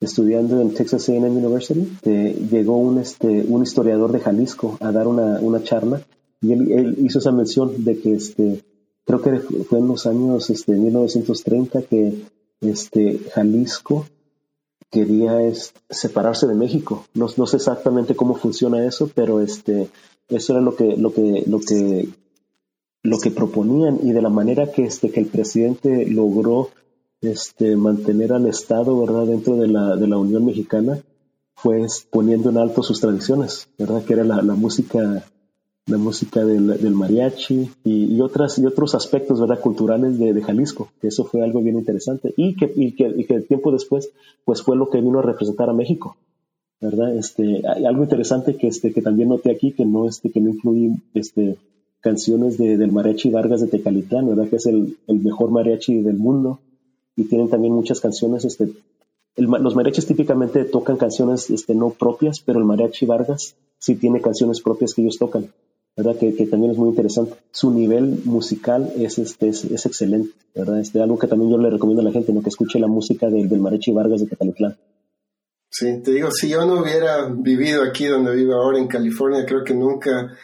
estudiando 0.00 0.60
en 0.60 0.72
Texas 0.72 1.08
A&M 1.08 1.28
University, 1.28 1.86
llegó 2.50 2.78
un, 2.78 2.98
este, 2.98 3.44
un 3.46 3.62
historiador 3.62 4.12
de 4.12 4.20
Jalisco 4.20 4.78
a 4.80 4.90
dar 4.90 5.06
una, 5.06 5.38
una 5.40 5.62
charla 5.62 6.00
y 6.40 6.52
él, 6.52 6.96
hizo 7.02 7.18
esa 7.18 7.32
mención 7.32 7.84
de 7.84 7.98
que 8.00 8.14
este, 8.14 8.64
creo 9.04 9.20
que 9.20 9.40
fue 9.64 9.78
en 9.78 9.88
los 9.88 10.06
años 10.06 10.48
este, 10.48 10.72
1930 10.72 11.82
que 11.82 12.22
este, 12.62 13.20
Jalisco 13.34 14.06
quería 14.90 15.38
separarse 15.88 16.46
de 16.46 16.54
México. 16.54 17.04
No, 17.14 17.28
no, 17.36 17.46
sé 17.46 17.56
exactamente 17.56 18.16
cómo 18.16 18.34
funciona 18.34 18.84
eso, 18.84 19.10
pero 19.14 19.40
este, 19.40 19.88
eso 20.28 20.52
era 20.54 20.62
lo 20.62 20.74
que, 20.74 20.96
lo 20.96 21.12
que, 21.12 21.44
lo 21.46 21.60
que, 21.60 22.08
lo 23.02 23.18
que 23.18 23.30
proponían 23.30 24.00
y 24.02 24.12
de 24.12 24.22
la 24.22 24.30
manera 24.30 24.72
que, 24.72 24.84
este, 24.84 25.10
que 25.10 25.20
el 25.20 25.26
presidente 25.26 26.06
logró 26.06 26.70
este, 27.20 27.76
mantener 27.76 28.32
al 28.32 28.46
Estado, 28.46 28.98
¿verdad?, 28.98 29.26
dentro 29.26 29.56
de 29.56 29.68
la, 29.68 29.96
de 29.96 30.06
la 30.06 30.18
Unión 30.18 30.44
Mexicana, 30.44 30.98
fue 31.54 31.86
poniendo 32.10 32.50
en 32.50 32.58
alto 32.58 32.82
sus 32.82 33.00
tradiciones, 33.00 33.68
¿verdad?, 33.78 34.02
que 34.04 34.14
era 34.14 34.24
la, 34.24 34.42
música, 34.54 35.24
la 35.86 35.98
música 35.98 36.44
del, 36.44 36.78
del 36.78 36.94
mariachi 36.94 37.70
y, 37.84 38.20
otras, 38.20 38.58
y 38.58 38.64
otros 38.64 38.94
aspectos, 38.94 39.40
¿verdad?, 39.40 39.60
culturales 39.60 40.18
de, 40.18 40.40
Jalisco, 40.42 40.88
que 41.00 41.08
eso 41.08 41.24
fue 41.24 41.42
algo 41.42 41.60
bien 41.60 41.78
interesante 41.78 42.32
y 42.36 42.56
que, 42.56 42.72
y 42.74 42.92
que, 42.92 43.08
y 43.08 43.24
que 43.24 43.40
tiempo 43.40 43.70
después, 43.70 44.10
pues 44.44 44.62
fue 44.62 44.76
lo 44.76 44.88
que 44.88 45.00
vino 45.00 45.18
a 45.18 45.22
representar 45.22 45.68
a 45.68 45.74
México, 45.74 46.16
¿verdad? 46.80 47.14
Este, 47.14 47.62
algo 47.66 48.04
interesante 48.04 48.56
que, 48.56 48.68
este, 48.68 48.94
que 48.94 49.02
también 49.02 49.28
noté 49.28 49.50
aquí, 49.50 49.72
que 49.72 49.84
no, 49.84 50.08
este, 50.08 50.30
que 50.30 50.40
no 50.40 50.48
incluye, 50.48 50.96
este, 51.12 51.58
canciones 52.00 52.56
de, 52.56 52.78
del 52.78 52.92
mariachi 52.92 53.28
Vargas 53.28 53.60
de 53.60 53.66
Tecalitlán, 53.66 54.26
¿verdad? 54.26 54.48
Que 54.48 54.56
es 54.56 54.64
el 54.64 54.96
mejor 55.06 55.50
mariachi 55.50 56.00
del 56.00 56.16
mundo 56.16 56.58
y 57.20 57.24
tienen 57.24 57.50
también 57.50 57.74
muchas 57.74 58.00
canciones. 58.00 58.44
Este, 58.46 58.72
los 59.36 59.76
mariachis 59.76 60.06
típicamente 60.06 60.64
tocan 60.64 60.96
canciones 60.96 61.50
este, 61.50 61.74
no 61.74 61.90
propias, 61.90 62.40
pero 62.40 62.58
el 62.58 62.64
mariachi 62.64 63.04
Vargas 63.04 63.56
sí 63.78 63.94
tiene 63.96 64.22
canciones 64.22 64.62
propias 64.62 64.94
que 64.94 65.02
ellos 65.02 65.18
tocan, 65.18 65.52
¿verdad? 65.96 66.16
Que, 66.16 66.32
también 66.46 66.72
es 66.72 66.78
muy 66.78 66.88
interesante. 66.88 67.34
Su 67.50 67.70
nivel 67.70 68.22
musical 68.24 68.90
es, 68.96 69.18
este, 69.18 69.50
es, 69.50 69.86
excelente, 69.86 70.32
¿verdad? 70.54 70.80
Este, 70.80 71.02
algo 71.02 71.18
que 71.18 71.26
también 71.26 71.50
yo 71.50 71.58
le 71.58 71.68
recomiendo 71.68 72.00
a 72.00 72.04
la 72.04 72.12
gente, 72.12 72.32
¿no? 72.32 72.42
que 72.42 72.48
escuche 72.48 72.78
la 72.78 72.88
música 72.88 73.28
del, 73.28 73.48
del 73.48 73.60
mariachi 73.60 73.92
Vargas 73.92 74.20
de 74.20 74.28
Catalitlán. 74.28 74.76
Sí, 75.70 76.00
te 76.02 76.12
digo, 76.12 76.30
si 76.30 76.48
yo 76.48 76.64
no 76.64 76.80
hubiera 76.80 77.28
vivido 77.28 77.84
aquí 77.84 78.06
donde 78.06 78.34
vivo 78.34 78.54
ahora 78.54 78.78
en 78.78 78.88
California, 78.88 79.44
creo 79.46 79.62
que 79.62 79.74
nunca 79.74 80.34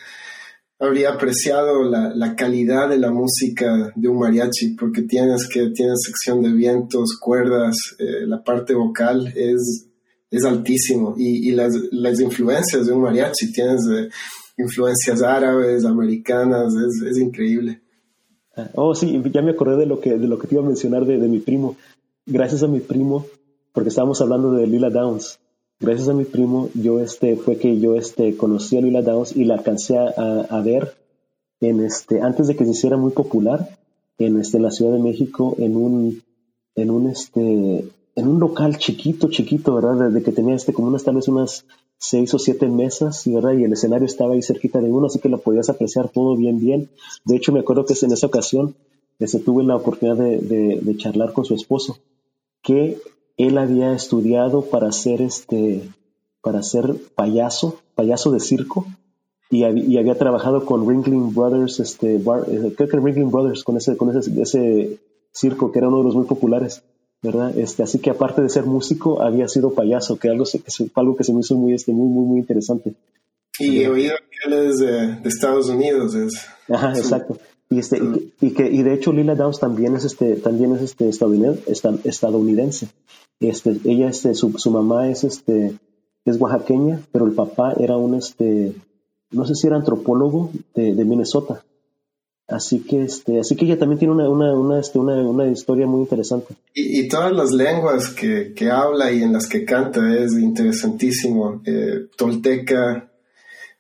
habría 0.79 1.11
apreciado 1.11 1.85
la, 1.85 2.35
calidad 2.37 2.89
de 2.89 2.99
la 2.99 3.11
música 3.11 3.93
de 3.95 4.09
un 4.09 4.19
mariachi, 4.19 4.75
porque 4.79 5.03
tienes 5.03 5.49
que 5.49 5.71
tienes 5.71 6.01
sección 6.05 6.43
de 6.43 6.53
vientos, 6.53 7.19
cuerdas, 7.21 7.77
eh, 7.99 8.27
la 8.27 8.43
parte 8.43 8.75
vocal 8.75 9.33
es, 9.35 9.89
es 10.31 10.45
altísimo 10.45 11.15
y, 11.17 11.51
las, 11.53 11.75
las, 11.93 12.21
influencias 12.21 12.87
de 12.87 12.93
un 12.93 13.03
mariachi, 13.03 13.53
tienes 13.53 13.83
eh, 13.91 14.09
influencias 14.59 15.23
árabes, 15.23 15.85
americanas, 15.85 16.75
es, 16.75 17.19
increíble. 17.19 17.81
Ah, 18.55 18.71
oh, 18.75 18.95
sí, 18.95 19.23
ya 19.33 19.43
me 19.43 19.53
acordé 19.53 19.77
de 19.77 19.87
lo 19.87 20.01
que, 20.01 20.19
de 20.19 20.27
lo 20.27 20.39
que 20.39 20.47
te 20.47 20.55
iba 20.55 20.65
a 20.65 20.67
mencionar 20.67 21.05
de 21.05 21.29
mi 21.29 21.41
primo. 21.41 21.77
Gracias 22.25 22.63
a 22.63 22.69
mi 22.69 22.81
primo, 22.81 23.27
porque 23.73 23.91
estábamos 23.91 24.21
hablando 24.21 24.53
de 24.53 24.67
Lila 24.67 24.91
Downs 24.91 25.39
gracias 25.81 26.09
a 26.09 26.15
mi 26.15 26.25
primo, 26.25 26.69
yo 26.75 27.01
este, 27.01 27.37
fue 27.37 27.57
que 27.57 27.79
yo 27.79 27.97
este, 27.97 28.37
conocí 28.37 28.77
a 28.77 28.81
Lila 28.81 29.03
Downs 29.03 29.37
y 29.37 29.45
la 29.45 29.55
alcancé 29.55 29.97
a, 29.99 30.61
ver 30.65 30.97
en 31.61 31.81
este, 31.85 32.21
antes 32.21 32.49
de 32.49 32.57
que 32.57 32.65
se 32.65 32.73
hiciera 32.73 32.97
muy 32.97 33.13
popular 33.13 33.69
en, 34.19 34.39
este, 34.39 34.59
la 34.59 34.71
Ciudad 34.71 34.93
de 34.93 35.03
México, 35.03 35.55
en 35.59 35.77
un, 35.77 36.23
en 36.75 36.91
un, 36.91 37.09
este, 37.09 37.41
en 38.17 38.29
un 38.29 38.41
local 38.41 38.79
chiquito, 38.79 39.29
chiquito, 39.29 39.75
¿verdad? 39.75 40.09
Desde 40.09 40.25
que 40.25 40.33
tenía 40.33 40.55
este, 40.55 40.73
como 40.73 40.89
unas, 40.89 41.05
tal 41.05 41.17
vez 41.17 41.29
unas 41.29 41.67
seis 41.99 42.33
o 42.35 42.39
siete 42.39 42.69
mesas. 42.69 43.27
Y 43.27 43.35
el 43.35 43.73
escenario 43.73 44.07
estaba 44.07 44.35
ahí 44.35 44.43
cerquita 44.43 44.81
de 44.81 44.91
uno, 44.91 45.07
así 45.07 45.19
que 45.19 45.29
lo 45.29 45.39
podías 45.39 45.69
apreciar 45.69 46.09
todo 46.09 46.37
bien, 46.37 46.59
bien. 46.59 46.89
De 47.25 47.37
hecho, 47.37 47.53
me 47.53 47.61
acuerdo 47.61 47.85
que 47.85 47.95
en 48.01 48.13
esa 48.13 48.27
ocasión 48.27 48.75
este, 49.19 49.39
tuve 49.39 49.65
la 49.65 49.77
oportunidad 49.77 50.17
de, 50.17 50.39
de, 50.39 50.81
de 50.81 50.97
charlar 50.97 51.33
con 51.33 51.45
su 51.45 51.55
esposo, 51.55 51.99
que 52.63 52.99
él 53.37 53.59
había 53.59 53.93
estudiado 53.93 54.63
para 54.63 54.93
ser 54.93 55.23
este, 55.23 55.89
para 56.41 56.63
ser 56.63 56.95
payaso, 57.15 57.81
payaso 57.95 58.31
de 58.31 58.41
circo, 58.41 58.87
y, 59.49 59.63
había 59.63 60.19
trabajado 60.19 60.65
con 60.65 60.89
Ringling 60.89 61.33
Brothers, 61.33 61.79
este, 61.79 62.17
eh, 62.17 62.21
creo 62.21 62.89
que 62.89 62.97
Ringling 62.97 63.31
Brothers, 63.31 63.63
con 63.63 63.77
ese, 63.77 63.97
con 63.97 64.17
ese, 64.17 64.31
ese 64.43 64.99
circo 65.33 65.71
que 65.71 65.79
era 65.79 65.89
uno 65.89 65.99
de 65.99 66.05
los 66.05 66.15
muy 66.17 66.25
populares, 66.25 66.83
¿verdad? 67.23 67.57
Este, 67.57 67.83
así 67.83 68.01
que 68.01 68.11
aparte 68.11 68.43
de 68.43 68.49
ser 68.49 68.65
músico, 68.65 69.23
había 69.23 69.47
sido 69.49 69.73
payaso, 69.73 70.19
que 70.19 70.29
algo, 70.29 70.45
que 70.45 70.91
algo 70.95 71.17
que 71.17 71.25
se 71.25 71.33
me 71.33 71.41
hizo 71.41 71.55
muy, 71.55 71.75
este, 71.75 71.93
muy, 71.93 72.09
muy, 72.09 72.27
muy 72.27 72.39
interesante. 72.41 72.95
Y 73.59 73.83
he 73.83 73.89
oído 73.89 74.15
que 74.31 74.49
él 74.49 74.69
es 74.69 74.79
de, 74.79 75.29
Estados 75.29 75.69
Unidos. 75.69 76.15
Es, 76.15 76.47
Ajá, 76.69 76.93
exacto. 76.97 77.39
Y, 77.71 77.79
este, 77.79 78.01
y, 78.41 78.51
que, 78.51 78.71
y 78.71 78.83
de 78.83 78.95
hecho 78.95 79.13
Lila 79.13 79.35
Downs 79.35 79.59
también 79.59 79.95
es, 79.97 80.05
este, 80.05 80.37
también 80.37 80.75
es 80.75 80.83
este, 80.83 81.09
estadounidense. 81.09 82.89
Este, 83.41 83.77
ella, 83.85 84.09
este, 84.09 84.35
su, 84.35 84.71
mamá 84.71 85.09
es, 85.09 85.25
este, 85.25 85.79
es 86.25 86.41
oaxaqueña, 86.41 87.01
pero 87.13 87.27
el 87.27 87.33
papá 87.33 87.75
era 87.79 87.97
un, 87.97 88.15
este, 88.15 88.75
no 89.31 89.45
sé 89.45 89.55
si 89.55 89.67
era 89.67 89.77
antropólogo 89.77 90.51
de, 90.75 91.05
Minnesota. 91.05 91.63
Así 92.49 92.81
que, 92.81 93.03
este, 93.03 93.41
así 93.41 93.57
que 93.57 93.65
ella 93.65 93.79
también 93.79 93.99
tiene 93.99 94.15
una, 94.15 94.29
una, 94.29 94.55
una, 94.55 94.79
este, 94.79 94.99
una, 94.99 95.49
historia 95.49 95.87
muy 95.87 96.01
interesante. 96.01 96.55
Y, 96.75 97.01
y, 97.01 97.09
todas 97.09 97.33
las 97.33 97.51
lenguas 97.53 98.09
que, 98.11 98.55
que 98.55 98.71
habla 98.71 99.11
y 99.11 99.23
en 99.23 99.33
las 99.33 99.49
que 99.49 99.65
canta 99.65 100.15
es 100.15 100.33
interesantísimo. 100.33 101.61
Eh, 101.67 102.07
tolteca, 102.17 103.11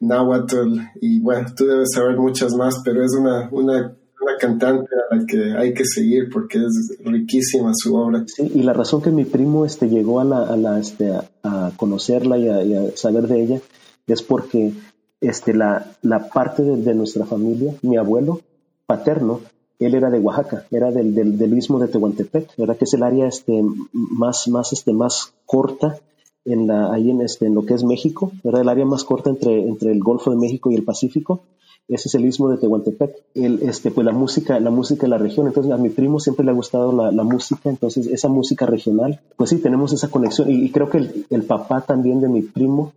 náhuatl, 0.00 0.80
y 1.00 1.20
bueno, 1.20 1.48
tú 1.56 1.64
debes 1.66 1.92
saber 1.92 2.16
muchas 2.16 2.54
más, 2.54 2.82
pero 2.84 3.04
es 3.04 3.14
una, 3.14 3.48
una 3.50 3.96
una 4.26 4.36
cantante 4.38 4.90
a 4.94 5.14
la 5.14 5.26
que 5.26 5.54
hay 5.56 5.72
que 5.72 5.84
seguir 5.84 6.28
porque 6.32 6.58
es 6.58 6.98
riquísima 7.04 7.72
su 7.74 7.94
obra. 7.94 8.24
Sí, 8.26 8.50
y 8.54 8.62
la 8.62 8.72
razón 8.72 9.00
que 9.02 9.10
mi 9.10 9.24
primo 9.24 9.64
este, 9.64 9.88
llegó 9.88 10.20
a, 10.20 10.24
la, 10.24 10.52
a, 10.52 10.80
este, 10.80 11.12
a, 11.42 11.70
conocerla 11.76 12.38
y, 12.38 12.48
a, 12.48 12.96
saber 12.96 13.28
de 13.28 13.42
ella 13.42 13.60
es 14.06 14.22
porque 14.22 14.72
este, 15.20 15.54
la, 15.54 15.86
la 16.02 16.28
parte 16.28 16.62
de, 16.62 16.94
nuestra 16.94 17.24
familia, 17.24 17.74
mi 17.82 17.96
abuelo 17.96 18.40
paterno, 18.86 19.40
él 19.78 19.94
era 19.94 20.10
de 20.10 20.18
Oaxaca, 20.18 20.66
era 20.70 20.90
del, 20.90 21.14
del, 21.14 21.38
del 21.38 21.50
de 21.50 21.88
Tehuantepec, 21.88 22.56
¿verdad? 22.56 22.76
Que 22.76 22.84
es 22.84 22.94
el 22.94 23.02
área 23.02 23.26
este, 23.26 23.62
más, 23.92 24.48
más, 24.48 24.72
este, 24.72 24.92
más 24.92 25.34
corta 25.44 25.98
en 26.44 26.66
la, 26.66 26.92
ahí 26.92 27.10
en, 27.10 27.20
este, 27.20 27.46
en 27.46 27.54
lo 27.54 27.64
que 27.64 27.74
es 27.74 27.84
México, 27.84 28.32
¿verdad? 28.42 28.62
El 28.62 28.68
área 28.68 28.86
más 28.86 29.04
corta 29.04 29.30
entre, 29.30 29.62
entre 29.66 29.92
el 29.92 30.00
Golfo 30.00 30.30
de 30.30 30.36
México 30.36 30.70
y 30.70 30.76
el 30.76 30.84
Pacífico. 30.84 31.42
Ese 31.88 32.08
es 32.08 32.14
el 32.16 32.24
istmo 32.24 32.48
de 32.48 32.56
Tehuantepec. 32.56 33.14
El, 33.34 33.62
este, 33.62 33.90
pues 33.90 34.04
la 34.04 34.12
música, 34.12 34.58
la 34.58 34.70
música 34.70 35.02
de 35.02 35.08
la 35.08 35.18
región. 35.18 35.46
Entonces 35.46 35.72
a 35.72 35.76
mi 35.76 35.88
primo 35.88 36.18
siempre 36.18 36.44
le 36.44 36.50
ha 36.50 36.54
gustado 36.54 36.92
la, 36.92 37.12
la 37.12 37.22
música, 37.22 37.70
entonces 37.70 38.06
esa 38.08 38.28
música 38.28 38.66
regional, 38.66 39.20
pues 39.36 39.50
sí, 39.50 39.58
tenemos 39.58 39.92
esa 39.92 40.08
conexión. 40.08 40.50
Y, 40.50 40.70
creo 40.70 40.88
que 40.88 40.98
el, 41.30 41.42
papá 41.44 41.82
también 41.82 42.20
de 42.20 42.28
mi 42.28 42.42
primo, 42.42 42.92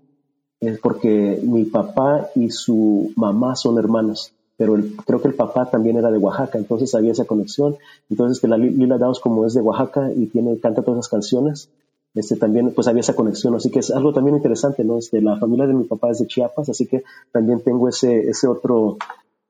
es 0.60 0.80
porque 0.80 1.40
mi 1.44 1.66
papá 1.66 2.30
y 2.36 2.50
su 2.50 3.12
mamá 3.16 3.56
son 3.56 3.78
hermanos 3.78 4.34
pero 4.60 4.76
creo 5.06 5.22
que 5.22 5.30
el 5.30 5.36
papá 5.36 5.70
también 5.70 5.96
era 5.96 6.12
de 6.12 6.18
Oaxaca, 6.18 6.58
entonces 6.58 6.94
había 6.94 7.14
esa 7.14 7.24
conexión. 7.24 7.78
Entonces 8.10 8.42
que 8.42 8.50
la 8.50 8.58
Lila 8.58 8.98
Downs 8.98 9.22
como 9.22 9.46
es 9.46 9.54
de 9.54 9.62
Oaxaca 9.62 10.12
y 10.14 10.26
tiene 10.26 10.60
canta 10.60 10.82
todas 10.82 11.00
esas 11.00 11.10
canciones, 11.10 11.70
este 12.16 12.36
también 12.36 12.72
pues 12.74 12.88
había 12.88 13.02
esa 13.02 13.16
conexión, 13.16 13.56
así 13.56 13.70
que 13.70 13.80
es 13.80 13.92
algo 13.92 14.14
también 14.14 14.36
interesante, 14.36 14.84
¿no? 14.84 14.98
Este, 14.98 15.22
la 15.22 15.38
familia 15.38 15.68
de 15.68 15.74
mi 15.74 15.84
papá 15.84 16.12
es 16.12 16.20
de 16.20 16.28
Chiapas, 16.28 16.70
así 16.70 16.88
que 16.88 17.04
también 17.32 17.62
tengo 17.62 17.88
ese 17.88 18.30
ese 18.30 18.48
otro 18.48 18.98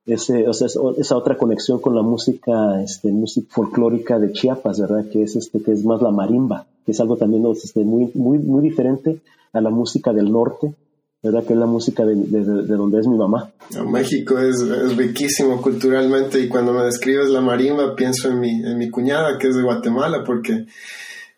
ese, 0.06 0.48
o 0.48 0.54
sea, 0.54 0.68
esa 0.98 1.18
otra 1.18 1.38
conexión 1.38 1.80
con 1.80 1.96
la 1.96 2.02
música, 2.02 2.82
este, 2.82 3.12
música 3.12 3.48
folclórica 3.52 4.18
de 4.18 4.32
Chiapas, 4.32 4.80
¿verdad? 4.80 5.06
Que 5.12 5.24
es 5.24 5.36
este, 5.36 5.62
que 5.62 5.72
es 5.72 5.84
más 5.86 6.02
la 6.02 6.12
marimba, 6.12 6.66
que 6.86 6.92
es 6.92 7.00
algo 7.00 7.18
también 7.18 7.46
este, 7.48 7.82
muy, 7.82 8.10
muy, 8.16 8.40
muy 8.40 8.64
diferente 8.64 9.20
a 9.54 9.62
la 9.62 9.70
música 9.70 10.12
del 10.12 10.32
norte, 10.32 10.74
¿verdad? 11.22 11.44
Que 11.44 11.54
es 11.54 11.60
la 11.60 11.66
música 11.66 12.06
de, 12.06 12.16
donde 12.16 13.00
es 13.00 13.08
mi 13.08 13.18
mamá. 13.18 13.52
México 13.88 14.40
es, 14.40 14.96
riquísimo 14.98 15.62
culturalmente 15.62 16.40
y 16.40 16.50
cuando 16.50 16.74
me 16.74 16.84
describes 16.84 17.30
la 17.30 17.42
marimba 17.42 17.96
pienso 17.96 18.30
en 18.30 18.40
mi, 18.40 18.50
en 18.50 18.78
mi 18.78 18.90
cuñada 18.90 19.38
que 19.38 19.50
es 19.50 19.56
de 19.56 19.64
Guatemala 19.64 20.24
porque 20.26 20.66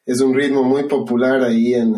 es 0.06 0.22
un 0.22 0.34
ritmo 0.34 0.64
muy 0.64 0.84
popular 0.84 1.44
ahí 1.44 1.74
en, 1.74 1.96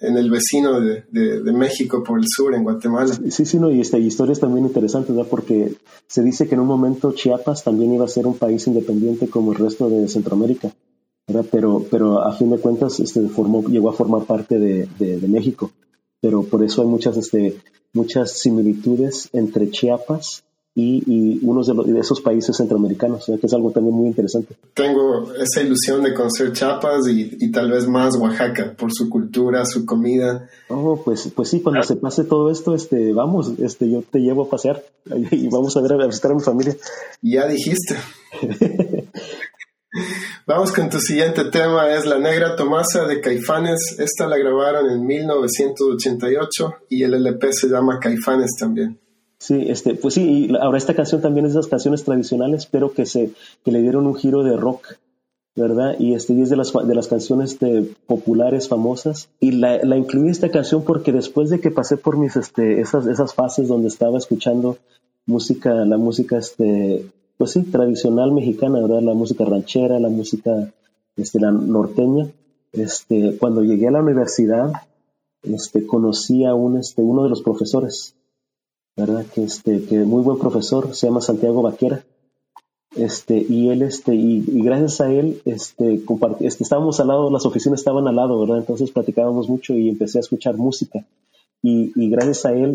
en, 0.00 0.16
el 0.16 0.30
vecino 0.30 0.80
de, 0.80 1.04
de, 1.10 1.52
México 1.52 2.02
por 2.02 2.18
el 2.18 2.26
sur, 2.28 2.54
en 2.54 2.64
Guatemala. 2.64 3.14
Sí, 3.30 3.44
sí, 3.44 3.58
no, 3.58 3.70
y 3.70 3.80
esta 3.80 3.98
historia 3.98 4.32
es 4.32 4.40
también 4.40 4.66
interesante, 4.66 5.12
¿verdad? 5.12 5.28
Porque 5.30 5.74
se 6.06 6.22
dice 6.22 6.48
que 6.48 6.54
en 6.54 6.62
un 6.62 6.66
momento 6.66 7.12
Chiapas 7.12 7.62
también 7.62 7.94
iba 7.94 8.04
a 8.04 8.08
ser 8.08 8.26
un 8.26 8.36
país 8.36 8.66
independiente 8.66 9.28
como 9.28 9.52
el 9.52 9.58
resto 9.58 9.88
de 9.88 10.08
Centroamérica, 10.08 10.72
¿verdad? 11.26 11.46
Pero, 11.50 11.84
pero 11.90 12.20
a 12.20 12.32
fin 12.32 12.50
de 12.50 12.58
cuentas 12.58 12.98
este, 13.00 13.28
formó, 13.28 13.62
llegó 13.68 13.90
a 13.90 13.94
formar 13.94 14.24
parte 14.24 14.58
de, 14.58 14.88
de 14.98 15.28
México 15.28 15.70
pero 16.20 16.42
por 16.42 16.64
eso 16.64 16.82
hay 16.82 16.88
muchas, 16.88 17.16
este, 17.16 17.56
muchas 17.92 18.38
similitudes 18.38 19.28
entre 19.32 19.70
Chiapas 19.70 20.44
y, 20.78 21.02
y 21.06 21.38
unos 21.42 21.66
de, 21.66 21.74
los, 21.74 21.86
de, 21.86 21.98
esos 21.98 22.20
países 22.20 22.54
centroamericanos, 22.54 23.24
que 23.24 23.46
es 23.46 23.52
algo 23.54 23.70
también 23.70 23.96
muy 23.96 24.08
interesante. 24.08 24.54
Tengo 24.74 25.32
esa 25.32 25.62
ilusión 25.62 26.02
de 26.02 26.12
conocer 26.12 26.52
Chiapas 26.52 27.08
y, 27.08 27.38
y, 27.40 27.50
tal 27.50 27.70
vez 27.70 27.88
más 27.88 28.14
Oaxaca 28.16 28.74
por 28.76 28.92
su 28.92 29.08
cultura, 29.08 29.64
su 29.64 29.86
comida. 29.86 30.50
Oh, 30.68 31.00
pues, 31.02 31.32
pues 31.34 31.48
sí, 31.48 31.60
cuando 31.60 31.82
se 31.82 31.96
pase 31.96 32.24
todo 32.24 32.50
esto, 32.50 32.74
este, 32.74 33.14
vamos, 33.14 33.52
este, 33.58 33.90
yo 33.90 34.02
te 34.02 34.18
llevo 34.18 34.42
a 34.42 34.50
pasear 34.50 34.84
y 35.30 35.48
vamos 35.48 35.74
a 35.78 35.80
ver 35.80 35.94
a 35.94 36.06
visitar 36.06 36.32
a 36.32 36.34
mi 36.34 36.42
familia. 36.42 36.76
Ya 37.22 37.48
dijiste. 37.48 37.96
Vamos 40.46 40.72
con 40.72 40.90
tu 40.90 41.00
siguiente 41.00 41.44
tema, 41.46 41.92
es 41.94 42.04
La 42.04 42.18
Negra 42.18 42.54
Tomasa 42.54 43.06
de 43.06 43.20
Caifanes. 43.20 43.96
Esta 43.98 44.26
la 44.26 44.36
grabaron 44.36 44.90
en 44.90 45.04
1988 45.04 46.74
y 46.90 47.02
el 47.02 47.14
LP 47.14 47.52
se 47.52 47.68
llama 47.68 47.98
Caifanes 47.98 48.50
también. 48.60 49.00
Sí, 49.38 49.66
este, 49.68 49.94
pues 49.94 50.14
sí, 50.14 50.50
ahora 50.60 50.78
esta 50.78 50.94
canción 50.94 51.20
también 51.20 51.46
es 51.46 51.52
de 51.52 51.60
esas 51.60 51.70
canciones 51.70 52.04
tradicionales, 52.04 52.66
pero 52.66 52.92
que 52.92 53.04
se, 53.04 53.32
que 53.64 53.72
le 53.72 53.82
dieron 53.82 54.06
un 54.06 54.14
giro 54.14 54.42
de 54.42 54.56
rock, 54.56 54.94
¿verdad? 55.54 55.96
Y 55.98 56.14
este 56.14 56.40
es 56.40 56.50
de 56.50 56.56
las, 56.56 56.72
de 56.72 56.94
las 56.94 57.08
canciones 57.08 57.58
de, 57.58 57.86
populares 58.06 58.68
famosas. 58.68 59.28
Y 59.38 59.52
la, 59.52 59.82
la, 59.84 59.96
incluí 59.96 60.30
esta 60.30 60.50
canción 60.50 60.84
porque 60.84 61.12
después 61.12 61.50
de 61.50 61.60
que 61.60 61.70
pasé 61.70 61.96
por 61.96 62.16
mis, 62.16 62.36
este, 62.36 62.80
esas, 62.80 63.06
esas 63.06 63.34
fases 63.34 63.68
donde 63.68 63.88
estaba 63.88 64.16
escuchando 64.16 64.78
música, 65.26 65.74
la 65.84 65.98
música, 65.98 66.38
este, 66.38 67.04
pues 67.36 67.52
sí, 67.52 67.62
tradicional 67.62 68.32
mexicana, 68.32 68.80
¿verdad? 68.80 69.02
La 69.02 69.14
música 69.14 69.44
ranchera, 69.44 70.00
la 70.00 70.08
música 70.08 70.72
este, 71.16 71.40
la 71.40 71.50
norteña. 71.50 72.28
Este, 72.72 73.36
cuando 73.38 73.62
llegué 73.62 73.88
a 73.88 73.92
la 73.92 74.02
universidad, 74.02 74.72
este, 75.42 75.86
conocí 75.86 76.44
a 76.44 76.54
un, 76.54 76.78
este, 76.78 77.02
uno 77.02 77.24
de 77.24 77.30
los 77.30 77.42
profesores, 77.42 78.15
¿verdad? 78.96 79.26
Que, 79.34 79.44
este, 79.44 79.84
que 79.84 79.98
muy 79.98 80.22
buen 80.22 80.38
profesor, 80.38 80.94
se 80.94 81.06
llama 81.06 81.20
Santiago 81.20 81.62
Vaquera. 81.62 82.04
Este, 82.94 83.44
y 83.48 83.68
él, 83.68 83.82
este, 83.82 84.14
y, 84.14 84.42
gracias 84.62 85.00
a 85.02 85.12
él, 85.12 85.42
este, 85.44 86.00
este, 86.40 86.62
estábamos 86.62 86.98
al 87.00 87.08
lado, 87.08 87.30
las 87.30 87.44
oficinas 87.44 87.80
estaban 87.80 88.08
al 88.08 88.16
lado, 88.16 88.40
¿verdad? 88.40 88.58
Entonces 88.58 88.90
platicábamos 88.90 89.48
mucho 89.48 89.74
y 89.74 89.90
empecé 89.90 90.18
a 90.18 90.22
escuchar 90.22 90.56
música. 90.56 91.04
Y, 91.62 91.92
y 91.94 92.08
gracias 92.10 92.46
a 92.46 92.52
él 92.52 92.74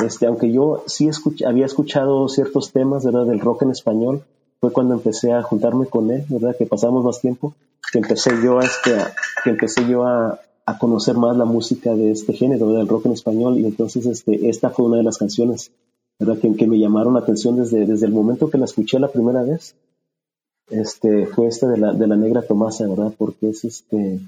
este, 0.00 0.26
aunque 0.26 0.50
yo 0.50 0.82
sí 0.86 1.10
había 1.46 1.66
escuchado 1.66 2.28
ciertos 2.28 2.72
temas 2.72 3.04
¿verdad? 3.04 3.26
del 3.26 3.40
rock 3.40 3.62
en 3.62 3.70
español, 3.70 4.22
fue 4.60 4.72
cuando 4.72 4.94
empecé 4.94 5.32
a 5.32 5.42
juntarme 5.42 5.86
con 5.86 6.10
él, 6.10 6.24
¿verdad? 6.28 6.56
que 6.56 6.66
pasamos 6.66 7.04
más 7.04 7.20
tiempo, 7.20 7.54
que 7.92 7.98
empecé 7.98 8.30
yo 8.42 8.58
a, 8.58 8.64
este, 8.64 8.94
que 9.44 9.50
empecé 9.50 9.86
yo 9.88 10.04
a, 10.04 10.38
a, 10.70 10.78
conocer 10.78 11.16
más 11.16 11.36
la 11.36 11.44
música 11.44 11.94
de 11.94 12.10
este 12.12 12.32
género, 12.32 12.72
del 12.72 12.88
rock 12.88 13.06
en 13.06 13.12
español, 13.12 13.58
y 13.58 13.66
entonces 13.66 14.06
este, 14.06 14.48
esta 14.48 14.70
fue 14.70 14.86
una 14.86 14.98
de 14.98 15.04
las 15.04 15.18
canciones 15.18 15.72
¿verdad? 16.20 16.38
Que, 16.38 16.66
me 16.66 16.78
llamaron 16.78 17.14
la 17.14 17.20
atención 17.20 17.56
desde, 17.56 17.86
desde 17.86 18.06
el 18.06 18.12
momento 18.12 18.50
que 18.50 18.58
la 18.58 18.66
escuché 18.66 18.98
la 18.98 19.08
primera 19.08 19.42
vez. 19.42 19.74
Este, 20.68 21.26
fue 21.26 21.46
esta 21.46 21.66
de 21.66 21.78
la, 21.78 21.92
de 21.92 22.06
la 22.06 22.14
negra 22.14 22.42
Tomasa, 22.42 22.86
¿verdad? 22.86 23.12
Porque 23.16 23.48
es 23.48 23.64
este, 23.64 24.20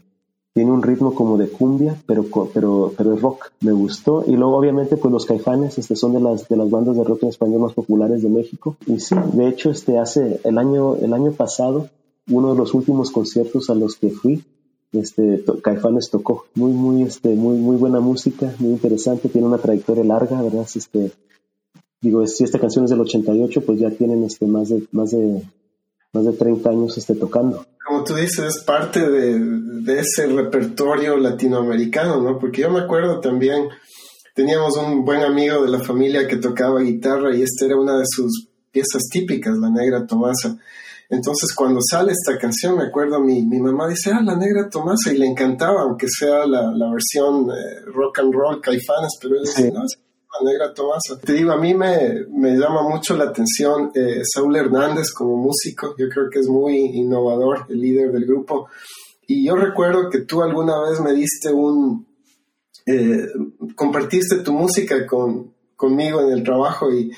tiene 0.54 0.72
un 0.72 0.82
ritmo 0.82 1.14
como 1.14 1.36
de 1.36 1.48
cumbia, 1.48 1.94
pero, 2.06 2.24
pero, 2.52 2.92
pero 2.96 3.14
es 3.14 3.20
rock. 3.20 3.52
Me 3.60 3.72
gustó. 3.72 4.24
Y 4.26 4.36
luego, 4.36 4.56
obviamente, 4.56 4.96
pues 4.96 5.12
los 5.12 5.26
caifanes 5.26 5.78
este, 5.78 5.94
son 5.94 6.14
de 6.14 6.20
las, 6.20 6.48
de 6.48 6.56
las 6.56 6.70
bandas 6.70 6.96
de 6.96 7.04
rock 7.04 7.24
en 7.24 7.28
español 7.28 7.60
más 7.60 7.74
populares 7.74 8.22
de 8.22 8.30
México. 8.30 8.76
Y 8.86 8.98
sí, 8.98 9.14
de 9.34 9.48
hecho, 9.48 9.70
este, 9.70 9.98
hace 9.98 10.40
el 10.44 10.56
año, 10.56 10.96
el 10.96 11.12
año 11.12 11.32
pasado, 11.32 11.90
uno 12.30 12.52
de 12.52 12.58
los 12.58 12.72
últimos 12.72 13.10
conciertos 13.10 13.68
a 13.68 13.74
los 13.74 13.96
que 13.96 14.10
fui, 14.10 14.42
este, 14.92 15.44
Caifanes 15.62 16.10
tocó. 16.10 16.46
Muy, 16.54 16.72
muy, 16.72 17.02
este, 17.02 17.30
muy, 17.30 17.56
muy 17.56 17.76
buena 17.76 18.00
música, 18.00 18.54
muy 18.58 18.72
interesante. 18.72 19.28
Tiene 19.28 19.46
una 19.46 19.58
trayectoria 19.58 20.04
larga, 20.04 20.40
¿verdad? 20.42 20.66
Este, 20.74 21.12
digo, 22.00 22.26
si 22.26 22.44
esta 22.44 22.58
canción 22.58 22.84
es 22.84 22.90
del 22.90 23.00
88, 23.00 23.62
pues 23.62 23.78
ya 23.80 23.90
tienen 23.90 24.24
este, 24.24 24.46
más 24.46 24.68
de, 24.68 24.86
más 24.92 25.10
de, 25.10 25.42
más 26.12 26.24
de 26.24 26.32
30 26.32 26.70
años 26.70 26.98
este, 26.98 27.14
tocando 27.14 27.64
como 27.84 28.04
tú 28.04 28.14
dices, 28.14 28.56
es 28.56 28.64
parte 28.64 29.00
de, 29.08 29.38
de, 29.38 30.00
ese 30.00 30.26
repertorio 30.26 31.16
latinoamericano, 31.16 32.20
¿no? 32.22 32.38
Porque 32.38 32.62
yo 32.62 32.70
me 32.70 32.80
acuerdo 32.80 33.20
también, 33.20 33.68
teníamos 34.34 34.76
un 34.76 35.04
buen 35.04 35.20
amigo 35.22 35.62
de 35.62 35.70
la 35.70 35.80
familia 35.80 36.26
que 36.26 36.36
tocaba 36.36 36.80
guitarra 36.80 37.34
y 37.34 37.42
esta 37.42 37.66
era 37.66 37.76
una 37.76 37.98
de 37.98 38.04
sus 38.06 38.48
piezas 38.70 39.02
típicas, 39.10 39.58
La 39.58 39.70
Negra 39.70 40.06
Tomasa. 40.06 40.56
Entonces, 41.12 41.54
cuando 41.54 41.80
sale 41.82 42.12
esta 42.12 42.38
canción, 42.38 42.76
me 42.76 42.84
acuerdo, 42.84 43.20
mi, 43.20 43.42
mi 43.42 43.60
mamá 43.60 43.86
dice, 43.86 44.10
ah, 44.12 44.22
La 44.22 44.34
Negra 44.34 44.70
Tomasa, 44.70 45.12
y 45.12 45.18
le 45.18 45.26
encantaba, 45.26 45.82
aunque 45.82 46.06
sea 46.08 46.46
la, 46.46 46.72
la 46.72 46.90
versión 46.90 47.50
eh, 47.50 47.80
rock 47.84 48.20
and 48.20 48.32
roll, 48.32 48.60
caifanes, 48.62 49.18
pero 49.20 49.36
él 49.36 49.42
dice, 49.42 49.70
no, 49.70 49.82
Negra 50.42 50.72
Tomasa. 50.72 51.18
Te 51.20 51.34
digo, 51.34 51.52
a 51.52 51.58
mí 51.58 51.74
me, 51.74 52.24
me 52.30 52.56
llama 52.56 52.82
mucho 52.88 53.14
la 53.16 53.24
atención 53.24 53.92
eh, 53.94 54.22
Saúl 54.24 54.56
Hernández 54.56 55.12
como 55.12 55.36
músico. 55.36 55.94
Yo 55.98 56.08
creo 56.08 56.30
que 56.30 56.40
es 56.40 56.48
muy 56.48 56.76
innovador, 56.76 57.66
el 57.68 57.80
líder 57.80 58.10
del 58.10 58.24
grupo. 58.24 58.68
Y 59.26 59.46
yo 59.46 59.54
recuerdo 59.54 60.08
que 60.10 60.22
tú 60.22 60.42
alguna 60.42 60.80
vez 60.80 61.00
me 61.00 61.12
diste 61.12 61.52
un... 61.52 62.06
Eh, 62.86 63.28
compartiste 63.76 64.38
tu 64.38 64.52
música 64.52 65.06
con, 65.06 65.54
conmigo 65.76 66.20
en 66.22 66.32
el 66.32 66.42
trabajo 66.42 66.92
y 66.92 67.12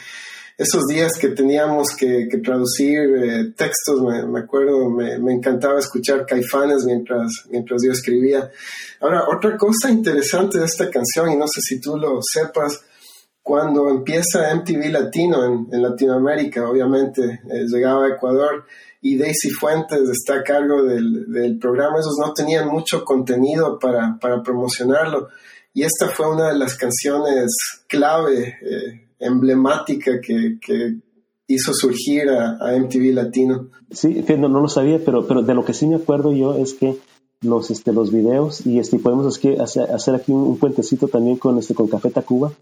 esos 0.56 0.84
días 0.86 1.12
que 1.20 1.28
teníamos 1.28 1.88
que, 1.96 2.28
traducir 2.42 3.00
eh, 3.00 3.52
textos, 3.56 4.00
me, 4.02 4.38
acuerdo, 4.38 4.88
me, 4.88 5.32
encantaba 5.32 5.78
escuchar 5.78 6.24
caifanes 6.26 6.84
mientras, 6.84 7.28
mientras 7.50 7.82
yo 7.84 7.92
escribía. 7.92 8.50
Ahora, 9.00 9.24
otra 9.28 9.56
cosa 9.56 9.90
interesante 9.90 10.58
de 10.58 10.66
esta 10.66 10.88
canción, 10.90 11.32
y 11.32 11.36
no 11.36 11.46
sé 11.46 11.60
si 11.60 11.80
tú 11.80 11.96
lo 11.96 12.20
sepas, 12.22 12.84
cuando 13.44 13.90
empieza 13.90 14.54
MTV 14.54 14.90
Latino 14.90 15.44
en, 15.70 15.82
Latinoamérica, 15.82 16.66
obviamente, 16.66 17.40
eh, 17.50 17.66
llegaba 17.66 18.06
a 18.06 18.14
Ecuador 18.14 18.64
y 19.02 19.18
Daisy 19.18 19.50
Fuentes 19.50 20.08
está 20.08 20.36
a 20.36 20.42
cargo 20.42 20.82
del, 20.82 21.58
programa, 21.60 21.98
esos 21.98 22.16
no 22.18 22.32
tenían 22.32 22.68
mucho 22.68 23.04
contenido 23.04 23.78
para, 23.78 24.18
promocionarlo. 24.42 25.28
Y 25.74 25.82
esta 25.82 26.08
fue 26.08 26.30
una 26.30 26.48
de 26.48 26.58
las 26.58 26.74
canciones 26.74 27.50
clave, 27.86 28.56
eh, 28.62 29.08
emblemática 29.26 30.20
que, 30.20 30.58
hizo 31.46 31.74
surgir 31.74 32.30
a, 32.30 32.76
MTV 32.78 33.12
Latino. 33.12 33.68
Sí, 33.90 34.24
no, 34.38 34.48
no 34.48 34.60
lo 34.60 34.68
sabía, 34.68 34.98
pero, 35.04 35.26
pero 35.26 35.42
de 35.42 35.54
lo 35.54 35.64
que 35.64 35.74
sí 35.74 35.86
me 35.86 35.96
acuerdo 35.96 36.32
yo 36.32 36.54
es 36.54 36.72
que 36.72 36.96
los, 37.42 37.70
este, 37.70 37.92
los 37.92 38.10
videos, 38.10 38.66
y 38.66 38.78
este, 38.78 38.98
podemos 38.98 39.38
hacer, 39.60 40.14
aquí 40.14 40.32
un, 40.32 40.58
puentecito 40.58 41.08
también 41.08 41.36
con, 41.36 41.58
este, 41.58 41.74
con 41.74 41.88
Café 41.88 42.10
Tacuba, 42.10 42.52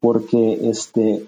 porque 0.00 0.68
este, 0.68 1.24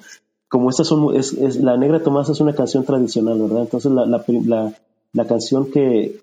como 0.49 0.71
esta 0.71 0.85
son, 0.85 1.15
es, 1.17 1.33
es, 1.33 1.57
La 1.57 1.77
Negra 1.77 2.03
Tomasa 2.03 2.33
es 2.33 2.41
una 2.41 2.55
canción 2.55 2.85
tradicional, 2.85 3.41
¿verdad? 3.41 3.63
Entonces 3.63 3.93
la, 3.93 4.05
la, 4.07 4.25
la, 4.45 4.75
la 5.13 5.27
canción 5.27 5.71
que, 5.71 6.21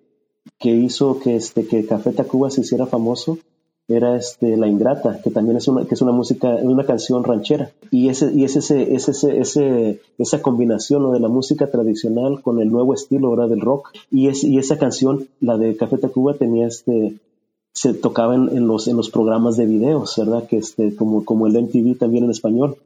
que 0.59 0.69
hizo 0.69 1.19
que, 1.19 1.37
este, 1.37 1.65
que 1.65 1.85
Café 1.85 2.11
Tacuba 2.11 2.49
se 2.49 2.61
hiciera 2.61 2.85
famoso 2.85 3.39
era 3.87 4.15
este 4.15 4.55
La 4.55 4.67
Ingrata, 4.67 5.19
que 5.21 5.29
también 5.29 5.57
es 5.57 5.67
una, 5.67 5.85
que 5.85 5.93
es 5.93 6.01
una 6.01 6.11
música, 6.11 6.47
una 6.61 6.85
canción 6.85 7.23
ranchera. 7.23 7.71
Y 7.91 8.09
ese, 8.09 8.31
y 8.33 8.45
es 8.45 8.55
ese, 8.55 8.95
ese, 8.95 9.39
ese, 9.39 10.01
esa 10.17 10.41
combinación 10.41 11.11
de 11.11 11.19
la 11.19 11.27
música 11.27 11.69
tradicional 11.69 12.41
con 12.41 12.61
el 12.61 12.71
nuevo 12.71 12.93
estilo 12.93 13.31
¿verdad? 13.31 13.49
del 13.49 13.61
rock. 13.61 13.89
Y, 14.09 14.27
es, 14.29 14.43
y 14.43 14.57
esa 14.57 14.77
canción, 14.77 15.27
la 15.41 15.57
de 15.57 15.75
Café 15.75 15.97
Tacuba, 15.97 16.35
tenía 16.35 16.67
este, 16.67 17.15
se 17.73 17.93
tocaba 17.93 18.35
en, 18.35 18.67
los, 18.67 18.87
en 18.87 18.95
los 18.95 19.09
programas 19.09 19.57
de 19.57 19.65
videos, 19.65 20.15
¿verdad? 20.17 20.47
Que 20.47 20.57
este, 20.57 20.95
como, 20.95 21.25
como 21.25 21.47
el 21.47 21.61
MTV 21.61 21.97
también 21.97 22.23
en 22.23 22.31
español. 22.31 22.77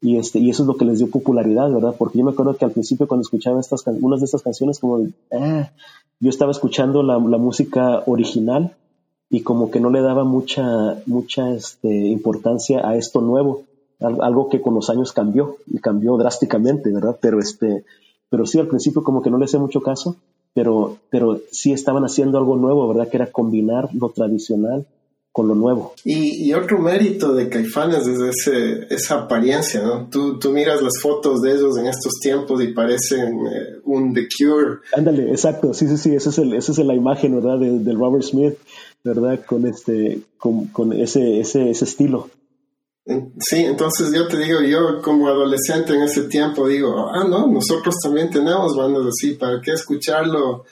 Y, 0.00 0.18
este, 0.18 0.38
y 0.38 0.50
eso 0.50 0.62
es 0.62 0.66
lo 0.66 0.76
que 0.76 0.84
les 0.84 0.98
dio 0.98 1.10
popularidad, 1.10 1.72
¿verdad? 1.72 1.96
Porque 1.98 2.18
yo 2.18 2.24
me 2.24 2.30
acuerdo 2.30 2.54
que 2.56 2.64
al 2.64 2.72
principio 2.72 3.08
cuando 3.08 3.22
escuchaba 3.22 3.58
estas, 3.58 3.82
unas 3.86 4.20
de 4.20 4.26
estas 4.26 4.42
canciones, 4.42 4.78
como, 4.78 5.08
ah, 5.32 5.70
yo 6.20 6.30
estaba 6.30 6.52
escuchando 6.52 7.02
la, 7.02 7.18
la 7.18 7.38
música 7.38 8.02
original 8.06 8.76
y 9.34 9.42
como 9.42 9.68
que 9.68 9.80
no 9.80 9.90
le 9.90 10.00
daba 10.00 10.22
mucha, 10.22 11.02
mucha 11.06 11.50
este, 11.50 11.88
importancia 11.88 12.88
a 12.88 12.96
esto 12.96 13.20
nuevo, 13.20 13.64
algo 13.98 14.48
que 14.48 14.60
con 14.60 14.76
los 14.76 14.90
años 14.90 15.10
cambió 15.10 15.56
y 15.66 15.80
cambió 15.80 16.16
drásticamente, 16.16 16.92
¿verdad? 16.92 17.18
Pero 17.20 17.40
este, 17.40 17.84
pero 18.30 18.46
sí 18.46 18.60
al 18.60 18.68
principio 18.68 19.02
como 19.02 19.22
que 19.22 19.30
no 19.30 19.38
le 19.38 19.46
hacía 19.46 19.58
mucho 19.58 19.80
caso, 19.80 20.14
pero, 20.52 20.98
pero 21.10 21.40
sí 21.50 21.72
estaban 21.72 22.04
haciendo 22.04 22.38
algo 22.38 22.54
nuevo, 22.54 22.86
¿verdad? 22.86 23.08
Que 23.08 23.16
era 23.16 23.32
combinar 23.32 23.88
lo 23.92 24.10
tradicional 24.10 24.86
con 25.34 25.48
lo 25.48 25.56
nuevo. 25.56 25.94
Y, 26.04 26.52
otro 26.52 26.78
mérito 26.78 27.34
de 27.34 27.48
Caifanes 27.48 28.06
es 28.06 28.20
ese, 28.20 28.86
esa 28.88 29.22
apariencia, 29.22 29.82
¿no? 29.82 30.08
Tú, 30.08 30.38
tú, 30.38 30.52
miras 30.52 30.80
las 30.80 31.00
fotos 31.02 31.42
de 31.42 31.50
ellos 31.50 31.76
en 31.76 31.86
estos 31.86 32.20
tiempos 32.22 32.62
y 32.62 32.68
parecen 32.68 33.44
eh, 33.44 33.80
un 33.82 34.14
The 34.14 34.28
Cure. 34.28 34.78
Ándale, 34.96 35.32
exacto, 35.32 35.74
sí, 35.74 35.88
sí, 35.88 35.96
sí, 35.96 36.14
esa 36.14 36.30
es, 36.30 36.38
el, 36.38 36.52
esa 36.52 36.70
es 36.70 36.78
la 36.78 36.94
imagen, 36.94 37.34
¿verdad? 37.34 37.58
De, 37.58 37.92
Robert 37.94 38.22
Smith, 38.22 38.54
¿verdad? 39.04 39.44
Con, 39.44 39.66
este, 39.66 40.22
con, 40.38 40.66
con 40.66 40.92
ese, 40.92 41.40
ese, 41.40 41.70
ese 41.70 41.84
estilo. 41.84 42.30
Sí, 43.38 43.58
entonces 43.58 44.12
yo 44.14 44.26
te 44.26 44.38
digo, 44.38 44.62
yo 44.62 45.02
como 45.02 45.28
adolescente 45.28 45.94
en 45.94 46.02
ese 46.02 46.22
tiempo 46.22 46.66
digo, 46.66 47.08
ah, 47.08 47.24
no, 47.28 47.46
nosotros 47.46 47.94
también 48.02 48.30
tenemos 48.30 48.74
bandas 48.74 49.04
así, 49.06 49.34
¿para 49.34 49.60
qué 49.60 49.72
escucharlo? 49.72 50.64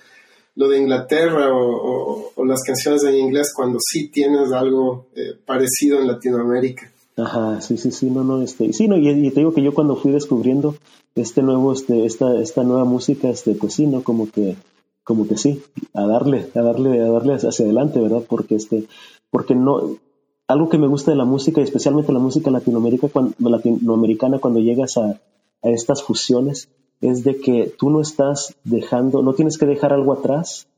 lo 0.55 0.69
de 0.69 0.79
Inglaterra 0.79 1.49
o, 1.53 2.33
las 2.45 2.63
canciones 2.63 3.05
en 3.05 3.15
inglés 3.15 3.53
cuando 3.55 3.79
sí 3.81 4.09
tienes 4.09 4.53
algo 4.53 5.07
eh, 5.15 5.35
parecido 5.47 6.01
en 6.01 6.09
Latinoamérica. 6.09 6.91
Ajá, 7.17 7.61
sí, 7.61 7.77
sí, 7.77 7.93
sí, 7.93 8.11
no, 8.11 8.25
no, 8.25 8.43
este, 8.43 8.73
sí, 8.73 8.89
no, 8.89 8.97
y, 8.97 9.31
te 9.31 9.41
digo 9.41 9.55
que 9.55 9.63
yo 9.63 9.73
cuando 9.75 9.97
fui 9.97 10.13
descubriendo 10.13 10.77
este 11.15 11.43
nuevo, 11.43 11.73
este, 11.73 12.05
esta, 12.05 12.41
esta 12.41 12.65
nueva 12.65 12.85
música, 12.85 13.29
este, 13.29 13.55
pues 13.55 13.75
sí, 13.75 13.87
no, 13.87 14.03
como 14.03 14.31
que, 14.31 14.57
como 15.05 15.27
que 15.27 15.37
sí, 15.37 15.63
a 15.95 16.07
darle, 16.07 16.49
a 16.55 16.63
darle, 16.63 17.01
a 17.01 17.11
darle 17.11 17.35
hacia 17.35 17.65
adelante, 17.65 18.01
¿verdad? 18.01 18.23
Porque 18.29 18.57
este, 18.57 18.87
porque 19.31 19.55
no, 19.55 19.97
algo 20.49 20.69
que 20.69 20.79
me 20.79 20.87
gusta 20.87 21.11
de 21.11 21.17
la 21.17 21.25
música, 21.25 21.61
y 21.61 21.65
especialmente 21.65 22.13
la 22.13 22.19
música 22.19 22.51
latinoamérica, 22.51 23.09
cuando, 23.09 23.35
latinoamericana, 23.39 24.39
cuando 24.39 24.61
llegas 24.61 24.97
a, 24.97 25.21
a 25.63 25.71
estas 25.71 26.03
fusiones, 26.03 26.69
es 27.01 27.25
de 27.25 27.41
que 27.41 27.73
tú 27.77 27.91
no 27.91 28.01
estás 28.01 28.55
dejando, 28.65 29.23
no 29.23 29.35
tienes 29.35 29.59
que 29.59 29.67
dejar 29.67 29.93
algo 29.93 30.13
atrás, 30.13 30.69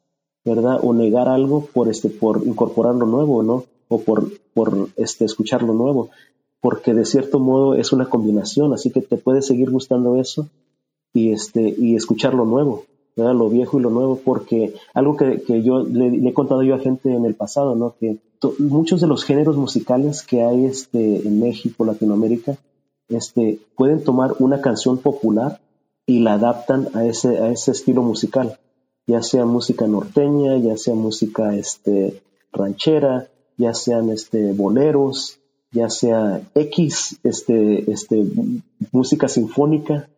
¿verdad? 0.45 0.81
O 0.83 0.93
negar 0.93 1.29
algo 1.29 1.67
por 1.67 1.89
este, 1.89 2.09
por 2.09 2.47
incorporar 2.47 2.95
lo 2.95 3.07
nuevo, 3.07 3.43
¿no? 3.43 3.65
O 3.89 4.01
por, 4.01 4.31
por 4.53 4.89
este, 4.97 5.25
escuchar 5.25 5.63
lo 5.63 5.75
nuevo. 5.75 6.11
Porque 6.61 6.95
de 6.95 7.05
cierto 7.05 7.39
modo 7.39 7.75
es 7.75 7.93
una 7.93 8.09
combinación, 8.09 8.73
así 8.73 8.91
que 8.91 9.03
te 9.03 9.19
puede 9.19 9.43
seguir 9.43 9.71
gustando 9.71 10.17
eso 10.17 10.49
y 11.13 11.33
este, 11.33 11.75
y 11.77 11.95
escuchar 11.95 12.35
lo 12.35 12.47
nuevo, 12.47 12.85
Lo 13.17 13.49
viejo 13.49 13.79
y 13.79 13.83
lo 13.83 13.91
nuevo, 13.91 14.21
porque 14.25 14.75
algo 14.93 15.17
que, 15.17 15.43
que 15.43 15.63
yo 15.63 15.85
le, 15.85 16.29
he 16.29 16.33
contado 16.33 16.63
yo 16.63 16.75
a 16.75 16.81
gente 16.81 17.13
en 17.15 17.25
el 17.25 17.35
pasado, 17.35 17.77
¿no? 17.77 17.95
Que 18.01 18.19
muchos 18.59 19.01
de 19.01 19.07
los 19.07 19.25
géneros 19.25 19.57
musicales 19.57 20.23
que 20.23 20.43
hay 20.43 20.67
este, 20.67 21.27
en 21.27 21.41
México, 21.41 21.85
Latinoamérica, 21.85 22.59
este, 23.09 23.61
pueden 23.77 24.03
tomar 24.03 24.35
una 24.41 24.61
canción 24.61 24.99
popular 24.99 25.61
y 26.07 26.21
la 26.21 26.35
adaptan 26.35 26.89
a 26.95 27.05
ese, 27.07 27.39
a 27.39 27.51
ese 27.51 27.71
estilo 27.71 28.03
musical, 28.03 28.59
ya 29.07 29.23
sea 29.23 29.45
música 29.45 29.87
norteña, 29.87 30.59
ya 30.59 30.77
sea 30.77 30.95
música 30.95 31.55
este, 31.55 32.23
ranchera, 32.53 33.29
ya 33.57 33.75
sean 33.75 34.11
este, 34.11 34.53
boleros, 34.53 35.39
ya 35.71 35.91
sea 35.91 36.43
X, 36.55 37.19
este, 37.25 37.91
este, 37.91 38.25
música 38.93 39.29
sinfónica, 39.29 40.09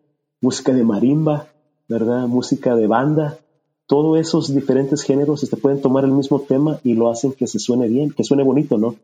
música 0.41 0.73
de 0.73 0.85
marimba, 0.85 1.49
¿verdad? 1.89 2.27
Música 2.27 2.75
de 2.75 2.87
banda. 2.87 3.39
Todos 3.87 4.19
esos 4.19 4.55
diferentes 4.55 5.03
géneros 5.03 5.43
este, 5.43 5.57
pueden 5.57 5.81
tomar 5.81 6.05
el 6.05 6.11
mismo 6.11 6.41
tema 6.41 6.81
y 6.83 6.95
lo 6.95 7.11
hacen 7.11 7.33
que 7.33 7.47
se 7.47 7.59
suene 7.59 7.87
bien, 7.89 8.11
que 8.11 8.25
suene 8.25 8.43
bonito, 8.43 8.79
¿no? 8.79 8.97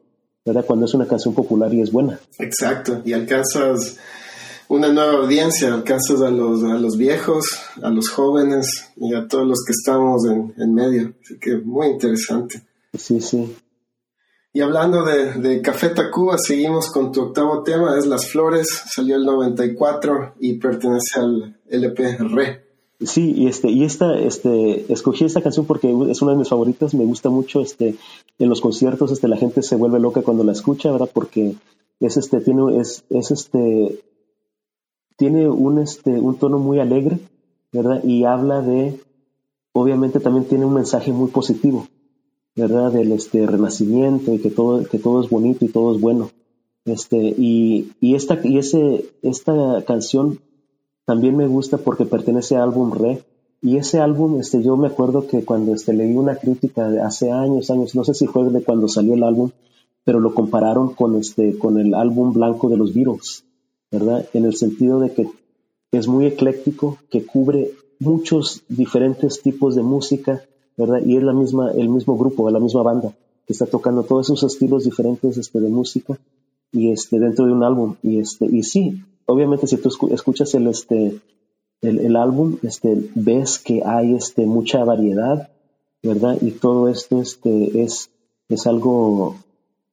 ¿Verdad? 0.44 0.64
Cuando 0.66 0.86
es 0.86 0.94
una 0.94 1.06
canción 1.06 1.34
popular 1.34 1.72
y 1.72 1.82
es 1.82 1.92
buena. 1.92 2.18
Exacto, 2.38 3.00
y 3.04 3.12
alcanzas 3.12 3.98
una 4.68 4.90
nueva 4.90 5.18
audiencia, 5.18 5.72
alcanzas 5.72 6.22
a 6.22 6.30
los, 6.30 6.64
a 6.64 6.78
los 6.78 6.96
viejos, 6.96 7.44
a 7.82 7.90
los 7.90 8.08
jóvenes 8.08 8.90
y 8.96 9.14
a 9.14 9.28
todos 9.28 9.46
los 9.46 9.62
que 9.64 9.72
estamos 9.72 10.24
en, 10.24 10.54
en 10.56 10.74
medio. 10.74 11.12
Así 11.22 11.38
que 11.38 11.58
muy 11.58 11.88
interesante. 11.88 12.62
Sí, 12.96 13.20
sí. 13.20 13.54
Y 14.54 14.60
hablando 14.60 15.04
de, 15.04 15.34
de, 15.34 15.62
Café 15.62 15.90
Tacuba, 15.90 16.36
seguimos 16.38 16.90
con 16.90 17.12
tu 17.12 17.22
octavo 17.22 17.62
tema, 17.62 17.98
es 17.98 18.06
Las 18.06 18.28
Flores, 18.28 18.66
salió 18.86 19.16
el 19.16 19.24
94 19.24 20.34
y 20.40 20.58
pertenece 20.58 21.20
al 21.20 21.60
LP 21.68 22.18
Re. 22.18 22.71
Sí, 23.04 23.32
y 23.36 23.46
este, 23.46 23.70
y 23.70 23.84
esta, 23.84 24.18
este, 24.18 24.92
escogí 24.92 25.24
esta 25.24 25.42
canción 25.42 25.66
porque 25.66 25.94
es 26.08 26.22
una 26.22 26.32
de 26.32 26.38
mis 26.38 26.48
favoritas, 26.48 26.94
me 26.94 27.04
gusta 27.04 27.30
mucho, 27.30 27.60
este, 27.60 27.96
en 28.38 28.48
los 28.48 28.60
conciertos, 28.60 29.10
este, 29.12 29.28
la 29.28 29.36
gente 29.36 29.62
se 29.62 29.76
vuelve 29.76 29.98
loca 29.98 30.22
cuando 30.22 30.44
la 30.44 30.52
escucha, 30.52 30.92
¿verdad? 30.92 31.10
Porque 31.12 31.54
es 32.00 32.16
este, 32.16 32.40
tiene, 32.40 32.78
es, 32.78 33.04
es 33.10 33.30
este, 33.30 34.00
tiene 35.16 35.48
un, 35.48 35.78
este, 35.78 36.10
un 36.10 36.36
tono 36.36 36.58
muy 36.58 36.80
alegre, 36.80 37.18
¿verdad? 37.72 38.02
Y 38.04 38.24
habla 38.24 38.60
de, 38.60 39.00
obviamente 39.72 40.20
también 40.20 40.44
tiene 40.46 40.64
un 40.64 40.74
mensaje 40.74 41.12
muy 41.12 41.30
positivo, 41.30 41.86
¿verdad? 42.54 42.92
Del 42.92 43.12
este, 43.12 43.46
renacimiento 43.46 44.34
y 44.34 44.38
que 44.38 44.50
todo, 44.50 44.84
que 44.84 44.98
todo 44.98 45.22
es 45.22 45.30
bonito 45.30 45.64
y 45.64 45.68
todo 45.68 45.94
es 45.94 46.00
bueno. 46.00 46.30
Este, 46.84 47.16
y, 47.16 47.92
y, 48.00 48.14
esta, 48.14 48.40
y 48.42 48.58
ese, 48.58 49.06
esta 49.22 49.82
canción 49.86 50.40
también 51.04 51.36
me 51.36 51.46
gusta 51.46 51.78
porque 51.78 52.04
pertenece 52.04 52.56
al 52.56 52.62
álbum 52.62 52.92
Re. 52.92 53.22
Y 53.60 53.76
ese 53.76 54.00
álbum, 54.00 54.40
este, 54.40 54.62
yo 54.62 54.76
me 54.76 54.88
acuerdo 54.88 55.26
que 55.26 55.44
cuando 55.44 55.74
este, 55.74 55.92
leí 55.92 56.16
una 56.16 56.36
crítica 56.36 56.90
de 56.90 57.00
hace 57.00 57.30
años, 57.30 57.70
años, 57.70 57.94
no 57.94 58.04
sé 58.04 58.14
si 58.14 58.26
fue 58.26 58.48
de 58.50 58.62
cuando 58.62 58.88
salió 58.88 59.14
el 59.14 59.22
álbum, 59.22 59.50
pero 60.04 60.18
lo 60.18 60.34
compararon 60.34 60.94
con, 60.94 61.16
este, 61.16 61.56
con 61.58 61.78
el 61.78 61.94
álbum 61.94 62.32
blanco 62.32 62.68
de 62.68 62.76
los 62.76 62.92
Beatles. 62.92 63.44
¿verdad? 63.92 64.26
En 64.32 64.46
el 64.46 64.56
sentido 64.56 64.98
de 65.00 65.12
que 65.12 65.28
es 65.92 66.08
muy 66.08 66.24
ecléctico, 66.26 66.98
que 67.10 67.24
cubre 67.24 67.72
muchos 68.00 68.62
diferentes 68.68 69.42
tipos 69.42 69.76
de 69.76 69.82
música, 69.82 70.42
¿verdad? 70.76 71.02
Y 71.04 71.18
es 71.18 71.22
la 71.22 71.34
misma, 71.34 71.70
el 71.72 71.90
mismo 71.90 72.16
grupo, 72.16 72.50
la 72.50 72.58
misma 72.58 72.82
banda 72.82 73.14
que 73.46 73.52
está 73.52 73.66
tocando 73.66 74.02
todos 74.04 74.26
esos 74.26 74.42
estilos 74.44 74.84
diferentes 74.84 75.36
este, 75.36 75.60
de 75.60 75.68
música 75.68 76.18
y 76.72 76.90
este, 76.90 77.18
dentro 77.18 77.44
de 77.46 77.52
un 77.52 77.62
álbum. 77.62 77.96
Y, 78.02 78.18
este, 78.18 78.46
y 78.46 78.62
sí, 78.62 79.02
obviamente 79.26 79.66
si 79.66 79.76
tú 79.76 79.90
escuchas 80.10 80.54
el, 80.54 80.66
este, 80.66 81.20
el, 81.80 81.98
el 81.98 82.16
álbum, 82.16 82.58
este, 82.62 83.10
ves 83.14 83.58
que 83.58 83.82
hay 83.84 84.14
este, 84.14 84.46
mucha 84.46 84.84
variedad, 84.84 85.50
¿verdad? 86.02 86.38
Y 86.40 86.52
todo 86.52 86.88
esto 86.88 87.20
este, 87.20 87.82
es, 87.82 88.10
es 88.48 88.66
algo 88.66 89.36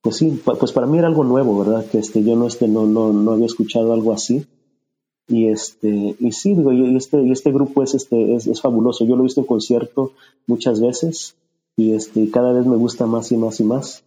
pues 0.01 0.15
sí, 0.15 0.41
pues 0.43 0.71
para 0.71 0.87
mí 0.87 0.97
era 0.97 1.07
algo 1.07 1.23
nuevo, 1.23 1.59
¿verdad? 1.59 1.85
Que 1.85 1.99
este, 1.99 2.23
yo 2.23 2.35
no, 2.35 2.47
este, 2.47 2.67
no, 2.67 2.85
no, 2.85 3.11
no 3.11 3.31
había 3.31 3.45
escuchado 3.45 3.93
algo 3.93 4.13
así. 4.13 4.45
Y 5.27 5.47
este, 5.47 6.15
y 6.19 6.31
sí, 6.31 6.55
digo, 6.55 6.71
y 6.71 6.95
este, 6.95 7.21
y 7.21 7.31
este 7.31 7.51
grupo 7.51 7.83
es, 7.83 7.93
este, 7.93 8.35
es, 8.35 8.47
es 8.47 8.61
fabuloso. 8.61 9.05
Yo 9.05 9.15
lo 9.15 9.21
he 9.21 9.23
visto 9.25 9.41
en 9.41 9.47
concierto 9.47 10.13
muchas 10.47 10.79
veces 10.81 11.35
y 11.75 11.93
este, 11.93 12.31
cada 12.31 12.53
vez 12.53 12.65
me 12.65 12.77
gusta 12.77 13.05
más 13.05 13.31
y 13.31 13.37
más 13.37 13.59
y 13.59 13.63
más, 13.63 14.03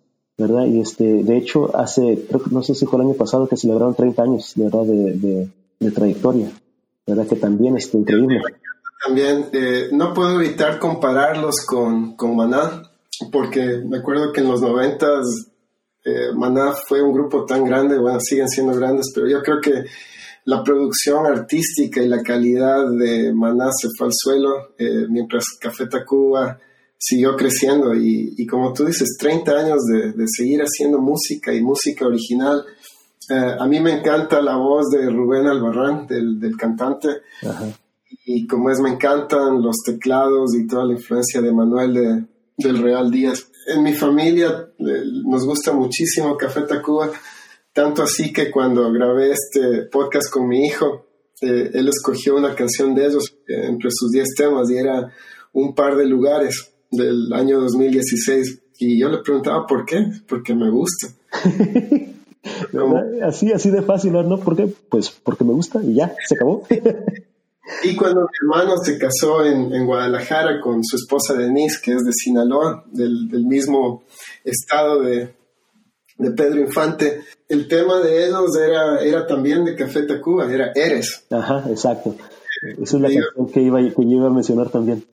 Y 0.66 0.80
este, 0.80 1.04
de 1.04 1.36
hecho, 1.36 1.76
hace, 1.76 2.26
no 2.50 2.62
sé 2.62 2.74
si 2.74 2.86
fue 2.86 2.98
el 3.00 3.06
año 3.06 3.14
pasado 3.14 3.48
que 3.48 3.56
celebraron 3.56 3.94
30 3.94 4.22
años, 4.22 4.52
¿verdad? 4.56 4.84
De, 4.84 5.48
de, 5.78 5.90
trayectoria, 5.90 6.50
¿verdad? 7.06 7.26
Que 7.26 7.36
también 7.36 7.76
es 7.76 7.92
increíble. 7.92 8.40
También, 9.04 9.46
eh, 9.52 9.88
no 9.92 10.14
puedo 10.14 10.40
evitar 10.40 10.78
compararlos 10.78 11.66
con, 11.66 12.16
con 12.16 12.36
Maná, 12.36 12.82
porque 13.30 13.82
me 13.84 13.98
acuerdo 13.98 14.32
que 14.32 14.40
en 14.40 14.48
los 14.48 14.62
noventas 14.62 15.26
eh, 16.04 16.32
Maná 16.34 16.72
fue 16.72 17.02
un 17.02 17.12
grupo 17.12 17.44
tan 17.44 17.64
grande, 17.64 17.98
bueno, 17.98 18.18
siguen 18.20 18.48
siendo 18.48 18.74
grandes, 18.74 19.12
pero 19.14 19.28
yo 19.28 19.42
creo 19.42 19.60
que 19.60 19.84
la 20.44 20.62
producción 20.62 21.26
artística 21.26 22.02
y 22.02 22.08
la 22.08 22.22
calidad 22.22 22.88
de 22.90 23.32
Maná 23.32 23.70
se 23.72 23.88
fue 23.96 24.06
al 24.06 24.12
suelo, 24.12 24.74
eh, 24.78 25.06
mientras 25.08 25.44
Café 25.60 25.86
Tacuba 25.86 26.58
siguió 27.04 27.36
creciendo 27.36 27.94
y, 27.96 28.46
como 28.46 28.72
tú 28.72 28.84
dices, 28.84 29.16
30 29.18 29.52
años 29.52 29.80
de, 29.86 30.24
seguir 30.28 30.60
haciendo 30.60 31.00
música 31.00 31.52
y 31.52 31.60
música 31.60 32.06
original. 32.06 32.64
Eh, 33.28 33.56
a 33.58 33.66
mí 33.66 33.80
me 33.80 33.98
encanta 33.98 34.40
la 34.40 34.56
voz 34.56 34.88
de 34.90 35.10
Rubén 35.10 35.48
Albarrán, 35.48 36.06
del, 36.06 36.56
cantante, 36.56 37.08
y 38.24 38.46
como 38.46 38.70
es, 38.70 38.78
me 38.78 38.90
encantan 38.90 39.60
los 39.60 39.76
teclados 39.84 40.54
y 40.54 40.66
toda 40.66 40.84
la 40.84 40.92
influencia 40.92 41.40
de 41.40 41.52
Manuel 41.52 41.94
de, 41.94 42.24
del 42.56 42.78
Real 42.78 43.10
Díaz. 43.10 43.48
en 43.66 43.82
mi 43.82 43.94
familia 43.94 44.68
eh, 44.78 45.02
nos 45.24 45.44
gusta 45.44 45.72
muchísimo 45.72 46.36
Café 46.36 46.62
Tacuba, 46.62 47.10
tanto 47.72 48.02
así 48.04 48.32
que 48.32 48.48
cuando 48.48 48.92
grabé 48.92 49.32
este 49.32 49.86
podcast 49.90 50.30
con 50.30 50.46
mi 50.46 50.66
hijo, 50.66 51.06
eh, 51.40 51.70
él 51.74 51.88
escogió 51.88 52.36
una 52.36 52.54
canción 52.54 52.94
de 52.94 53.06
ellos 53.06 53.34
eh, 53.48 53.66
entre 53.66 53.90
sus 53.92 54.12
10 54.12 54.28
temas 54.36 54.70
y 54.70 54.76
era 54.76 55.12
un 55.52 55.74
par 55.74 55.96
de 55.96 56.06
lugares 56.06 56.71
del 56.92 57.32
año 57.32 57.60
2016. 57.60 58.60
Y 58.78 59.00
yo 59.00 59.08
le 59.08 59.18
preguntaba 59.18 59.66
por 59.66 59.84
qué, 59.84 60.06
porque 60.28 60.54
me 60.54 60.70
gusta. 60.70 61.08
así, 63.22 63.52
así 63.52 63.70
de 63.70 63.82
fácil, 63.82 64.12
¿no? 64.12 64.38
¿Por 64.38 64.56
qué? 64.56 64.72
Pues 64.88 65.10
porque 65.10 65.44
me 65.44 65.52
gusta 65.52 65.80
y 65.82 65.94
ya, 65.94 66.14
se 66.26 66.34
acabó. 66.34 66.66
y 67.84 67.96
cuando 67.96 68.22
mi 68.22 68.26
hermano 68.42 68.76
se 68.78 68.98
casó 68.98 69.44
en, 69.44 69.86
Guadalajara 69.86 70.60
con 70.60 70.84
su 70.84 70.96
esposa 70.96 71.34
Denise, 71.34 71.80
que 71.82 71.92
es 71.92 72.02
de 72.02 72.12
Sinaloa, 72.12 72.84
del, 72.90 73.28
mismo 73.44 74.02
estado 74.44 75.02
de, 75.02 75.34
de, 76.18 76.30
Pedro 76.32 76.60
Infante, 76.60 77.20
el 77.48 77.68
tema 77.68 78.00
de 78.00 78.26
ellos 78.26 78.56
era, 78.56 79.00
era 79.00 79.26
también 79.26 79.64
de 79.64 79.76
Café 79.76 80.02
Tacuba, 80.02 80.52
era 80.52 80.72
Eres. 80.74 81.24
Ajá, 81.30 81.64
exacto. 81.70 82.16
Esa 82.80 82.96
es 82.96 83.02
la 83.02 83.08
canción 83.08 83.52
que 83.52 83.60
iba, 83.60 83.80
que 83.80 84.04
yo 84.04 84.10
iba 84.10 84.28
a 84.28 84.32
mencionar 84.32 84.68
también. 84.70 85.04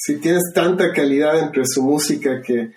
Si 0.00 0.16
tienes 0.16 0.44
tanta 0.54 0.92
calidad 0.92 1.38
entre 1.38 1.64
su 1.66 1.82
música 1.82 2.40
que 2.40 2.72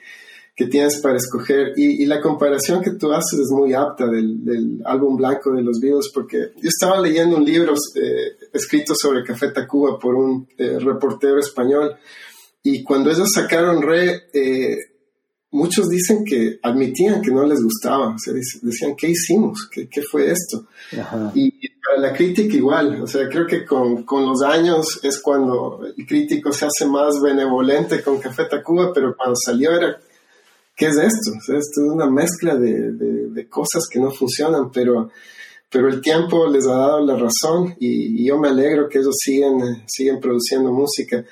que 0.56 0.68
tienes 0.68 1.00
para 1.02 1.18
escoger. 1.18 1.74
Y, 1.78 2.06
la 2.06 2.22
comparación 2.22 2.82
que 2.82 2.92
tú 2.92 3.12
haces 3.12 3.40
es 3.40 3.50
muy 3.50 3.74
apta 3.74 4.06
del, 4.06 4.82
álbum 4.86 5.18
blanco 5.18 5.52
de 5.52 5.64
los 5.64 5.80
Beatles, 5.80 6.12
porque 6.14 6.52
yo 6.62 6.70
estaba 6.70 7.00
leyendo 7.00 7.38
un 7.38 7.46
libro 7.46 7.74
eh, 7.96 8.38
escrito 8.54 8.94
sobre 8.96 9.24
Café 9.24 9.50
Tacuba 9.50 9.98
por 9.98 10.16
un 10.16 10.48
eh, 10.58 10.78
reportero 10.80 11.40
español, 11.40 11.96
y 12.62 12.84
cuando 12.84 13.12
ellos 13.12 13.30
sacaron 13.34 13.82
Re, 13.82 14.30
eh, 14.34 14.78
muchos 15.54 15.88
dicen 15.88 16.26
que 16.26 16.60
admitían 16.62 17.22
que 17.22 17.32
no 17.32 17.45
les 17.45 17.64
gustaba, 17.64 18.10
o 18.10 18.20
sea, 18.20 18.34
decían, 18.34 18.95
¿qué 18.95 19.10
hicimos? 19.10 19.70
¿Qué, 19.72 19.88
qué 19.88 20.01
fue 20.01 20.30
esto? 20.32 20.66
Y 21.34 21.51
para 21.80 21.99
la 21.99 22.14
crítica 22.14 22.56
igual, 22.56 23.01
o 23.01 23.08
sea, 23.08 23.28
creo 23.30 23.47
que 23.47 23.66
con, 23.66 24.04
con, 24.04 24.26
los 24.26 24.41
años 24.41 24.99
es 25.04 25.22
cuando 25.22 25.82
el 25.95 26.06
crítico 26.06 26.51
se 26.51 26.66
hace 26.66 26.86
más 26.86 27.22
benevolente 27.22 28.04
con 28.04 28.20
Café 28.20 28.45
Tacuba, 28.45 28.91
pero 28.93 29.16
cuando 29.16 29.36
salió 29.36 29.72
era 29.72 29.97
¿qué 30.76 30.88
es 30.88 30.97
esto? 30.97 31.32
esto 31.58 31.82
es 31.82 31.91
una 31.91 32.10
mezcla 32.10 32.56
de, 32.56 33.47
cosas 33.49 33.84
que 33.91 33.99
no 33.99 34.12
funcionan, 34.12 34.72
pero, 34.72 35.10
pero 35.70 35.88
el 35.88 36.01
tiempo 36.01 36.47
les 36.47 36.66
ha 36.66 36.74
dado 36.74 37.06
la 37.06 37.16
razón 37.16 37.76
y, 37.80 38.26
yo 38.26 38.39
me 38.39 38.49
alegro 38.49 38.89
que 38.89 38.99
ellos 38.99 39.16
siguen, 39.18 39.84
siguen 39.88 40.20
produciendo 40.20 40.72
música. 40.72 41.24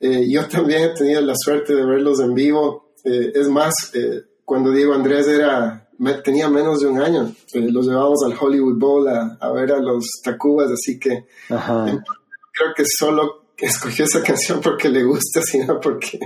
Eh, 0.00 0.26
yo 0.28 0.46
también 0.48 0.84
he 0.84 0.94
tenido 0.94 1.20
la 1.20 1.34
suerte 1.36 1.74
de 1.74 1.84
verlos 1.84 2.20
en 2.20 2.34
vivo. 2.34 2.89
Eh, 3.04 3.32
es 3.34 3.48
más, 3.48 3.74
eh, 3.94 4.22
cuando 4.44 4.70
Diego 4.70 4.94
Andrés 4.94 5.26
era, 5.28 5.88
tenía 6.24 6.48
menos 6.48 6.80
de 6.80 6.88
un 6.88 7.00
año, 7.00 7.32
los 7.54 7.86
llevamos 7.86 8.22
al 8.24 8.36
Hollywood 8.38 8.78
Bowl 8.78 9.08
a, 9.08 9.38
a, 9.40 9.52
ver 9.52 9.72
a 9.72 9.78
los 9.78 10.04
Tacubas, 10.22 10.70
así 10.70 10.98
que 10.98 11.26
creo 11.48 12.74
que 12.76 12.84
solo 12.86 13.40
escogió 13.66 14.04
esa 14.04 14.22
canción 14.24 14.60
porque 14.62 14.88
le 14.88 15.04
gusta, 15.04 15.42
sino 15.42 15.80
porque 15.80 16.18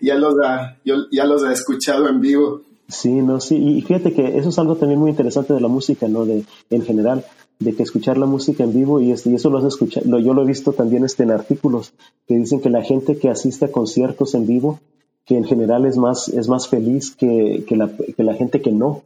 ya 0.00 0.14
los 0.16 0.34
ha, 0.44 0.78
ya 0.84 1.24
los 1.24 1.44
ha 1.44 1.52
escuchado 1.52 2.08
en 2.08 2.20
vivo. 2.20 2.62
Sí, 2.88 3.10
no, 3.10 3.40
sí, 3.40 3.56
y 3.56 3.82
fíjate 3.82 4.12
que 4.12 4.36
eso 4.36 4.50
es 4.50 4.58
algo 4.58 4.76
también 4.76 5.00
muy 5.00 5.10
interesante 5.10 5.54
de 5.54 5.60
la 5.60 5.68
música, 5.68 6.08
¿no? 6.08 6.26
De, 6.26 6.44
en 6.68 6.82
general, 6.82 7.24
de 7.58 7.74
que 7.74 7.82
escuchar 7.82 8.18
la 8.18 8.26
música 8.26 8.64
en 8.64 8.74
vivo, 8.74 9.00
y, 9.00 9.12
este, 9.12 9.30
y 9.30 9.34
eso 9.34 9.48
lo 9.48 9.58
has 9.58 9.64
escuchado, 9.64 10.18
yo 10.18 10.34
lo 10.34 10.42
he 10.42 10.46
visto 10.46 10.72
también 10.72 11.04
este, 11.04 11.22
en 11.22 11.30
artículos, 11.30 11.94
que 12.26 12.34
dicen 12.34 12.60
que 12.60 12.68
la 12.68 12.82
gente 12.82 13.16
que 13.16 13.30
asiste 13.30 13.66
a 13.66 13.72
conciertos 13.72 14.34
en 14.34 14.46
vivo, 14.46 14.80
que 15.24 15.36
en 15.36 15.44
general 15.44 15.86
es 15.86 15.96
más, 15.96 16.28
es 16.28 16.48
más 16.48 16.68
feliz 16.68 17.14
que, 17.14 17.64
que, 17.66 17.76
la, 17.76 17.88
que 17.88 18.22
la 18.22 18.34
gente 18.34 18.60
que 18.60 18.72
no, 18.72 19.02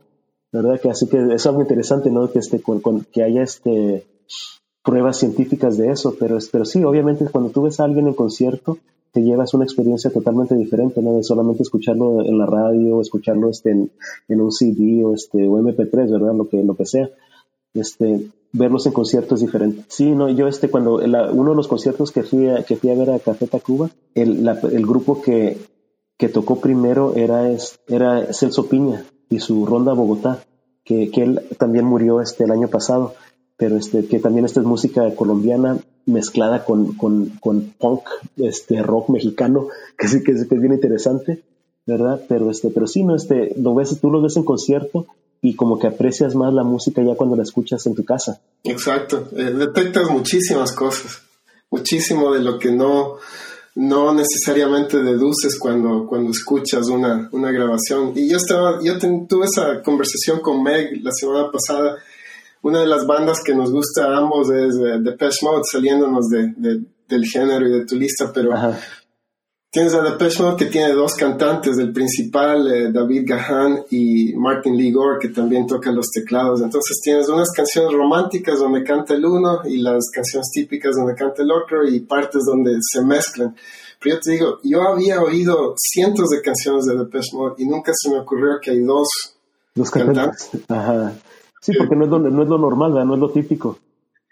¿verdad? 0.53 0.81
Que 0.81 0.91
así 0.91 1.07
que 1.09 1.35
es 1.35 1.47
algo 1.47 1.61
interesante, 1.61 2.11
¿no? 2.11 2.31
Que, 2.31 2.39
este, 2.39 2.61
con, 2.61 2.81
que 3.13 3.23
haya 3.23 3.43
este, 3.43 4.07
pruebas 4.83 5.19
científicas 5.19 5.77
de 5.77 5.91
eso, 5.91 6.17
pero, 6.19 6.39
pero 6.51 6.65
sí, 6.65 6.83
obviamente 6.85 7.27
cuando 7.31 7.51
tú 7.51 7.63
ves 7.63 7.81
a 7.81 7.85
alguien 7.85 8.07
en 8.07 8.15
concierto, 8.15 8.79
te 9.13 9.23
llevas 9.23 9.55
una 9.55 9.65
experiencia 9.65 10.11
totalmente 10.11 10.55
diferente, 10.55 11.01
no 11.01 11.17
de 11.17 11.23
solamente 11.23 11.63
escucharlo 11.63 12.23
en 12.23 12.39
la 12.39 12.47
radio, 12.47 13.01
escucharlo 13.01 13.49
este, 13.51 13.71
en, 13.71 14.41
un 14.41 14.53
CD 14.53 15.05
o, 15.05 15.15
este, 15.15 15.49
o 15.49 15.59
MP3, 15.59 16.11
¿verdad? 16.11 16.35
Lo 16.35 16.49
que, 16.49 16.63
lo 16.63 16.77
que 16.77 16.85
sea. 16.85 17.09
Este, 17.73 18.31
verlos 18.53 18.87
en 18.87 18.93
conciertos 18.93 19.41
diferentes. 19.41 19.87
Sí, 19.89 20.11
no, 20.11 20.29
yo 20.29 20.49
este, 20.49 20.69
cuando 20.69 20.97
uno 20.97 21.51
de 21.51 21.57
los 21.57 21.69
conciertos 21.69 22.11
que 22.13 22.23
fui 22.23 22.49
a, 22.49 22.63
que 22.63 22.77
fui 22.77 22.91
a 22.91 22.95
ver 22.95 23.11
a 23.11 23.19
Café 23.19 23.47
Tacuba, 23.47 23.91
el, 24.15 24.47
el 24.47 24.87
grupo 24.87 25.21
que, 25.21 25.57
que 26.17 26.29
tocó 26.29 26.61
primero 26.61 27.15
era, 27.15 27.49
era 27.89 28.33
Celso 28.33 28.69
Piña 28.69 29.05
y 29.29 29.41
su 29.41 29.67
Ronda 29.67 29.93
Bogotá, 29.93 30.45
que, 30.85 31.11
que 31.11 31.23
él 31.23 31.43
también 31.59 31.85
murió 31.85 32.21
este, 32.21 32.45
el 32.45 32.53
año 32.53 32.69
pasado 32.69 33.15
pero 33.57 33.77
este, 33.77 34.07
que 34.07 34.19
también 34.19 34.45
esta 34.45 34.61
es 34.61 34.67
música 34.67 35.15
colombiana 35.15 35.79
mezclada 36.05 36.65
con, 36.65 36.95
con, 36.95 37.31
con 37.41 37.75
punk, 37.79 38.03
este, 38.37 38.83
rock 38.83 39.09
mexicano, 39.09 39.69
que 39.99 40.09
sí 40.09 40.23
que 40.23 40.33
es, 40.33 40.49
bien 40.49 40.73
interesante, 40.73 41.43
¿verdad? 41.87 42.21
Pero 42.29 42.51
este, 42.51 42.71
pero 42.71 42.87
sí, 42.87 43.03
no, 43.03 43.17
este, 43.17 43.55
lo 43.57 43.75
ves, 43.75 43.99
tú 44.01 44.11
lo 44.11 44.21
ves 44.21 44.37
en 44.37 44.45
concierto 44.45 45.07
y 45.43 45.55
como 45.55 45.79
que 45.79 45.87
aprecias 45.87 46.35
más 46.35 46.53
la 46.53 46.65
música 46.65 47.03
ya 47.03 47.15
cuando 47.15 47.37
la 47.37 47.43
escuchas 47.43 47.87
en 47.87 47.95
tu 47.95 48.05
casa. 48.05 48.41
Exacto, 48.65 49.29
eh, 49.37 49.53
detectas 49.53 50.11
muchísimas 50.11 50.73
cosas, 50.73 51.23
muchísimo 51.71 52.33
de 52.33 52.41
lo 52.41 52.59
que 52.59 52.73
no, 52.73 53.17
no 53.77 54.13
necesariamente 54.13 54.99
deduces 54.99 55.59
cuando, 55.59 56.07
cuando 56.07 56.31
escuchas 56.31 56.89
una, 56.89 57.29
una 57.33 57.51
grabación. 57.51 58.13
Y 58.15 58.29
yo 58.29 58.37
estaba, 58.37 58.81
yo 58.83 58.99
tuve 58.99 59.47
esa 59.47 59.83
conversación 59.83 60.41
con 60.41 60.63
Meg 60.63 61.03
la 61.03 61.13
semana 61.13 61.51
pasada 61.51 61.97
una 62.67 62.81
de 62.81 62.87
las 62.87 63.07
bandas 63.07 63.39
que 63.45 63.55
nos 63.55 63.71
gusta 63.71 64.07
a 64.07 64.19
ambos 64.19 64.51
es 64.51 64.77
The 64.77 64.99
Depeche 64.99 65.39
Mode, 65.43 65.63
saliéndonos 65.71 66.27
de, 66.29 66.83
del 67.07 67.25
género 67.25 67.69
y 67.69 67.71
de 67.71 67.87
tu 67.87 67.95
lista, 67.95 68.33
pero 68.35 68.51
tienes 69.71 69.95
a 69.95 70.03
Depeche 70.03 70.43
Mode 70.43 70.57
que 70.57 70.71
tiene 70.71 70.93
dos 70.93 71.15
cantantes, 71.15 71.77
el 71.79 71.93
principal 71.93 72.67
eh, 72.73 72.93
David 72.93 73.25
Gahan 73.27 73.85
y 73.91 74.33
Martin 74.35 74.77
Lee 74.77 74.93
Gore 74.93 75.19
que 75.21 75.29
también 75.29 75.67
tocan 75.67 75.95
los 75.95 76.07
teclados. 76.11 76.63
Entonces 76.63 76.99
tienes 77.03 77.29
unas 77.29 77.51
canciones 77.55 77.93
románticas 77.93 78.59
donde 78.59 78.83
canta 78.83 79.15
el 79.15 79.25
uno 79.25 79.61
y 79.65 79.79
las 79.79 80.11
canciones 80.13 80.49
típicas 80.53 80.97
donde 80.97 81.15
canta 81.15 81.43
el 81.43 81.51
otro 81.51 81.87
y 81.87 82.01
partes 82.01 82.43
donde 82.47 82.79
se 82.81 83.03
mezclan. 83.03 83.55
Pero 84.01 84.17
yo 84.17 84.21
te 84.21 84.31
digo, 84.33 84.59
yo 84.63 84.83
había 84.83 85.21
oído 85.21 85.75
cientos 85.77 86.29
de 86.29 86.41
canciones 86.41 86.85
de 86.87 86.97
Depeche 86.97 87.37
Mode 87.37 87.57
y 87.59 87.67
nunca 87.67 87.93
se 87.95 88.11
me 88.11 88.21
ocurrió 88.21 88.59
que 88.61 88.71
hay 88.71 88.81
dos, 88.81 89.09
dos 89.75 89.91
cantantes. 89.91 90.51
Ajá. 90.69 91.13
Sí, 91.61 91.73
porque 91.77 91.97
no 91.97 92.05
es 92.05 92.11
lo, 92.11 92.19
no 92.19 92.43
es 92.43 92.49
lo 92.49 92.59
normal, 92.59 92.93
¿verdad? 92.93 93.07
no 93.07 93.15
es 93.15 93.21
lo 93.21 93.31
típico. 93.31 93.79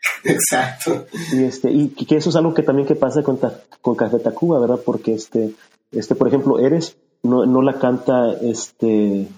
Exacto. 0.25 1.07
Y, 1.33 1.45
este, 1.45 1.71
y 1.71 1.89
que 1.89 2.17
eso 2.17 2.31
es 2.31 2.37
algo 2.37 2.55
que 2.55 2.63
también 2.63 2.87
que 2.87 2.95
pasa 2.95 3.23
con, 3.23 3.39
con 3.81 3.95
Café 3.95 4.19
Tacuba, 4.19 4.59
¿verdad? 4.59 4.81
Porque, 4.85 5.15
este, 5.15 5.55
este, 5.93 6.15
por 6.15 6.29
ejemplo, 6.29 6.59
Eres 6.59 6.97
no, 7.23 7.47
no 7.47 7.63
la 7.63 7.79
canta 7.79 8.33
este, 8.43 9.29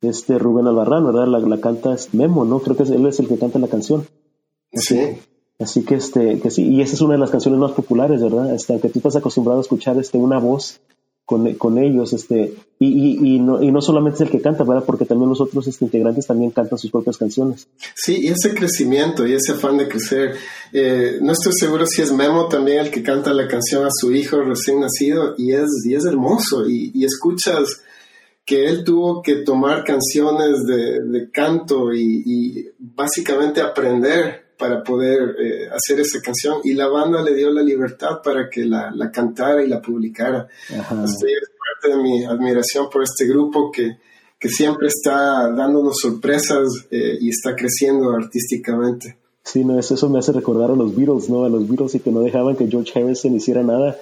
este 0.00 0.38
Rubén 0.38 0.66
Albarrán, 0.66 1.06
¿verdad? 1.06 1.26
La, 1.26 1.38
la 1.38 1.60
canta 1.60 1.96
Memo, 2.12 2.44
¿no? 2.44 2.60
Creo 2.60 2.76
que 2.76 2.84
él 2.84 3.06
es 3.06 3.20
el 3.20 3.28
que 3.28 3.38
canta 3.38 3.58
la 3.58 3.68
canción. 3.68 4.06
Sí. 4.72 5.18
Así 5.58 5.84
que, 5.84 5.94
este, 5.94 6.40
que 6.40 6.50
sí, 6.50 6.68
y 6.68 6.82
esa 6.82 6.94
es 6.94 7.00
una 7.00 7.14
de 7.14 7.20
las 7.20 7.30
canciones 7.30 7.58
más 7.58 7.72
populares, 7.72 8.22
¿verdad? 8.22 8.54
Este, 8.54 8.72
aunque 8.72 8.90
tú 8.90 8.98
estás 8.98 9.16
acostumbrado 9.16 9.58
a 9.58 9.62
escuchar 9.62 9.98
este, 9.98 10.18
una 10.18 10.38
voz 10.38 10.80
con, 11.26 11.54
con 11.54 11.76
ellos, 11.76 12.12
este, 12.12 12.54
y, 12.78 12.86
y, 12.86 13.34
y, 13.34 13.38
no, 13.40 13.60
y 13.60 13.72
no 13.72 13.82
solamente 13.82 14.16
es 14.16 14.20
el 14.22 14.30
que 14.30 14.40
canta, 14.40 14.62
¿verdad? 14.62 14.84
Porque 14.86 15.04
también 15.04 15.28
los 15.28 15.40
otros 15.40 15.66
este, 15.66 15.84
integrantes 15.84 16.28
también 16.28 16.52
cantan 16.52 16.78
sus 16.78 16.92
propias 16.92 17.18
canciones. 17.18 17.66
Sí, 17.96 18.20
y 18.22 18.28
ese 18.28 18.54
crecimiento 18.54 19.26
y 19.26 19.32
ese 19.34 19.52
afán 19.52 19.76
de 19.76 19.88
crecer. 19.88 20.36
Eh, 20.72 21.18
no 21.20 21.32
estoy 21.32 21.52
seguro 21.58 21.84
si 21.84 22.00
es 22.00 22.12
Memo 22.12 22.46
también 22.46 22.78
el 22.78 22.90
que 22.92 23.02
canta 23.02 23.34
la 23.34 23.48
canción 23.48 23.84
a 23.84 23.90
su 23.90 24.12
hijo 24.12 24.40
recién 24.40 24.78
nacido, 24.78 25.34
y 25.36 25.52
es, 25.52 25.68
y 25.84 25.96
es 25.96 26.04
hermoso, 26.04 26.68
y, 26.68 27.04
escuchas 27.04 27.82
que 28.44 28.66
él 28.66 28.84
tuvo 28.84 29.20
que 29.20 29.36
tomar 29.36 29.82
canciones 29.82 30.64
de, 30.64 31.00
de 31.02 31.30
canto 31.32 31.92
y, 31.92 32.70
básicamente 32.78 33.60
aprender 33.60 34.45
para 34.58 34.82
poder 34.82 35.36
eh, 35.38 35.68
hacer 35.68 36.00
esa 36.00 36.20
canción 36.20 36.60
y 36.64 36.74
la 36.74 36.88
banda 36.88 37.22
le 37.22 37.34
dio 37.34 37.50
la 37.50 37.62
libertad 37.62 38.20
para 38.22 38.48
que 38.48 38.64
la, 38.64 38.90
la 38.90 39.10
cantara 39.10 39.62
y 39.62 39.68
la 39.68 39.80
publicara. 39.80 40.48
Estoy 40.68 41.32
parte 41.80 41.96
de 41.96 42.02
mi 42.02 42.24
admiración 42.24 42.88
por 42.90 43.02
este 43.02 43.26
grupo 43.26 43.70
que, 43.70 43.98
que 44.38 44.48
siempre 44.48 44.88
está 44.88 45.50
dándonos 45.50 45.96
sorpresas 46.00 46.68
eh, 46.90 47.18
y 47.20 47.30
está 47.30 47.54
creciendo 47.54 48.10
artísticamente. 48.10 49.18
Sí, 49.42 49.64
no, 49.64 49.78
eso, 49.78 49.94
eso 49.94 50.10
me 50.10 50.18
hace 50.18 50.32
recordar 50.32 50.70
a 50.70 50.74
los 50.74 50.96
Beatles, 50.96 51.30
¿no? 51.30 51.44
A 51.44 51.48
los 51.48 51.68
Beatles 51.68 51.94
y 51.94 52.00
que 52.00 52.10
no 52.10 52.20
dejaban 52.20 52.56
que 52.56 52.66
George 52.66 52.98
Harrison 52.98 53.34
hiciera 53.34 53.62
nada, 53.62 53.96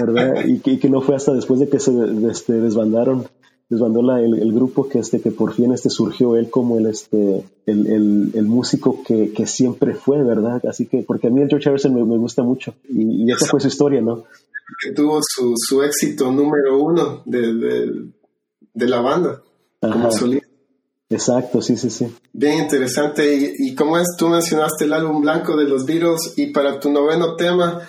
¿verdad? 0.00 0.44
y, 0.46 0.60
que, 0.60 0.78
que 0.78 0.88
no 0.88 1.02
fue 1.02 1.16
hasta 1.16 1.34
después 1.34 1.60
de 1.60 1.68
que 1.68 1.78
se 1.78 1.92
este, 2.30 2.54
desbandaron 2.54 3.28
desbandó 3.68 4.02
la, 4.02 4.20
el, 4.20 4.52
grupo 4.52 4.88
que 4.88 4.98
este 4.98 5.20
que 5.20 5.30
por 5.30 5.52
fin 5.52 5.72
este 5.72 5.90
surgió 5.90 6.36
él 6.36 6.48
como 6.48 6.78
el 6.78 6.86
este 6.86 7.44
el, 7.66 8.32
el, 8.34 8.46
músico 8.46 9.02
que, 9.02 9.32
que, 9.32 9.46
siempre 9.46 9.94
fue 9.94 10.22
verdad 10.22 10.64
así 10.66 10.86
que 10.86 11.02
porque 11.02 11.26
a 11.26 11.30
mí 11.30 11.42
el 11.42 11.48
George 11.48 11.68
Harrison 11.68 11.94
me, 11.94 12.04
me 12.04 12.16
gusta 12.16 12.42
mucho 12.42 12.74
y, 12.88 13.30
esa 13.30 13.46
fue 13.46 13.60
su 13.60 13.68
historia 13.68 14.00
no 14.00 14.24
que 14.82 14.92
tuvo 14.92 15.20
su, 15.22 15.54
su 15.56 15.82
éxito 15.82 16.32
número 16.32 16.82
uno 16.82 17.22
de, 17.26 18.10
de 18.72 18.86
la 18.86 19.00
banda 19.00 19.42
como 19.80 20.10
solista. 20.10 20.48
Exacto, 21.10 21.62
sí, 21.62 21.76
sí, 21.76 21.88
sí. 21.88 22.06
Bien 22.32 22.58
interesante. 22.58 23.34
Y, 23.34 23.70
y 23.70 23.74
como 23.74 23.98
es, 23.98 24.08
tú 24.18 24.28
mencionaste 24.28 24.84
el 24.84 24.92
álbum 24.92 25.22
blanco 25.22 25.56
de 25.56 25.64
los 25.64 25.86
Beatles 25.86 26.34
y 26.36 26.48
para 26.48 26.78
tu 26.78 26.90
noveno 26.90 27.34
tema 27.34 27.80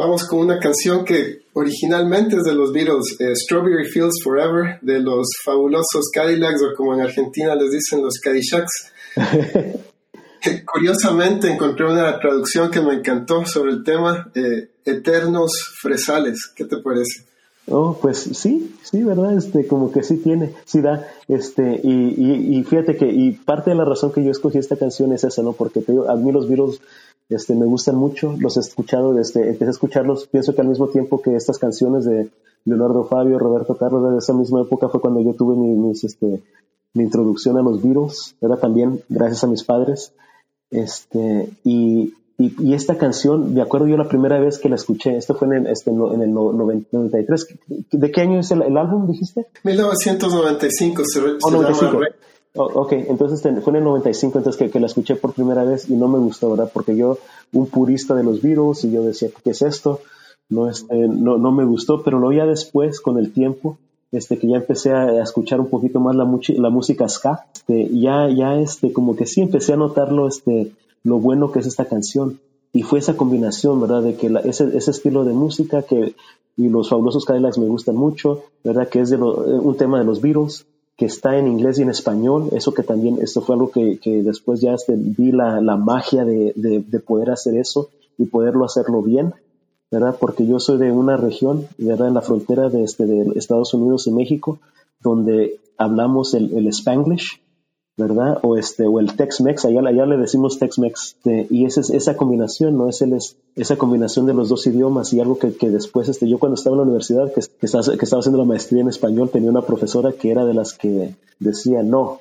vamos 0.00 0.24
con 0.24 0.38
una 0.38 0.58
canción 0.58 1.04
que 1.04 1.42
originalmente 1.52 2.36
es 2.36 2.44
de 2.44 2.54
los 2.54 2.72
Beatles, 2.72 3.16
eh, 3.20 3.36
Strawberry 3.36 3.84
Fields 3.84 4.22
Forever, 4.24 4.78
de 4.80 4.98
los 4.98 5.26
fabulosos 5.44 6.08
Cadillacs 6.10 6.62
o 6.62 6.74
como 6.74 6.94
en 6.94 7.02
Argentina 7.02 7.54
les 7.54 7.70
dicen 7.70 8.02
los 8.02 8.18
Cadillacs. 8.18 8.92
Curiosamente 10.72 11.52
encontré 11.52 11.84
una 11.84 12.18
traducción 12.18 12.70
que 12.70 12.80
me 12.80 12.94
encantó 12.94 13.44
sobre 13.44 13.72
el 13.72 13.84
tema, 13.84 14.30
eh, 14.34 14.70
Eternos 14.86 15.52
Fresales. 15.82 16.50
¿Qué 16.56 16.64
te 16.64 16.78
parece? 16.78 17.26
Oh, 17.68 17.98
pues 18.00 18.18
sí, 18.18 18.74
sí, 18.82 19.02
¿verdad? 19.02 19.36
Este, 19.36 19.66
como 19.66 19.92
que 19.92 20.02
sí 20.02 20.16
tiene, 20.16 20.54
sí 20.64 20.80
da, 20.80 21.06
este, 21.28 21.80
y, 21.84 22.56
y, 22.58 22.64
fíjate 22.64 22.96
que, 22.96 23.06
y 23.06 23.32
parte 23.32 23.70
de 23.70 23.76
la 23.76 23.84
razón 23.84 24.12
que 24.12 24.24
yo 24.24 24.30
escogí 24.30 24.58
esta 24.58 24.76
canción 24.76 25.12
es 25.12 25.24
esa, 25.24 25.42
¿no? 25.42 25.52
Porque 25.52 25.80
te, 25.80 25.92
a 25.92 26.14
mí 26.16 26.32
los 26.32 26.48
Beatles, 26.48 26.80
este, 27.30 27.54
me 27.54 27.66
gustan 27.66 27.96
mucho, 27.96 28.36
los 28.38 28.56
he 28.56 28.60
escuchado, 28.60 29.14
desde, 29.14 29.48
empecé 29.48 29.66
a 29.66 29.70
escucharlos, 29.70 30.26
pienso 30.26 30.54
que 30.54 30.60
al 30.60 30.68
mismo 30.68 30.88
tiempo 30.88 31.22
que 31.22 31.36
estas 31.36 31.58
canciones 31.58 32.04
de 32.04 32.28
Leonardo 32.64 33.04
Fabio, 33.04 33.38
Roberto 33.38 33.76
Carlos, 33.76 34.12
de 34.12 34.18
esa 34.18 34.34
misma 34.34 34.62
época 34.62 34.88
fue 34.88 35.00
cuando 35.00 35.20
yo 35.20 35.32
tuve 35.34 35.56
mi, 35.56 35.74
mis, 35.74 36.04
este, 36.04 36.42
mi 36.94 37.04
introducción 37.04 37.56
a 37.56 37.62
los 37.62 37.82
Beatles, 37.82 38.34
era 38.40 38.56
también 38.56 39.00
gracias 39.08 39.44
a 39.44 39.46
mis 39.46 39.64
padres, 39.64 40.12
este, 40.70 41.48
y, 41.64 42.14
y, 42.36 42.74
esta 42.74 42.96
canción, 42.96 43.54
de 43.54 43.62
acuerdo 43.62 43.86
yo 43.86 43.96
la 43.96 44.08
primera 44.08 44.40
vez 44.40 44.58
que 44.58 44.68
la 44.68 44.76
escuché, 44.76 45.16
esto 45.16 45.34
fue 45.34 45.48
en 45.48 45.54
el, 45.54 45.66
este, 45.66 45.90
en 45.90 46.22
el 46.22 46.32
93. 46.32 47.46
¿De 47.92 48.10
qué 48.10 48.20
año 48.22 48.40
es 48.40 48.50
el, 48.50 48.76
álbum, 48.76 49.06
dijiste? 49.06 49.46
1995. 49.62 51.02
Se, 51.04 51.20
oh, 51.20 51.50
95. 51.50 52.00
Ok, 52.54 52.92
entonces 52.92 53.42
fue 53.62 53.72
en 53.72 53.76
el 53.76 53.84
95 53.84 54.38
entonces 54.38 54.70
que, 54.70 54.80
la 54.80 54.86
escuché 54.86 55.16
por 55.16 55.32
primera 55.32 55.64
vez 55.64 55.88
y 55.88 55.94
no 55.94 56.08
me 56.08 56.18
gustó, 56.18 56.50
¿verdad? 56.50 56.70
Porque 56.72 56.96
yo, 56.96 57.18
un 57.52 57.66
purista 57.66 58.14
de 58.14 58.24
los 58.24 58.42
Beatles, 58.42 58.84
y 58.84 58.92
yo 58.92 59.02
decía, 59.02 59.28
¿qué 59.42 59.50
es 59.50 59.62
esto? 59.62 60.00
No, 60.48 60.68
este, 60.68 60.96
no, 60.96 61.38
no 61.38 61.52
me 61.52 61.64
gustó, 61.64 62.02
pero 62.02 62.18
lo 62.18 62.32
ya 62.32 62.44
después, 62.44 63.00
con 63.00 63.18
el 63.18 63.32
tiempo, 63.32 63.78
este, 64.12 64.38
que 64.38 64.48
ya 64.48 64.56
empecé 64.56 64.92
a, 64.92 65.22
escuchar 65.22 65.60
un 65.60 65.68
poquito 65.68 66.00
más 66.00 66.16
la, 66.16 66.28
la 66.56 66.70
música 66.70 67.08
ska, 67.08 67.46
este, 67.54 67.88
ya, 67.92 68.28
ya, 68.28 68.56
este, 68.56 68.92
como 68.92 69.14
que 69.14 69.26
sí 69.26 69.40
empecé 69.40 69.74
a 69.74 69.76
notarlo, 69.76 70.26
este, 70.26 70.72
lo 71.04 71.18
bueno 71.18 71.52
que 71.52 71.60
es 71.60 71.66
esta 71.66 71.84
canción. 71.84 72.40
Y 72.72 72.82
fue 72.82 73.00
esa 73.00 73.16
combinación, 73.16 73.80
¿verdad? 73.80 74.02
De 74.02 74.14
que 74.14 74.32
ese, 74.44 74.76
ese, 74.76 74.92
estilo 74.92 75.24
de 75.24 75.32
música 75.32 75.82
que 75.82 76.14
y 76.56 76.68
los 76.68 76.90
fabulosos 76.90 77.24
Cadillacs 77.24 77.58
me 77.58 77.66
gustan 77.66 77.96
mucho, 77.96 78.42
¿verdad? 78.62 78.88
Que 78.88 79.00
es 79.00 79.10
de 79.10 79.16
eh, 79.16 79.20
un 79.20 79.76
tema 79.76 79.98
de 79.98 80.04
los 80.04 80.20
Beatles, 80.20 80.66
que 80.96 81.06
está 81.06 81.38
en 81.38 81.46
inglés 81.46 81.78
y 81.78 81.82
en 81.82 81.90
español. 81.90 82.48
Eso 82.52 82.74
que 82.74 82.82
también, 82.82 83.18
esto 83.22 83.40
fue 83.40 83.54
algo 83.54 83.70
que, 83.70 83.98
que 83.98 84.22
después 84.22 84.60
ya 84.60 84.74
este, 84.74 84.94
vi 84.96 85.32
la, 85.32 85.60
la 85.60 85.76
magia 85.76 86.24
de, 86.24 86.52
de, 86.56 86.84
de, 86.86 87.00
poder 87.00 87.30
hacer 87.30 87.56
eso 87.56 87.90
y 88.18 88.26
poderlo 88.26 88.64
hacerlo 88.64 89.02
bien, 89.02 89.34
¿verdad? 89.90 90.16
Porque 90.20 90.46
yo 90.46 90.60
soy 90.60 90.78
de 90.78 90.92
una 90.92 91.16
región, 91.16 91.66
¿verdad? 91.78 92.08
En 92.08 92.14
la 92.14 92.22
frontera 92.22 92.68
de, 92.68 92.84
este, 92.84 93.06
de 93.06 93.32
Estados 93.38 93.72
Unidos 93.74 94.06
y 94.06 94.12
México, 94.12 94.58
donde 95.00 95.58
hablamos 95.78 96.34
el, 96.34 96.52
el 96.56 96.66
Spanglish, 96.68 97.40
¿verdad? 97.96 98.38
O 98.42 98.56
este, 98.56 98.86
o 98.86 98.98
el 98.98 99.14
Tex-Mex, 99.14 99.64
allá, 99.64 99.82
le 99.82 100.16
decimos 100.16 100.58
Tex-Mex, 100.58 101.16
este, 101.16 101.46
y 101.50 101.66
esa, 101.66 101.80
esa 101.80 102.16
combinación, 102.16 102.76
¿no? 102.76 102.88
Es 102.88 103.02
el, 103.02 103.16
esa 103.56 103.76
combinación 103.76 104.26
de 104.26 104.34
los 104.34 104.48
dos 104.48 104.66
idiomas 104.66 105.12
y 105.12 105.20
algo 105.20 105.38
que, 105.38 105.70
después, 105.70 106.08
este, 106.08 106.28
yo 106.28 106.38
cuando 106.38 106.54
estaba 106.54 106.74
en 106.74 106.78
la 106.78 106.84
universidad, 106.84 107.32
que, 107.32 107.40
estaba, 107.40 107.82
haciendo 108.20 108.38
la 108.38 108.44
maestría 108.44 108.82
en 108.82 108.88
español, 108.88 109.30
tenía 109.30 109.50
una 109.50 109.62
profesora 109.62 110.12
que 110.12 110.30
era 110.30 110.44
de 110.44 110.54
las 110.54 110.72
que 110.72 111.14
decía, 111.38 111.82
no, 111.82 112.20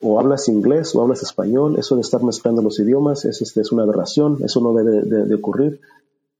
o 0.00 0.18
hablas 0.18 0.48
inglés 0.48 0.94
o 0.94 1.02
hablas 1.02 1.22
español, 1.22 1.76
eso 1.78 1.96
de 1.96 2.02
estar 2.02 2.22
mezclando 2.22 2.62
los 2.62 2.78
idiomas 2.78 3.24
es, 3.24 3.42
este, 3.42 3.60
es 3.60 3.72
una 3.72 3.82
aberración, 3.82 4.38
eso 4.44 4.60
no 4.60 4.72
debe 4.72 5.02
de, 5.02 5.34
ocurrir, 5.34 5.80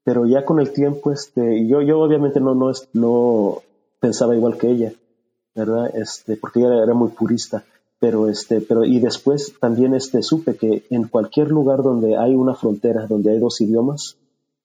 pero 0.04 0.24
ya 0.26 0.44
con 0.44 0.60
el 0.60 0.70
tiempo, 0.70 1.12
este, 1.12 1.66
yo, 1.66 1.82
yo 1.82 2.00
obviamente 2.00 2.40
no, 2.40 2.54
no, 2.54 2.72
no 2.94 3.62
pensaba 4.00 4.36
igual 4.36 4.56
que 4.56 4.70
ella, 4.70 4.92
¿verdad? 5.54 5.94
Este, 5.94 6.36
porque 6.36 6.60
ella 6.60 6.82
era 6.82 6.94
muy 6.94 7.10
purista 7.10 7.64
pero 8.00 8.28
este 8.28 8.60
pero 8.60 8.84
y 8.84 9.00
después 9.00 9.54
también 9.60 9.94
este 9.94 10.22
supe 10.22 10.56
que 10.56 10.84
en 10.90 11.08
cualquier 11.08 11.48
lugar 11.50 11.82
donde 11.82 12.16
hay 12.16 12.34
una 12.34 12.54
frontera 12.54 13.06
donde 13.06 13.30
hay 13.30 13.38
dos 13.38 13.60
idiomas 13.60 14.16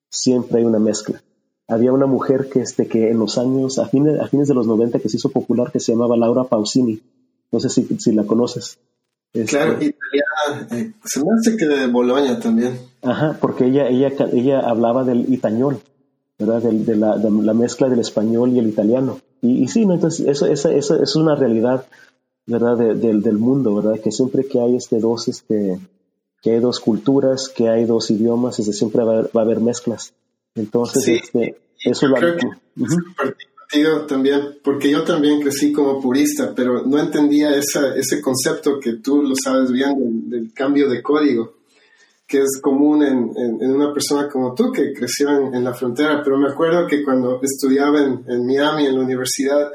siempre 0.08 0.58
hay 0.58 0.64
una 0.64 0.78
mezcla. 0.78 1.22
Había 1.66 1.92
una 1.92 2.06
mujer 2.06 2.48
que 2.50 2.60
este 2.60 2.86
que 2.86 3.10
en 3.10 3.18
los 3.18 3.38
años 3.38 3.78
a 3.78 3.86
fines 3.86 4.20
a 4.20 4.28
fines 4.28 4.48
de 4.48 4.54
los 4.54 4.66
90 4.66 5.00
que 5.00 5.08
se 5.08 5.16
hizo 5.16 5.30
popular 5.30 5.72
que 5.72 5.80
se 5.80 5.92
llamaba 5.92 6.16
Laura 6.16 6.44
Pausini. 6.44 7.00
No 7.50 7.60
sé 7.60 7.70
si, 7.70 7.84
si 7.98 8.12
la 8.12 8.24
conoces. 8.24 8.78
Este, 9.32 9.56
claro 9.56 9.72
italiana 9.72 10.68
eh, 10.70 10.92
se 11.04 11.20
me 11.20 11.26
hace 11.36 11.56
que 11.56 11.66
de 11.66 11.88
Bolonia 11.88 12.38
también. 12.38 12.78
Ajá 13.02 13.36
porque 13.40 13.66
ella 13.66 13.88
ella 13.88 14.12
ella 14.32 14.60
hablaba 14.60 15.02
del 15.02 15.32
itañol 15.32 15.80
verdad 16.38 16.62
de, 16.62 16.96
la, 16.96 17.16
de 17.16 17.30
la 17.30 17.54
mezcla 17.54 17.88
del 17.88 18.00
español 18.00 18.50
y 18.50 18.58
el 18.58 18.68
italiano. 18.68 19.20
Y, 19.40 19.62
y 19.62 19.68
sí 19.68 19.86
no 19.86 19.94
entonces 19.94 20.26
eso, 20.26 20.46
eso, 20.46 20.68
eso 20.70 21.02
es 21.02 21.16
una 21.16 21.34
realidad 21.34 21.86
¿verdad? 22.46 22.76
del 22.76 23.38
mundo, 23.38 23.74
¿verdad? 23.76 24.00
Que 24.00 24.12
siempre 24.12 24.46
que 24.46 24.60
hay 24.60 24.76
este 24.76 24.98
dos, 24.98 25.28
este, 25.28 25.78
que 26.42 26.52
hay 26.52 26.60
dos 26.60 26.80
culturas, 26.80 27.48
que 27.48 27.68
hay 27.68 27.84
dos 27.84 28.10
idiomas, 28.10 28.58
este, 28.58 28.72
siempre 28.72 29.02
va 29.04 29.20
a, 29.20 29.40
haber, 29.40 29.60
mezclas. 29.60 30.12
Entonces, 30.54 31.22
este, 31.22 31.56
eso 31.84 32.06
lo 32.06 32.16
creo 32.16 32.36
que 32.36 32.46
también, 34.06 34.58
porque 34.62 34.90
yo 34.90 35.02
también 35.04 35.40
crecí 35.40 35.72
como 35.72 36.00
purista, 36.00 36.52
pero 36.54 36.84
no 36.84 36.98
entendía 36.98 37.56
esa, 37.56 37.94
ese 37.96 38.20
concepto 38.20 38.78
que 38.78 38.94
tú 38.94 39.22
lo 39.22 39.34
sabes 39.42 39.72
bien 39.72 40.28
del, 40.28 40.52
cambio 40.52 40.88
de 40.88 41.02
código, 41.02 41.54
que 42.26 42.38
es 42.38 42.60
común 42.62 43.02
en, 43.02 43.32
en, 43.36 43.70
una 43.70 43.92
persona 43.92 44.28
como 44.28 44.54
tú 44.54 44.70
que 44.70 44.92
creció 44.92 45.28
en, 45.30 45.64
la 45.64 45.74
frontera. 45.74 46.22
Pero 46.22 46.38
me 46.38 46.48
acuerdo 46.48 46.86
que 46.86 47.02
cuando 47.02 47.40
estudiaba 47.42 48.00
en 48.00 48.46
Miami, 48.46 48.86
en 48.86 48.94
la 48.94 49.04
universidad, 49.04 49.70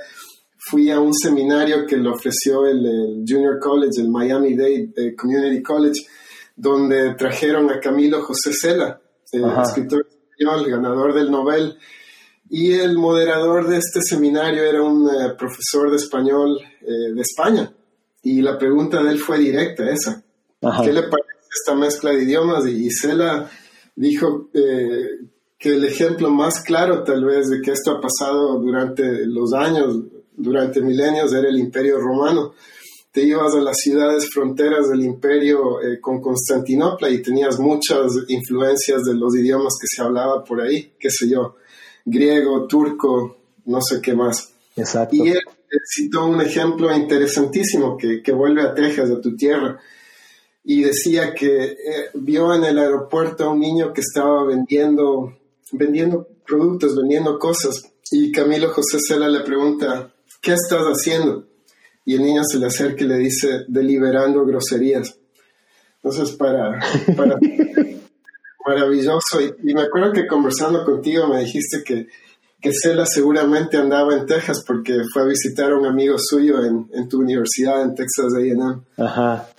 fui 0.60 0.92
a 0.92 1.00
un 1.00 1.14
seminario 1.14 1.86
que 1.88 1.96
le 1.96 2.10
ofreció 2.10 2.68
el, 2.68 3.24
Junior 3.28 3.60
College, 3.60 4.02
el 4.02 4.10
Miami 4.10 4.56
Dade 4.56 4.92
eh, 4.96 5.16
Community 5.16 5.64
College, 5.64 6.02
donde 6.56 7.16
trajeron 7.16 7.72
a 7.72 7.80
Camilo 7.80 8.22
José 8.22 8.52
Cela, 8.54 9.00
el 9.32 9.46
escritor 9.64 10.06
español, 10.06 10.70
ganador 10.70 11.14
del 11.14 11.32
Nobel, 11.32 11.78
y 12.50 12.74
el 12.74 12.98
moderador 12.98 13.68
de 13.70 13.78
este 13.78 14.02
seminario 14.02 14.64
era 14.64 14.82
un 14.82 15.08
eh, 15.08 15.34
profesor 15.38 15.90
de 15.90 15.96
español 15.96 16.60
eh, 16.82 17.14
de 17.14 17.22
España. 17.22 17.72
Y 18.22 18.42
la 18.42 18.58
pregunta 18.58 19.02
de 19.02 19.12
él 19.12 19.20
fue 19.20 19.38
directa, 19.38 19.90
esa. 19.90 20.22
¿Qué 20.60 20.92
le 20.92 21.04
parece 21.04 21.40
esta 21.58 21.74
mezcla 21.74 22.12
de 22.12 22.24
idiomas? 22.24 22.68
Y, 22.68 22.90
Cela 22.92 23.50
dijo 23.96 24.50
que 24.52 25.70
el 25.70 25.86
ejemplo 25.86 26.30
más 26.30 26.62
claro 26.64 27.04
tal 27.04 27.24
vez 27.24 27.50
de 27.50 27.62
que 27.62 27.72
esto 27.72 27.92
ha 27.92 28.02
pasado 28.02 28.60
durante 28.60 29.26
los 29.26 29.54
años 29.54 30.04
durante 30.40 30.82
milenios 30.82 31.34
era 31.34 31.50
el 31.50 31.60
imperio 31.60 32.00
romano. 32.00 32.54
Te 33.12 33.22
ibas 33.22 33.54
a 33.54 33.62
las 33.62 33.76
ciudades 33.78 34.30
fronteras 34.32 34.90
del 34.90 35.04
imperio 35.04 35.82
eh, 35.82 36.00
con 36.00 36.22
Constantinopla 36.22 37.10
y 37.10 37.22
tenías 37.22 37.60
muchas 37.60 38.12
influencias 38.28 39.04
de 39.04 39.16
los 39.16 39.36
idiomas 39.36 39.74
que 39.80 39.88
se 39.88 40.02
hablaba 40.02 40.44
por 40.44 40.62
ahí, 40.62 40.94
qué 41.00 41.10
sé 41.10 41.28
yo, 41.30 41.56
griego, 42.06 42.68
turco, 42.68 43.38
no 43.66 43.82
sé 43.82 44.00
qué 44.02 44.14
más. 44.14 44.54
Exacto. 44.76 45.16
Y 45.16 45.30
él 45.30 45.42
citó 45.86 46.26
un 46.26 46.42
ejemplo 46.42 46.96
interesantísimo 46.96 47.98
que, 47.98 48.22
que 48.22 48.32
vuelve 48.32 48.62
a 48.62 48.74
Texas, 48.74 49.10
a 49.10 49.20
tu 49.22 49.36
tierra, 49.36 49.80
y 50.64 50.84
decía 50.84 51.34
que 51.34 51.64
eh, 51.64 51.76
vio 52.14 52.54
en 52.54 52.64
el 52.64 52.78
aeropuerto 52.78 53.44
a 53.44 53.50
un 53.50 53.60
niño 53.60 53.92
que 53.92 54.02
estaba 54.02 54.44
vendiendo, 54.46 55.36
vendiendo 55.72 56.28
productos, 56.46 56.96
vendiendo 56.96 57.40
cosas, 57.40 57.82
y 58.12 58.32
Camilo 58.32 58.70
José 58.70 58.98
Cela 59.00 59.28
le 59.28 59.42
pregunta, 59.42 60.14
¿qué 60.42 60.54
estás 60.54 60.84
haciendo? 60.86 61.48
Y 62.06 62.16
el 62.16 62.24
niño 62.24 62.42
se 62.44 62.58
le 62.58 62.68
acerca 62.68 63.04
y 63.04 63.08
le 63.08 63.18
dice, 63.18 63.66
deliberando 63.68 64.46
groserías. 64.46 65.16
Entonces, 66.02 66.36
para, 66.36 66.80
para 67.16 67.38
maravilloso. 68.66 69.42
Y, 69.64 69.74
me 69.74 69.84
acuerdo 69.84 70.14
que 70.14 70.28
conversando 70.28 70.84
contigo 70.86 71.28
me 71.28 71.42
dijiste 71.42 71.84
que, 71.84 72.08
que 72.62 72.72
Cela 72.74 73.06
seguramente 73.06 73.78
andaba 73.78 74.16
en 74.16 74.26
Texas 74.26 74.64
porque 74.66 75.02
fue 75.12 75.24
a 75.24 75.26
visitar 75.26 75.72
a 75.72 75.78
un 75.78 75.86
amigo 75.86 76.16
suyo 76.18 76.64
en, 76.64 76.90
en 76.94 77.08
tu 77.10 77.20
universidad 77.20 77.82
en 77.82 77.96
Texas 77.96 78.34
A&M. 78.36 78.82
Ajá. 78.98 79.50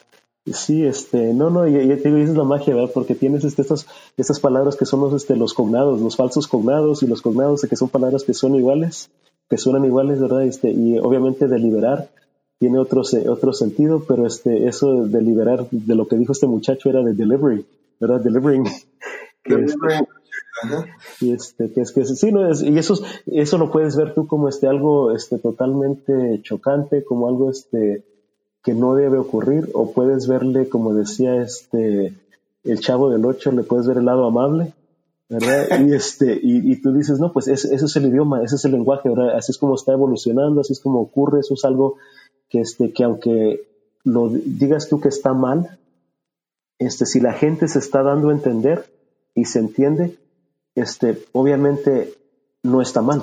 Sí, 0.47 0.85
este, 0.85 1.35
no, 1.35 1.51
no, 1.51 1.69
ya, 1.69 1.81
te 1.81 2.09
digo, 2.09 2.17
esa 2.17 2.33
es 2.33 2.37
la 2.37 2.45
magia, 2.45 2.75
¿verdad? 2.75 2.91
Porque 2.93 3.15
tienes 3.15 3.45
este, 3.45 3.63
estas, 3.63 3.87
estas 4.17 4.41
palabras 4.41 4.77
que 4.77 4.87
son 4.87 5.01
los, 5.01 5.13
este, 5.13 5.37
los 5.37 5.55
cognados, 5.55 6.01
los 6.01 6.17
falsos 6.17 6.49
cognados 6.49 7.03
y 7.03 7.07
los 7.07 7.23
cognados, 7.23 7.63
que 7.63 7.77
son 7.77 7.89
palabras 7.89 8.25
que 8.25 8.35
son 8.35 8.55
iguales 8.57 9.11
que 9.51 9.59
suenan 9.59 9.85
iguales, 9.85 10.21
¿verdad? 10.21 10.45
Este, 10.45 10.71
y 10.71 10.97
obviamente 10.99 11.49
deliberar 11.49 12.09
tiene 12.61 12.79
otro, 12.79 13.03
otro 13.29 13.53
sentido, 13.53 14.05
pero 14.07 14.27
este, 14.27 14.69
eso 14.69 15.07
de 15.07 15.21
liberar, 15.21 15.67
de 15.71 15.95
lo 15.97 16.07
que 16.07 16.17
dijo 16.17 16.33
este 16.33 16.47
muchacho 16.47 16.89
era 16.89 17.03
de 17.03 17.15
delivery, 17.15 17.67
¿verdad? 17.99 18.21
Delivering. 18.21 18.65
Delivering 19.45 20.07
Y 21.21 21.33
este, 21.33 21.73
que 21.73 21.81
es 21.81 21.91
que 21.91 22.05
sí, 22.05 22.31
no 22.31 22.49
es, 22.49 22.63
y 22.63 22.79
eso, 22.79 22.95
eso 23.27 23.59
lo 23.59 23.73
puedes 23.73 23.97
ver 23.97 24.15
tú 24.15 24.29
como 24.29 24.49
este 24.49 24.69
algo 24.69 25.13
este 25.13 25.39
totalmente 25.39 26.41
chocante, 26.43 27.03
como 27.03 27.27
algo 27.27 27.51
este 27.51 28.05
que 28.63 28.75
no 28.75 28.95
debe 28.95 29.19
ocurrir, 29.19 29.71
o 29.75 29.93
puedes 29.93 30.27
verle, 30.27 30.69
como 30.69 30.95
decía 30.95 31.37
este 31.43 32.15
el 32.63 32.81
chavo 32.81 33.11
del 33.11 33.25
ocho, 33.25 33.53
le 33.53 33.63
puedes 33.63 33.87
ver 33.87 33.99
el 33.99 34.05
lado 34.05 34.27
amable, 34.27 34.75
¿verdad? 35.29 35.67
Y 35.87 35.95
este, 35.95 36.39
y, 36.43 36.73
y 36.73 36.81
tú 36.81 36.93
dices, 36.93 37.19
no, 37.19 37.33
pues 37.33 37.49
ese, 37.49 37.75
ese, 37.75 37.87
es 37.87 37.97
el 37.97 38.07
idioma, 38.07 38.43
ese 38.43 38.57
es 38.57 38.65
el 38.65 38.73
lenguaje, 38.73 39.09
¿verdad? 39.09 39.37
Así 39.37 39.53
es 39.53 39.59
como 39.59 39.75
está 39.75 39.93
evolucionando, 39.93 40.61
así 40.61 40.73
es 40.73 40.81
como 40.81 41.01
ocurre, 41.01 41.41
eso 41.41 41.55
es 41.55 41.65
algo 41.65 41.97
que 42.49 42.61
este, 42.61 42.93
que 42.93 43.05
aunque 43.05 43.67
lo 44.05 44.29
digas 44.29 44.89
tú 44.89 45.01
que 45.01 45.09
está 45.09 45.33
mal, 45.33 45.79
este, 46.79 47.07
si 47.07 47.21
la 47.21 47.33
gente 47.33 47.69
se 47.69 47.79
está 47.79 48.03
dando 48.03 48.31
a 48.31 48.33
entender 48.33 48.85
y 49.35 49.45
se 49.45 49.61
entiende, 49.61 50.19
este, 50.75 51.23
obviamente 51.33 52.15
no 52.63 52.83
está 52.83 53.03
mal, 53.03 53.23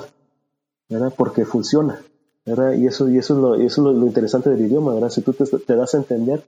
¿verdad? 0.88 1.12
Porque 1.16 1.44
funciona, 1.44 2.00
Y 2.76 2.86
eso, 2.86 3.08
y 3.08 3.18
eso 3.18 3.34
es, 3.34 3.40
lo, 3.40 3.54
eso 3.54 3.90
es 3.90 3.96
lo, 3.96 4.06
interesante 4.06 4.50
del 4.50 4.66
idioma, 4.66 4.94
¿verdad? 4.94 5.10
Si 5.10 5.22
tú 5.22 5.32
te, 5.32 5.44
te, 5.44 5.76
das 5.76 5.94
a 5.94 5.98
entender, 5.98 6.42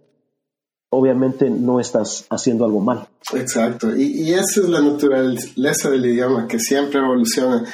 obviamente 0.91 1.49
no 1.51 1.81
estás 1.81 2.27
haciendo 2.31 2.65
algo 2.65 2.81
mal. 2.81 3.07
Exacto, 3.35 3.95
y, 3.95 4.23
y 4.23 4.33
esa 4.33 4.61
es 4.61 4.69
la 4.69 4.81
naturaleza 4.81 5.91
del 5.91 6.07
idioma, 6.07 6.49
que 6.49 6.59
siempre 6.59 7.01
evoluciona. 7.01 7.65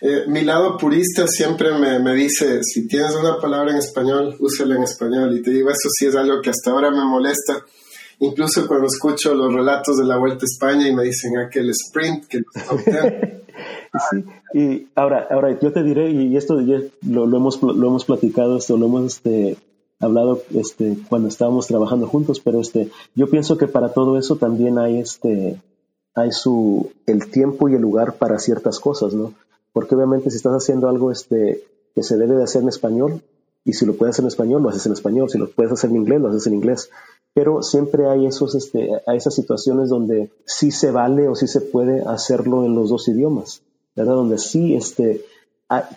Eh, 0.00 0.24
mi 0.28 0.42
lado 0.42 0.76
purista 0.76 1.26
siempre 1.26 1.72
me, 1.78 1.98
me, 1.98 2.14
dice, 2.14 2.62
si 2.62 2.86
tienes 2.86 3.14
una 3.14 3.38
palabra 3.38 3.72
en 3.72 3.78
español, 3.78 4.36
úsala 4.38 4.76
en 4.76 4.84
español. 4.84 5.36
Y 5.36 5.42
te 5.42 5.50
digo, 5.50 5.70
eso 5.70 5.88
sí 5.90 6.06
es 6.06 6.16
algo 6.16 6.40
que 6.40 6.50
hasta 6.50 6.70
ahora 6.70 6.90
me 6.90 7.04
molesta 7.04 7.64
Incluso 8.20 8.66
cuando 8.68 8.86
escucho 8.86 9.34
los 9.34 9.52
relatos 9.52 9.96
de 9.96 10.04
la 10.04 10.18
Vuelta 10.18 10.44
a 10.44 10.50
España 10.50 10.88
y 10.88 10.94
me 10.94 11.04
dicen 11.04 11.38
aquel 11.38 11.70
sprint 11.70 12.26
que 12.26 12.42
Sí, 14.10 14.24
y 14.54 14.88
ahora, 14.94 15.26
ahora 15.30 15.58
yo 15.58 15.72
te 15.72 15.82
diré, 15.82 16.10
y 16.10 16.36
esto 16.36 16.60
ya 16.60 16.80
lo, 17.02 17.26
lo, 17.26 17.36
hemos, 17.36 17.60
lo 17.62 17.86
hemos 17.86 18.04
platicado, 18.04 18.56
esto 18.56 18.76
lo 18.76 18.86
hemos 18.86 19.16
este, 19.16 19.56
hablado 19.98 20.42
este, 20.54 20.96
cuando 21.08 21.28
estábamos 21.28 21.66
trabajando 21.66 22.06
juntos, 22.06 22.40
pero 22.40 22.60
este, 22.60 22.90
yo 23.14 23.28
pienso 23.28 23.58
que 23.58 23.66
para 23.66 23.92
todo 23.92 24.16
eso 24.16 24.36
también 24.36 24.78
hay, 24.78 24.98
este, 24.98 25.60
hay 26.14 26.30
su, 26.32 26.92
el 27.06 27.30
tiempo 27.30 27.68
y 27.68 27.74
el 27.74 27.82
lugar 27.82 28.14
para 28.14 28.38
ciertas 28.38 28.78
cosas, 28.80 29.12
¿no? 29.12 29.34
Porque 29.72 29.94
obviamente 29.94 30.30
si 30.30 30.36
estás 30.36 30.54
haciendo 30.54 30.88
algo 30.88 31.10
este, 31.10 31.64
que 31.94 32.02
se 32.02 32.16
debe 32.16 32.36
de 32.36 32.44
hacer 32.44 32.62
en 32.62 32.68
español, 32.68 33.22
y 33.64 33.72
si 33.74 33.86
lo 33.86 33.94
puedes 33.94 34.14
hacer 34.14 34.24
en 34.24 34.28
español, 34.28 34.62
lo 34.62 34.70
haces 34.70 34.86
en 34.86 34.92
español, 34.92 35.28
si 35.30 35.38
lo 35.38 35.50
puedes 35.50 35.72
hacer 35.72 35.90
en 35.90 35.96
inglés, 35.96 36.20
lo 36.20 36.28
haces 36.28 36.46
en 36.46 36.54
inglés 36.54 36.90
pero 37.32 37.62
siempre 37.62 38.08
hay 38.08 38.26
esos, 38.26 38.54
este, 38.54 38.90
a 39.06 39.14
esas 39.14 39.34
situaciones 39.34 39.88
donde 39.88 40.30
sí 40.44 40.70
se 40.70 40.90
vale 40.90 41.28
o 41.28 41.34
sí 41.34 41.46
se 41.46 41.60
puede 41.60 42.02
hacerlo 42.02 42.64
en 42.64 42.74
los 42.74 42.90
dos 42.90 43.06
idiomas, 43.08 43.62
¿verdad? 43.94 44.14
Donde 44.14 44.38
sí 44.38 44.74
este, 44.74 45.24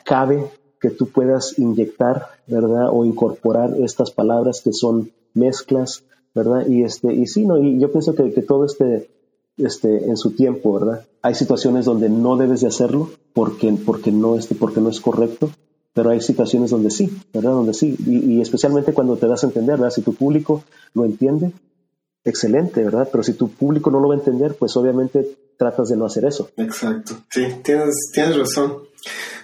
cabe 0.05 0.45
que 0.79 0.89
tú 0.89 1.07
puedas 1.07 1.57
inyectar, 1.57 2.27
¿verdad? 2.45 2.89
O 2.91 3.05
incorporar 3.05 3.75
estas 3.79 4.11
palabras 4.11 4.61
que 4.61 4.73
son 4.73 5.11
mezclas, 5.33 6.03
¿verdad? 6.35 6.67
Y 6.67 6.83
este, 6.83 7.13
y 7.13 7.25
sí, 7.25 7.45
no, 7.45 7.57
y 7.57 7.79
yo 7.79 7.91
pienso 7.91 8.13
que, 8.13 8.31
que 8.31 8.43
todo 8.43 8.65
este, 8.65 9.09
este, 9.57 10.05
en 10.05 10.17
su 10.17 10.31
tiempo, 10.31 10.73
¿verdad? 10.73 11.05
Hay 11.23 11.33
situaciones 11.33 11.85
donde 11.85 12.09
no 12.09 12.37
debes 12.37 12.61
de 12.61 12.67
hacerlo 12.67 13.09
porque, 13.33 13.73
porque 13.85 14.11
no, 14.11 14.35
este, 14.35 14.53
porque 14.53 14.81
no 14.81 14.89
es 14.89 14.99
correcto, 15.01 15.49
pero 15.93 16.09
hay 16.09 16.21
situaciones 16.21 16.71
donde 16.71 16.89
sí, 16.89 17.09
¿verdad? 17.33 17.51
Donde 17.51 17.73
sí, 17.73 17.95
y, 18.05 18.41
especialmente 18.41 18.93
cuando 18.93 19.15
te 19.15 19.27
das 19.27 19.43
a 19.43 19.47
entender, 19.47 19.77
¿verdad? 19.77 19.91
Si 19.91 20.01
tu 20.01 20.13
público 20.15 20.63
lo 20.93 21.05
entiende, 21.05 21.51
excelente, 22.23 22.83
¿verdad? 22.83 23.07
Pero 23.11 23.23
si 23.23 23.33
tu 23.33 23.49
público 23.49 23.91
no 23.91 23.99
lo 23.99 24.09
va 24.09 24.15
a 24.15 24.17
entender, 24.17 24.55
pues 24.55 24.75
obviamente 24.75 25.37
tratas 25.57 25.89
de 25.89 25.97
no 25.97 26.05
hacer 26.05 26.25
eso. 26.25 26.49
Exacto, 26.57 27.17
sí, 27.29 27.45
tienes, 27.63 28.11
tienes 28.13 28.37
razón. 28.37 28.77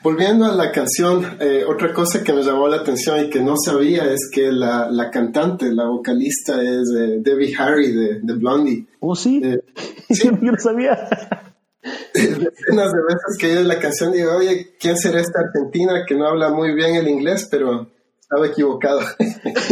Volviendo 0.01 0.45
a 0.45 0.55
la 0.55 0.71
canción, 0.71 1.37
eh, 1.41 1.65
otra 1.67 1.93
cosa 1.93 2.23
que 2.23 2.31
me 2.31 2.41
llamó 2.41 2.67
la 2.69 2.77
atención 2.77 3.25
y 3.25 3.29
que 3.29 3.41
no 3.41 3.55
sabía 3.57 4.05
es 4.05 4.29
que 4.31 4.51
la, 4.51 4.89
la 4.89 5.11
cantante, 5.11 5.73
la 5.73 5.87
vocalista 5.87 6.61
es 6.61 6.89
eh, 6.97 7.17
Debbie 7.19 7.53
Harry 7.57 7.91
de, 7.91 8.19
de, 8.21 8.33
Blondie. 8.33 8.87
¿Oh, 9.01 9.15
sí? 9.15 9.41
Eh, 9.43 9.61
sí. 10.09 10.29
yo 10.41 10.51
no 10.51 10.57
sabía. 10.57 10.97
Decenas 12.14 12.91
de 12.91 13.01
veces 13.03 13.38
que 13.39 13.57
oí 13.57 13.64
la 13.64 13.80
canción 13.80 14.12
digo, 14.12 14.36
oye, 14.36 14.72
¿quién 14.80 14.97
será 14.97 15.20
esta 15.20 15.39
argentina 15.39 16.05
que 16.07 16.16
no 16.16 16.28
habla 16.28 16.49
muy 16.49 16.74
bien 16.74 16.95
el 16.95 17.07
inglés, 17.07 17.47
pero 17.49 17.88
estaba 18.20 18.47
equivocado? 18.47 19.01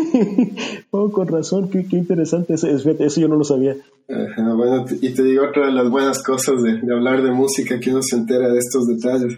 oh, 0.92 1.12
con 1.12 1.28
razón, 1.28 1.70
qué, 1.70 1.88
qué 1.88 1.98
interesante, 1.98 2.54
eso, 2.54 2.68
eso, 2.68 3.22
yo 3.22 3.28
no 3.28 3.36
lo 3.36 3.44
sabía. 3.44 3.76
bueno, 4.08 4.86
y 5.02 5.14
te 5.14 5.24
digo 5.24 5.46
otra 5.46 5.68
de 5.68 5.74
las 5.74 5.90
buenas 5.90 6.24
cosas 6.24 6.62
de, 6.62 6.80
de, 6.82 6.94
hablar 6.94 7.22
de 7.22 7.32
música, 7.32 7.80
que 7.80 7.92
uno 7.92 8.02
se 8.02 8.16
entera 8.16 8.50
de 8.50 8.60
estos 8.60 8.88
detalles. 8.88 9.38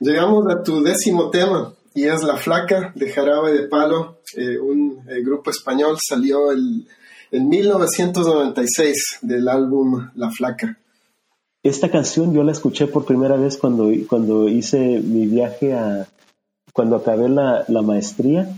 Llegamos 0.00 0.46
a 0.50 0.62
tu 0.62 0.82
décimo 0.82 1.30
tema, 1.30 1.72
y 1.98 2.04
es 2.04 2.22
La 2.22 2.36
Flaca 2.36 2.92
de 2.94 3.10
Jarabe 3.10 3.52
de 3.52 3.66
Palo, 3.66 4.18
eh, 4.36 4.56
un 4.58 5.02
eh, 5.08 5.20
grupo 5.20 5.50
español, 5.50 5.96
salió 6.00 6.52
el, 6.52 6.86
en 7.32 7.48
1996 7.48 9.18
del 9.22 9.48
álbum 9.48 10.08
La 10.14 10.30
Flaca. 10.30 10.78
Esta 11.62 11.90
canción 11.90 12.32
yo 12.32 12.42
la 12.44 12.52
escuché 12.52 12.86
por 12.86 13.04
primera 13.04 13.36
vez 13.36 13.56
cuando, 13.56 13.90
cuando 14.08 14.48
hice 14.48 15.00
mi 15.00 15.26
viaje 15.26 15.74
a, 15.74 16.06
cuando 16.72 16.96
acabé 16.96 17.28
la, 17.28 17.64
la 17.68 17.82
maestría, 17.82 18.48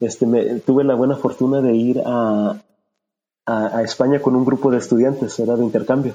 este, 0.00 0.26
me, 0.26 0.60
tuve 0.60 0.84
la 0.84 0.94
buena 0.94 1.16
fortuna 1.16 1.60
de 1.60 1.76
ir 1.76 2.02
a, 2.04 2.60
a, 3.46 3.82
España 3.82 4.20
con 4.20 4.36
un 4.36 4.44
grupo 4.44 4.70
de 4.70 4.78
estudiantes, 4.78 5.38
era 5.38 5.56
de 5.56 5.64
intercambio. 5.64 6.14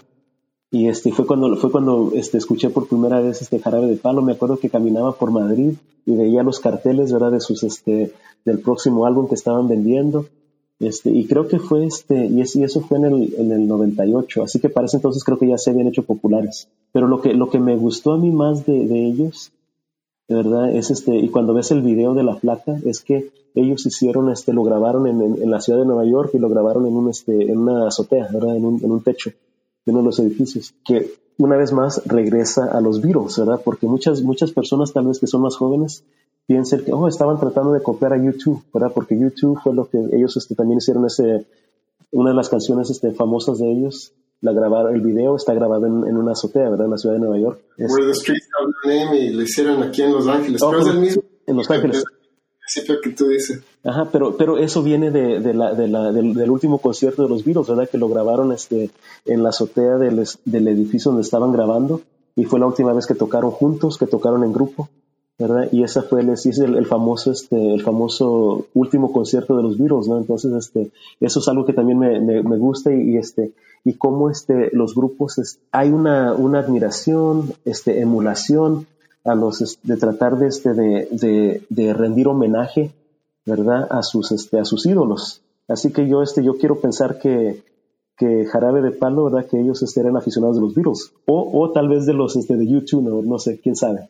Y 0.72 0.88
este, 0.88 1.12
fue 1.12 1.26
cuando, 1.26 1.56
fue 1.56 1.72
cuando 1.72 2.12
este, 2.16 2.38
escuché 2.38 2.70
por 2.70 2.88
primera 2.88 3.20
vez 3.22 3.42
este 3.42 3.60
jarabe 3.60 3.88
de 3.88 3.96
palo. 3.96 4.22
Me 4.22 4.34
acuerdo 4.34 4.58
que 4.58 4.70
caminaba 4.70 5.14
por 5.14 5.32
Madrid 5.32 5.76
y 6.06 6.16
veía 6.16 6.44
los 6.44 6.60
carteles 6.60 7.14
¿verdad? 7.14 7.32
De 7.32 7.40
sus, 7.40 7.64
este, 7.64 8.12
del 8.44 8.60
próximo 8.60 9.06
álbum 9.06 9.28
que 9.28 9.36
estaban 9.36 9.68
vendiendo. 9.68 10.26
Este, 10.80 11.12
y 11.12 11.26
creo 11.26 11.48
que 11.48 11.60
fue 11.60 11.86
este, 11.86 12.26
y, 12.26 12.42
eso 12.42 12.82
fue 12.82 12.98
en 12.98 13.06
el, 13.06 13.34
en 13.38 13.52
el 13.52 13.68
98, 13.68 14.44
así 14.44 14.60
que 14.60 14.70
para 14.70 14.86
ese 14.86 14.98
entonces 14.98 15.24
creo 15.24 15.38
que 15.38 15.48
ya 15.48 15.58
se 15.58 15.70
habían 15.70 15.88
hecho 15.88 16.04
populares. 16.04 16.68
Pero 16.92 17.08
lo 17.08 17.22
que, 17.22 17.34
lo 17.34 17.50
que 17.50 17.60
me 17.60 17.76
gustó 17.76 18.14
a 18.14 18.18
mí 18.18 18.32
más 18.32 18.66
de, 18.66 18.86
de 18.86 19.06
ellos, 19.06 19.52
de 20.28 20.36
verdad, 20.36 20.76
es 20.76 20.92
este, 20.92 21.16
y 21.16 21.30
cuando 21.30 21.54
ves 21.54 21.72
el 21.72 21.82
video 21.82 22.14
de 22.14 22.24
la 22.24 22.36
flaca, 22.36 22.78
es 22.86 23.02
que 23.02 23.30
ellos 23.56 23.86
hicieron, 23.86 24.32
este, 24.32 24.52
lo 24.52 24.64
grabaron 24.64 25.08
en, 25.08 25.22
en, 25.22 25.52
la 25.52 25.62
ciudad 25.62 25.80
de 25.80 25.86
Nueva 25.86 26.06
York 26.06 26.32
y 26.34 26.40
lo 26.40 26.50
grabaron 26.50 26.88
en 26.88 26.96
un, 26.96 27.10
este, 27.10 27.52
en 27.52 27.60
una 27.60 27.88
azotea, 27.88 28.28
¿verdad? 28.34 28.58
En 28.58 28.66
un, 28.66 28.84
en 28.84 28.92
un 28.92 29.04
techo 29.04 29.32
de 29.86 29.92
uno 29.92 30.00
de 30.00 30.06
los 30.06 30.20
edificios, 30.20 30.74
que 30.86 31.14
una 31.38 31.58
vez 31.58 31.74
más 31.74 32.02
regresa 32.06 32.66
a 32.66 32.82
los 32.82 33.02
Beatles, 33.02 33.38
¿verdad? 33.38 33.62
Porque 33.64 33.88
muchas, 33.88 34.22
muchas 34.22 34.52
personas 34.52 34.94
tal 34.94 35.08
vez 35.08 35.20
que 35.20 35.28
son 35.28 35.42
más 35.42 35.56
jóvenes 35.56 36.04
piensen 36.46 36.84
que, 36.84 36.94
oh, 36.94 37.08
estaban 37.08 37.40
tratando 37.40 37.72
de 37.72 37.82
copiar 37.82 38.14
a 38.14 38.24
YouTube, 38.24 38.64
¿verdad? 38.74 38.92
Porque 38.94 39.18
YouTube 39.18 39.60
fue 39.64 39.74
lo 39.74 39.90
que 39.90 39.98
ellos 40.12 40.36
este, 40.38 40.56
también 40.56 40.78
hicieron 40.78 41.06
ese, 41.06 41.46
una 42.12 42.32
de 42.32 42.36
las 42.36 42.50
canciones 42.50 42.90
este, 42.90 43.12
famosas 43.12 43.60
de 43.60 43.72
ellos, 43.72 44.14
la 44.42 44.52
grabaron, 44.52 44.94
el 44.94 45.02
video 45.02 45.36
está 45.38 45.54
grabado 45.54 45.86
en, 45.88 46.06
en, 46.06 46.18
una 46.18 46.34
azotea, 46.34 46.70
¿verdad? 46.70 46.86
En 46.86 46.92
la 46.92 46.98
ciudad 46.98 47.16
de 47.16 47.22
Nueva 47.22 47.40
York. 47.40 47.62
Where 47.78 48.08
the 48.08 48.14
Streets 48.14 48.48
Have 48.60 48.74
Name 48.86 49.18
y 49.18 49.30
lo 49.34 49.42
hicieron 49.42 49.82
aquí 49.82 50.02
en 50.02 50.12
Los 50.12 50.28
Ángeles. 50.28 50.62
Oh, 50.62 50.70
pero 50.70 50.82
es 50.82 50.88
el 50.90 51.00
mismo. 51.00 51.24
En 51.48 51.56
Los 51.56 51.72
Ángeles. 51.72 52.04
Principio 52.64 53.02
que 53.02 53.10
tú 53.12 53.28
dices. 53.28 53.62
Ajá, 53.84 54.10
pero, 54.12 54.38
pero 54.38 54.58
eso 54.58 54.82
viene 54.84 55.12
de, 55.12 55.40
de 55.40 55.54
la, 55.54 55.74
de 55.74 55.88
la, 55.88 56.12
del, 56.12 56.50
último 56.50 56.80
concierto 56.80 57.24
de 57.24 57.30
los 57.30 57.44
Beatles, 57.44 57.68
¿verdad? 57.68 57.90
Que 57.90 57.98
lo 57.98 58.08
grabaron 58.08 58.52
este, 58.52 58.90
en 59.26 59.44
la 59.44 59.50
azotea 59.50 59.98
del, 59.98 60.26
del 60.46 60.68
edificio 60.68 61.12
donde 61.12 61.24
estaban 61.24 61.52
grabando 61.52 62.02
y 62.36 62.46
fue 62.46 62.60
la 62.60 62.68
última 62.68 62.94
vez 62.94 63.06
que 63.06 63.16
tocaron 63.16 63.52
juntos, 63.52 63.98
que 63.98 64.08
tocaron 64.08 64.44
en 64.44 64.54
grupo. 64.54 64.90
¿verdad? 65.40 65.68
Y 65.72 65.84
esa 65.84 66.04
fue 66.04 66.22
el, 66.22 66.30
el, 66.30 66.76
el, 66.76 66.86
famoso, 66.86 67.32
este, 67.32 67.74
el 67.74 67.82
famoso 67.82 68.68
último 68.76 69.12
concierto 69.12 69.58
de 69.58 69.64
los 69.64 69.78
Beatles, 69.78 70.08
¿no? 70.08 70.18
Entonces, 70.20 70.54
este, 70.54 70.92
eso 71.20 71.40
es 71.40 71.48
algo 71.48 71.66
que 71.66 71.74
también 71.74 71.98
me, 71.98 72.20
me, 72.20 72.58
gusta 72.58 72.94
y, 72.94 73.18
este, 73.18 73.52
y 73.84 73.94
cómo 73.96 74.30
este, 74.30 74.70
los 74.74 74.94
grupos, 74.94 75.58
hay 75.72 75.90
una, 75.90 76.34
una 76.34 76.60
admiración, 76.60 77.52
este, 77.66 78.00
emulación 78.00 78.86
a 79.24 79.36
los, 79.36 79.80
de 79.84 79.98
tratar 79.98 80.38
de, 80.38 80.48
este, 80.48 80.74
de, 80.74 81.66
de, 81.70 81.94
rendir 81.94 82.28
homenaje, 82.28 82.92
¿verdad? 83.46 83.88
A 83.90 84.04
sus, 84.04 84.32
este, 84.32 84.60
a 84.60 84.66
sus 84.66 84.86
ídolos. 84.86 85.42
Así 85.68 85.92
que 85.92 86.08
yo, 86.08 86.22
este, 86.22 86.44
yo 86.44 86.58
quiero 86.58 86.80
pensar 86.80 87.20
que, 87.20 87.64
que 88.18 88.46
Jarabe 88.46 88.82
de 88.82 88.92
Palo, 88.92 89.26
¿verdad? 89.26 89.48
Que 89.50 89.60
ellos 89.60 89.82
este, 89.82 90.02
eran 90.02 90.18
aficionados 90.18 90.58
de 90.58 90.62
los 90.62 90.76
Beatles. 90.76 91.14
O, 91.26 91.62
o 91.62 91.72
tal 91.72 91.88
vez 91.88 92.06
de 92.06 92.14
los, 92.14 92.36
este, 92.36 92.58
de 92.58 92.68
YouTube, 92.68 93.04
no, 93.04 93.22
no 93.22 93.40
sé, 93.40 93.60
quién 93.60 93.76
sabe. 93.76 94.10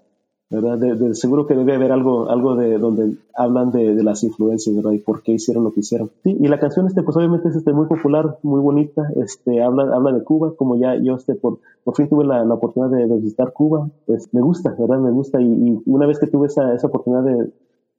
¿Verdad? 0.53 0.77
De, 0.77 1.15
seguro 1.15 1.47
que 1.47 1.55
debe 1.55 1.73
haber 1.75 1.91
algo, 1.91 2.29
algo 2.29 2.55
de 2.55 2.77
donde 2.77 3.15
hablan 3.35 3.71
de, 3.71 4.01
las 4.03 4.23
influencias, 4.23 4.75
¿verdad? 4.75 4.91
Y 4.91 4.99
por 4.99 5.23
qué 5.23 5.33
hicieron 5.33 5.63
lo 5.63 5.71
que 5.71 5.79
hicieron. 5.79 6.11
Sí, 6.23 6.37
y 6.39 6.47
la 6.47 6.59
canción, 6.59 6.87
este, 6.87 7.01
pues 7.03 7.17
obviamente 7.17 7.49
es 7.49 7.55
este, 7.55 7.73
muy 7.73 7.87
popular, 7.87 8.37
muy 8.43 8.61
bonita, 8.61 9.11
este, 9.15 9.61
habla, 9.61 9.95
habla 9.95 10.11
de 10.11 10.23
Cuba, 10.23 10.53
como 10.55 10.77
ya 10.77 10.95
yo, 10.95 11.15
este, 11.15 11.35
por, 11.35 11.57
por 11.83 11.95
fin 11.95 12.07
tuve 12.07 12.25
la, 12.25 12.45
la 12.45 12.53
oportunidad 12.53 12.95
de, 12.95 13.07
de, 13.07 13.19
visitar 13.19 13.51
Cuba, 13.53 13.89
pues 14.05 14.31
me 14.33 14.41
gusta, 14.41 14.75
¿verdad? 14.77 14.99
Me 14.99 15.11
gusta, 15.11 15.41
y, 15.41 15.45
y, 15.45 15.81
una 15.85 16.05
vez 16.05 16.19
que 16.19 16.27
tuve 16.27 16.47
esa, 16.47 16.73
esa 16.73 16.87
oportunidad 16.87 17.23
de, 17.23 17.49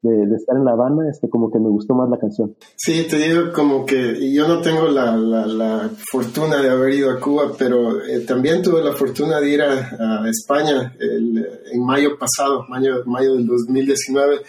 de, 0.05 0.37
estar 0.37 0.57
en 0.57 0.65
La 0.65 0.73
Habana, 0.73 1.09
este, 1.11 1.29
como 1.29 1.51
que 1.51 1.59
me 1.59 1.71
gustó 1.71 1.95
más 1.95 2.09
la 2.11 2.19
canción. 2.19 2.55
Sí, 2.77 3.07
te 3.09 3.17
digo 3.17 3.53
como 3.53 3.87
que 3.87 4.33
yo 4.33 4.47
no 4.47 4.61
tengo 4.61 4.89
la, 4.89 5.17
la, 5.17 5.91
fortuna 6.11 6.61
de 6.61 6.71
haber 6.71 6.95
ido 6.95 7.11
a 7.11 7.19
Cuba, 7.19 7.53
pero 7.59 8.05
eh, 8.05 8.21
también 8.21 8.63
tuve 8.63 8.83
la 8.83 8.93
fortuna 8.93 9.41
de 9.41 9.51
ir 9.51 9.63
a, 9.63 10.29
España 10.29 10.95
en 11.01 11.85
mayo 11.85 12.19
pasado, 12.19 12.65
mayo, 12.69 13.05
mayo 13.07 13.35
del 13.35 13.47
2019 13.47 14.41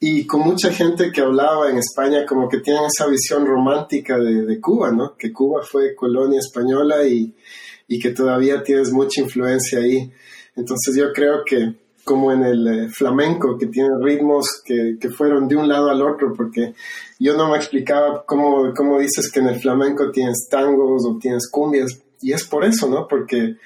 y 0.00 0.26
con 0.26 0.42
mucha 0.42 0.72
gente 0.72 1.10
que 1.12 1.20
hablaba 1.20 1.70
en 1.70 1.78
España 1.78 2.24
como 2.26 2.48
que 2.48 2.60
tienen 2.60 2.84
esa 2.84 3.08
visión 3.08 3.44
romántica 3.44 4.16
de, 4.18 4.46
de 4.46 4.60
Cuba, 4.60 4.92
¿no? 4.92 5.16
Que 5.16 5.32
Cuba 5.32 5.62
fue 5.62 5.94
colonia 5.94 6.38
española 6.38 7.04
y, 7.06 7.34
y, 7.88 7.98
que 7.98 8.10
todavía 8.10 8.62
tienes 8.62 8.92
mucha 8.92 9.20
influencia 9.20 9.80
ahí. 9.80 10.10
Entonces 10.54 10.96
yo 10.96 11.12
creo 11.12 11.42
que 11.44 11.74
como 12.08 12.32
en 12.32 12.42
el 12.42 12.66
eh, 12.66 12.88
flamenco, 12.88 13.58
que 13.58 13.66
tiene 13.66 13.90
ritmos 14.00 14.62
que, 14.64 14.96
que, 14.98 15.10
fueron 15.10 15.46
de 15.46 15.56
un 15.56 15.68
lado 15.68 15.90
al 15.90 16.00
otro, 16.00 16.32
porque 16.34 16.72
yo 17.18 17.36
no 17.36 17.50
me 17.50 17.58
explicaba 17.58 18.24
cómo, 18.24 18.72
cómo 18.74 18.98
dices 18.98 19.30
que 19.30 19.40
en 19.40 19.48
el 19.48 19.60
flamenco 19.60 20.10
tienes 20.10 20.48
tangos 20.50 21.04
o 21.04 21.18
tienes 21.18 21.50
cumbias, 21.50 22.00
y 22.22 22.32
es 22.32 22.44
por 22.44 22.64
eso, 22.64 22.88
¿no? 22.88 23.06
Porque 23.06 23.56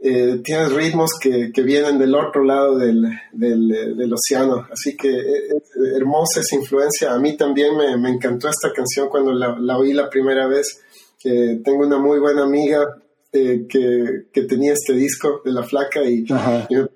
eh, 0.00 0.40
tienes 0.42 0.72
ritmos 0.72 1.12
que, 1.20 1.52
que, 1.54 1.62
vienen 1.62 1.96
del 1.96 2.16
otro 2.16 2.42
lado 2.42 2.76
del, 2.76 3.06
del, 3.32 3.68
del, 3.96 4.12
océano. 4.12 4.66
Así 4.72 4.96
que 4.96 5.08
eh, 5.08 5.62
hermosa 5.96 6.40
esa 6.40 6.56
influencia. 6.56 7.14
A 7.14 7.20
mí 7.20 7.36
también 7.36 7.76
me, 7.76 7.96
me 7.96 8.10
encantó 8.10 8.48
esta 8.48 8.72
canción 8.72 9.08
cuando 9.08 9.32
la, 9.32 9.56
la 9.60 9.78
oí 9.78 9.92
la 9.92 10.10
primera 10.10 10.48
vez. 10.48 10.82
Eh, 11.24 11.60
tengo 11.64 11.86
una 11.86 11.98
muy 11.98 12.18
buena 12.18 12.42
amiga 12.42 12.84
que, 13.32 14.26
que, 14.32 14.42
tenía 14.42 14.72
este 14.72 14.92
disco 14.92 15.40
de 15.44 15.52
La 15.52 15.62
Flaca 15.62 16.02
y, 16.02 16.24
y, 16.68 16.74
me 16.74 16.88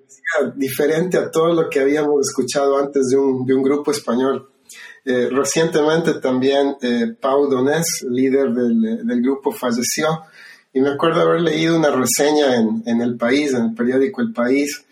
diferente 0.55 1.19
a 1.19 1.31
todo 1.31 1.53
lo 1.53 1.69
que 1.69 1.81
habíamos 1.81 2.29
escuchado 2.29 2.79
antes 2.79 3.09
de 3.09 3.19
un, 3.19 3.45
de 3.45 3.55
un 3.55 3.63
grupo 3.63 3.91
español. 3.91 4.51
recientemente 5.05 6.15
también 6.15 6.77
Pau 7.21 7.49
Donés, 7.49 8.05
líder 8.09 8.53
del, 8.53 9.07
del 9.07 9.23
grupo, 9.23 9.51
falleció 9.51 10.09
y 10.73 10.81
me 10.81 10.91
acuerdo 10.91 11.23
haber 11.23 11.41
leído 11.41 11.77
una 11.77 11.91
reseña 11.91 12.57
en, 12.57 12.83
en 12.87 13.01
El 13.01 13.17
País, 13.17 13.53
en 13.55 13.67
el 13.67 13.75
periódico 13.75 14.21
El 14.21 14.33
País, 14.33 14.85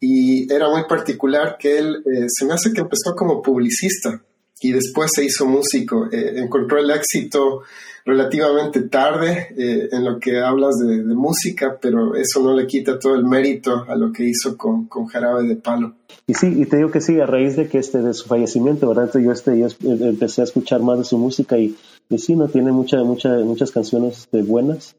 y 0.00 0.52
era 0.52 0.68
muy 0.68 0.84
particular 0.84 1.56
que 1.58 1.78
él 1.78 2.02
eh, 2.04 2.26
se 2.28 2.44
me 2.44 2.54
hace 2.54 2.72
que 2.72 2.82
empezó 2.82 3.14
como 3.16 3.40
publicista 3.40 4.22
y 4.60 4.72
después 4.72 5.10
se 5.14 5.24
hizo 5.24 5.46
músico. 5.46 6.08
Eh, 6.10 6.34
encontró 6.36 6.78
el 6.78 6.90
éxito 6.90 7.62
relativamente 8.04 8.82
tarde 8.82 9.54
eh, 9.56 9.88
en 9.90 10.04
lo 10.04 10.18
que 10.18 10.40
hablas 10.40 10.76
de, 10.76 11.02
música, 11.14 11.78
pero 11.80 12.14
eso 12.14 12.42
no 12.42 12.54
le 12.54 12.66
quita 12.66 12.98
todo 12.98 13.14
el 13.14 13.24
mérito 13.24 13.84
a 13.88 13.96
lo 13.96 14.12
que 14.12 14.24
hizo 14.24 14.56
con, 14.56 14.86
con, 14.86 15.06
Jarabe 15.06 15.44
de 15.44 15.56
Palo. 15.56 15.94
Y 16.26 16.34
sí, 16.34 16.48
y 16.54 16.66
te 16.66 16.76
digo 16.76 16.90
que 16.90 17.00
sí, 17.00 17.18
a 17.18 17.26
raíz 17.26 17.56
de 17.56 17.68
que 17.68 17.78
este 17.78 18.02
de 18.02 18.12
su 18.12 18.26
fallecimiento, 18.26 18.88
¿verdad? 18.88 19.10
yo, 19.18 19.32
este, 19.32 19.58
yo 19.58 19.68
empecé 19.82 20.42
a 20.42 20.44
escuchar 20.44 20.82
más 20.82 20.98
de 20.98 21.04
su 21.04 21.18
música 21.18 21.58
y, 21.58 21.76
y 22.10 22.18
sí, 22.18 22.36
no 22.36 22.48
tiene 22.48 22.72
mucha, 22.72 23.02
mucha, 23.04 23.30
muchas 23.38 23.70
canciones 23.70 24.18
este, 24.18 24.42
buenas 24.42 24.96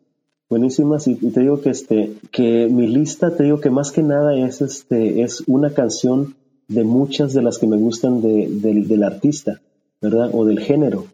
buenísimas 0.49 1.07
y, 1.07 1.15
te 1.15 1.39
digo 1.39 1.61
que 1.61 1.71
este 1.71 2.13
que 2.31 2.67
mi 2.69 2.87
lista 2.87 3.35
te 3.35 3.43
digo 3.43 3.59
que 3.59 3.71
más 3.71 3.91
que 3.91 4.03
nada 4.03 4.35
es 4.35 4.61
este 4.61 5.23
es 5.23 5.43
una 5.47 5.73
canción 5.73 6.35
de 6.67 6.83
muchas 6.83 7.33
de 7.33 7.41
las 7.41 7.57
que 7.57 7.67
me 7.67 7.77
gustan 7.77 8.21
de, 8.21 8.47
del 8.49 9.03
artista 9.03 9.61
verdad 10.01 10.29
o 10.33 10.45
del 10.45 10.59
género 10.59 11.05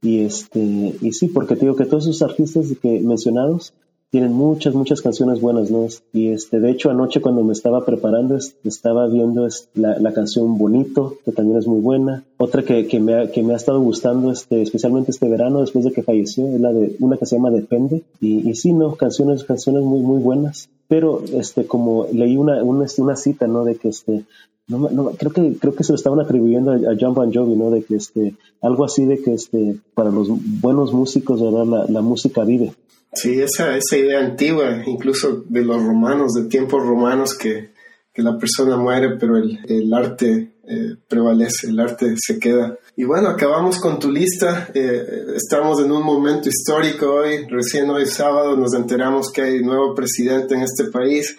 y 0.00 0.20
este 0.20 0.60
y 0.60 1.12
sí 1.12 1.28
porque 1.28 1.56
te 1.56 1.62
digo 1.62 1.76
que 1.76 1.86
todos 1.86 2.06
esos 2.06 2.22
artistas 2.22 2.66
que 2.80 3.00
mencionados 3.00 3.72
tienen 4.10 4.32
muchas, 4.32 4.74
muchas 4.74 5.02
canciones 5.02 5.40
buenas, 5.40 5.70
¿no? 5.70 5.86
Y 6.14 6.28
este, 6.28 6.60
de 6.60 6.70
hecho, 6.70 6.90
anoche 6.90 7.20
cuando 7.20 7.44
me 7.44 7.52
estaba 7.52 7.84
preparando, 7.84 8.38
estaba 8.64 9.06
viendo 9.06 9.46
la, 9.74 9.98
la 9.98 10.14
canción 10.14 10.56
Bonito, 10.56 11.18
que 11.24 11.32
también 11.32 11.58
es 11.58 11.66
muy 11.66 11.80
buena. 11.80 12.24
Otra 12.38 12.62
que, 12.62 12.86
que, 12.86 13.00
me 13.00 13.14
ha, 13.14 13.30
que 13.30 13.42
me 13.42 13.52
ha 13.52 13.56
estado 13.56 13.80
gustando, 13.80 14.32
este, 14.32 14.62
especialmente 14.62 15.10
este 15.10 15.28
verano, 15.28 15.60
después 15.60 15.84
de 15.84 15.92
que 15.92 16.02
falleció, 16.02 16.48
es 16.48 16.60
la 16.60 16.72
de 16.72 16.96
una 17.00 17.18
que 17.18 17.26
se 17.26 17.36
llama 17.36 17.50
Depende. 17.50 18.02
Y, 18.20 18.48
y 18.48 18.54
sí, 18.54 18.72
¿no? 18.72 18.94
Canciones, 18.94 19.44
canciones 19.44 19.82
muy, 19.82 20.00
muy 20.00 20.22
buenas. 20.22 20.70
Pero, 20.88 21.22
este, 21.34 21.66
como 21.66 22.06
leí 22.10 22.38
una, 22.38 22.64
una, 22.64 22.86
una 22.96 23.16
cita, 23.16 23.46
¿no? 23.46 23.64
De 23.64 23.74
que, 23.74 23.88
este, 23.88 24.24
no, 24.68 25.12
creo 25.18 25.32
que 25.32 25.54
creo 25.58 25.74
que 25.74 25.84
se 25.84 25.92
lo 25.92 25.96
estaban 25.96 26.20
atribuyendo 26.20 26.72
a, 26.72 26.96
John 26.98 27.14
Bon 27.14 27.32
Jovi, 27.32 27.56
¿no? 27.56 27.70
De 27.70 27.82
que 27.82 27.96
este 27.96 28.34
algo 28.60 28.84
así 28.84 29.06
de 29.06 29.22
que 29.22 29.34
este 29.34 29.76
para 29.94 30.10
los 30.10 30.28
buenos 30.60 30.92
músicos, 30.92 31.42
¿verdad? 31.42 31.64
La, 31.64 31.86
la 31.92 32.02
música 32.02 32.44
vive. 32.44 32.72
Sí, 33.12 33.40
esa, 33.40 33.76
esa 33.76 33.96
idea 33.96 34.20
antigua, 34.20 34.82
incluso 34.86 35.42
de 35.48 35.64
los 35.64 35.82
romanos, 35.82 36.34
de 36.34 36.44
tiempos 36.44 36.84
romanos, 36.84 37.34
que, 37.34 37.70
que 38.12 38.22
la 38.22 38.36
persona 38.36 38.76
muere, 38.76 39.16
pero 39.18 39.36
el, 39.38 39.58
el 39.66 39.92
arte 39.94 40.52
eh, 40.70 40.96
prevalece, 41.08 41.68
el 41.68 41.80
arte 41.80 42.14
se 42.18 42.38
queda. 42.38 42.76
Y 42.94 43.04
bueno, 43.04 43.28
acabamos 43.28 43.80
con 43.80 43.98
tu 43.98 44.10
lista. 44.10 44.68
Eh, 44.74 45.24
estamos 45.34 45.80
en 45.80 45.90
un 45.90 46.02
momento 46.02 46.50
histórico 46.50 47.06
hoy. 47.06 47.46
Recién 47.48 47.88
hoy 47.88 48.06
sábado 48.06 48.56
nos 48.56 48.74
enteramos 48.74 49.30
que 49.32 49.42
hay 49.42 49.62
nuevo 49.62 49.94
presidente 49.94 50.54
en 50.54 50.62
este 50.62 50.84
país. 50.84 51.38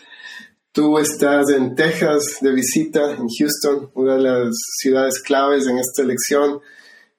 Tú 0.72 1.00
estás 1.00 1.50
en 1.50 1.74
Texas 1.74 2.38
de 2.42 2.52
visita, 2.52 3.12
en 3.14 3.28
Houston, 3.28 3.90
una 3.96 4.18
de 4.18 4.22
las 4.22 4.56
ciudades 4.80 5.20
claves 5.20 5.66
en 5.66 5.80
esta 5.80 6.04
elección. 6.04 6.60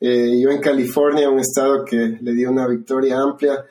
Eh, 0.00 0.38
yo 0.40 0.50
en 0.50 0.60
California, 0.60 1.28
un 1.28 1.40
estado 1.40 1.84
que 1.84 1.96
le 2.20 2.32
dio 2.32 2.48
una 2.48 2.68
victoria 2.68 3.18
amplia. 3.18 3.64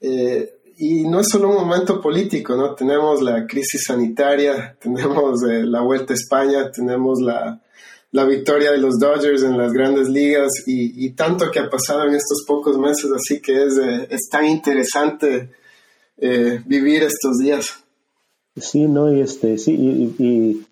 Eh, 0.00 0.60
y 0.76 1.02
no 1.02 1.18
es 1.18 1.26
solo 1.32 1.48
un 1.48 1.56
momento 1.56 2.00
político, 2.00 2.54
¿no? 2.54 2.76
Tenemos 2.76 3.20
la 3.20 3.44
crisis 3.44 3.82
sanitaria, 3.88 4.76
tenemos 4.80 5.42
eh, 5.42 5.64
la 5.64 5.80
Vuelta 5.80 6.12
a 6.12 6.16
España, 6.16 6.70
tenemos 6.70 7.20
la, 7.20 7.60
la, 8.12 8.24
victoria 8.24 8.70
de 8.70 8.78
los 8.78 9.00
Dodgers 9.00 9.42
en 9.42 9.58
las 9.58 9.72
grandes 9.72 10.08
ligas 10.08 10.52
y, 10.64 11.04
y, 11.04 11.10
tanto 11.10 11.50
que 11.50 11.58
ha 11.58 11.68
pasado 11.68 12.04
en 12.04 12.14
estos 12.14 12.44
pocos 12.46 12.78
meses, 12.78 13.10
así 13.12 13.40
que 13.40 13.64
es, 13.64 13.76
es 14.10 14.28
tan 14.30 14.46
interesante 14.46 15.50
vivir 16.66 17.02
estos 17.02 17.38
días. 17.38 17.84
Sí, 18.60 18.86
no, 18.86 19.12
y 19.12 19.20
este, 19.20 19.58
sí, 19.58 19.74
y, 19.74 20.22
y, 20.22 20.66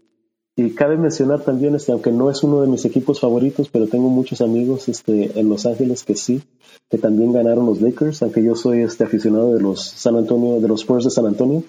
y, 0.57 0.71
cabe 0.75 0.97
mencionar 0.97 1.41
también, 1.41 1.75
este, 1.75 1.93
aunque 1.93 2.11
no 2.11 2.31
es 2.31 2.43
uno 2.43 2.63
de 2.63 2.69
mis 2.69 2.85
equipos 2.85 3.21
favoritos, 3.21 3.69
pero 3.71 3.87
tengo 3.87 4.09
muchos 4.09 4.41
amigos 4.41 4.89
este, 4.89 5.39
en 5.39 5.49
Los 5.49 5.67
Ángeles 5.67 6.05
que 6.05 6.17
sí, 6.17 6.43
que 6.91 6.99
también 6.99 7.33
ganaron 7.33 7.67
los 7.67 7.81
Lakers, 7.81 8.23
aunque 8.23 8.43
yo 8.43 8.55
soy 8.55 8.83
este 8.83 9.05
aficionado 9.05 9.55
de 9.55 9.61
los 9.61 9.83
San 9.83 10.17
Antonio, 10.17 10.61
de 10.61 10.69
los 10.69 10.81
Spurs 10.81 11.05
de 11.05 11.11
San 11.11 11.27
Antonio. 11.27 11.65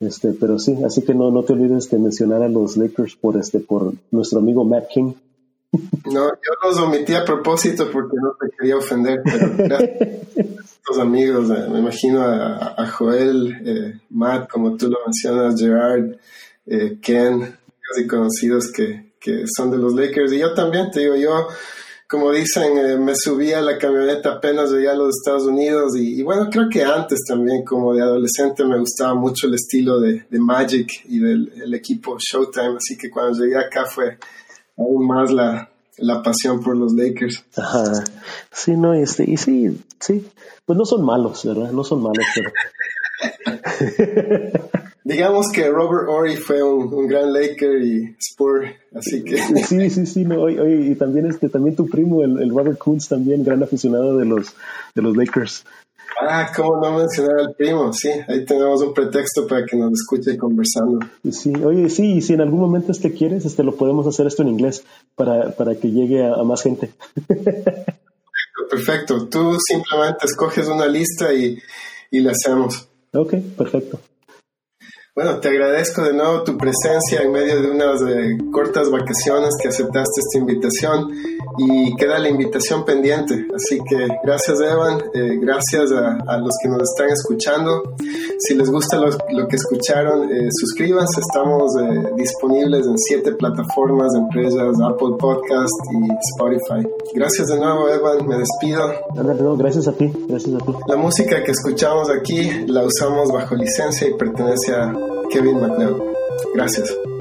Este, 0.00 0.32
pero 0.32 0.58
sí, 0.58 0.76
así 0.84 1.02
que 1.02 1.14
no, 1.14 1.30
no 1.30 1.44
te 1.44 1.52
olvides 1.52 1.88
de 1.90 1.98
mencionar 1.98 2.42
a 2.42 2.48
los 2.48 2.76
Lakers 2.76 3.16
por 3.16 3.36
este, 3.36 3.60
por 3.60 3.94
nuestro 4.10 4.40
amigo 4.40 4.64
Matt 4.64 4.88
King. 4.88 5.14
No, 6.12 6.28
yo 6.28 6.52
los 6.62 6.78
omití 6.78 7.14
a 7.14 7.24
propósito 7.24 7.88
porque 7.92 8.16
no 8.16 8.36
te 8.40 8.54
quería 8.56 8.76
ofender, 8.76 9.22
pero 9.24 9.52
los 10.88 10.98
amigos, 10.98 11.50
eh, 11.50 11.68
me 11.70 11.78
imagino 11.78 12.22
a, 12.22 12.86
Joel, 12.86 13.56
eh, 13.64 14.00
Matt, 14.10 14.50
como 14.50 14.76
tú 14.76 14.88
lo 14.88 14.98
mencionas, 15.04 15.58
Gerard, 15.58 16.16
eh, 16.66 16.98
Ken, 17.00 17.56
casi 17.80 18.06
conocidos 18.06 18.70
que, 18.70 19.14
que 19.18 19.44
son 19.56 19.70
de 19.70 19.78
los 19.78 19.94
Lakers, 19.94 20.32
y 20.32 20.38
yo 20.38 20.54
también 20.54 20.90
te 20.90 21.00
digo, 21.00 21.16
yo 21.16 21.48
como 22.14 22.30
dicen, 22.30 22.78
eh, 22.78 22.96
me 22.96 23.14
subí 23.16 23.52
a 23.52 23.60
la 23.60 23.78
camioneta 23.78 24.34
apenas 24.34 24.70
llegué 24.70 24.88
a 24.88 24.94
los 24.94 25.16
Estados 25.16 25.44
Unidos 25.44 25.96
y, 25.96 26.22
bueno, 26.22 26.48
creo 26.50 26.68
que 26.68 26.84
antes 26.84 27.20
también 27.26 27.64
como 27.64 27.92
de 27.94 28.02
adolescente 28.02 28.64
me 28.64 28.78
gustaba 28.78 29.14
mucho 29.14 29.46
el 29.46 29.54
estilo 29.54 29.98
de, 29.98 30.24
Magic 30.30 30.90
y 31.06 31.18
del 31.18 31.74
equipo 31.74 32.16
Showtime, 32.18 32.76
así 32.76 32.96
que 32.96 33.10
cuando 33.10 33.38
llegué 33.38 33.56
acá 33.56 33.86
fue 33.86 34.18
aún 34.76 35.06
más 35.06 35.32
la, 35.32 35.68
la 35.98 36.22
pasión 36.22 36.62
por 36.62 36.76
los 36.76 36.92
Lakers. 36.92 37.44
Ajá. 37.56 38.04
Sí, 38.52 38.76
no, 38.76 38.94
este, 38.94 39.28
y 39.28 39.36
sí, 39.36 39.76
sí, 40.04 40.26
pues 40.64 40.76
no 40.76 40.84
son 40.84 41.04
malos, 41.04 41.44
¿verdad? 41.44 41.72
No 41.72 41.84
son 41.84 42.02
malos, 42.02 42.24
pero... 42.34 42.50
Digamos 45.04 45.50
que 45.52 45.68
Robert 45.68 46.08
Ory 46.08 46.36
fue 46.36 46.62
un, 46.62 47.06
gran 47.06 47.30
Laker 47.30 47.82
y 47.82 48.16
Spur, 48.18 48.64
así 48.94 49.22
que... 49.22 49.36
Sí, 49.66 49.90
sí, 49.90 50.06
sí, 50.06 50.24
no, 50.24 50.42
oye, 50.42 50.92
y 50.92 50.94
también, 50.94 51.26
este, 51.26 51.50
también 51.50 51.76
tu 51.76 51.86
primo, 51.86 52.22
el, 52.22 52.48
Robert 52.48 52.78
Kuntz, 52.78 53.08
también 53.08 53.44
gran 53.44 53.62
aficionado 53.62 54.16
de 54.16 54.24
los, 54.24 54.54
de 54.94 55.02
los 55.02 55.14
Lakers. 55.14 55.64
Ah, 56.26 56.50
cómo 56.56 56.80
no 56.80 56.96
mencionar 56.96 57.40
al 57.40 57.54
primo, 57.54 57.92
sí, 57.92 58.08
ahí 58.28 58.46
tenemos 58.46 58.80
un 58.82 58.94
pretexto 58.94 59.46
para 59.46 59.66
que 59.66 59.76
nos 59.76 59.92
escuche 59.92 60.38
conversando. 60.38 61.00
Sí, 61.30 61.52
oye, 61.62 61.90
sí, 61.90 62.14
y 62.14 62.22
si 62.22 62.32
en 62.32 62.40
algún 62.40 62.60
momento 62.60 62.92
este 62.92 63.12
quieres, 63.12 63.44
este 63.44 63.62
lo 63.62 63.74
podemos 63.74 64.06
hacer 64.06 64.26
esto 64.26 64.42
en 64.42 64.48
inglés 64.48 64.84
para, 65.16 65.50
para 65.50 65.74
que 65.74 65.90
llegue 65.90 66.24
a, 66.24 66.42
más 66.44 66.62
gente. 66.62 66.90
Perfecto, 68.74 69.28
tú 69.28 69.56
simplemente 69.64 70.26
escoges 70.26 70.66
una 70.66 70.86
lista 70.86 71.32
y, 71.32 71.56
y 72.10 72.18
la 72.18 72.32
hacemos. 72.32 72.88
Ok, 73.12 73.34
perfecto. 73.56 74.00
Bueno, 75.16 75.38
te 75.38 75.48
agradezco 75.48 76.02
de 76.02 76.12
nuevo 76.12 76.42
tu 76.42 76.58
presencia 76.58 77.22
en 77.22 77.30
medio 77.30 77.62
de 77.62 77.70
unas 77.70 78.02
eh, 78.02 78.36
cortas 78.50 78.90
vacaciones 78.90 79.54
que 79.62 79.68
aceptaste 79.68 80.20
esta 80.20 80.38
invitación 80.40 81.08
y 81.56 81.94
queda 81.94 82.18
la 82.18 82.28
invitación 82.28 82.84
pendiente. 82.84 83.46
Así 83.54 83.78
que 83.88 84.08
gracias 84.24 84.58
Evan, 84.60 84.98
eh, 85.14 85.38
gracias 85.40 85.92
a, 85.92 86.36
los 86.38 86.52
que 86.60 86.68
nos 86.68 86.82
están 86.82 87.10
escuchando. 87.10 87.94
Si 88.40 88.56
les 88.56 88.68
gusta 88.68 88.96
lo, 88.96 89.46
que 89.46 89.54
escucharon, 89.54 90.32
eh, 90.32 90.48
suscríbanse. 90.50 91.20
Estamos 91.20 91.70
disponibles 92.16 92.84
en 92.84 92.98
siete 92.98 93.30
plataformas, 93.34 94.12
empresas, 94.16 94.74
Apple 94.82 95.14
Podcast 95.16 95.70
y 95.92 96.10
Spotify. 96.34 96.88
Gracias 97.14 97.46
de 97.46 97.60
nuevo 97.60 97.88
Evan, 97.88 98.26
me 98.26 98.36
despido. 98.38 99.56
gracias 99.58 99.86
a 99.86 99.92
ti, 99.92 100.10
gracias 100.26 100.60
a 100.60 100.66
ti. 100.66 100.72
La 100.88 100.96
música 100.96 101.44
que 101.44 101.52
escuchamos 101.52 102.10
aquí 102.10 102.66
la 102.66 102.82
usamos 102.82 103.30
bajo 103.30 103.54
licencia 103.54 104.08
y 104.08 104.14
pertenece 104.14 104.74
a 104.74 105.03
Kevin 105.30 105.60
MacLeod. 105.60 106.02
Gracias. 106.54 107.13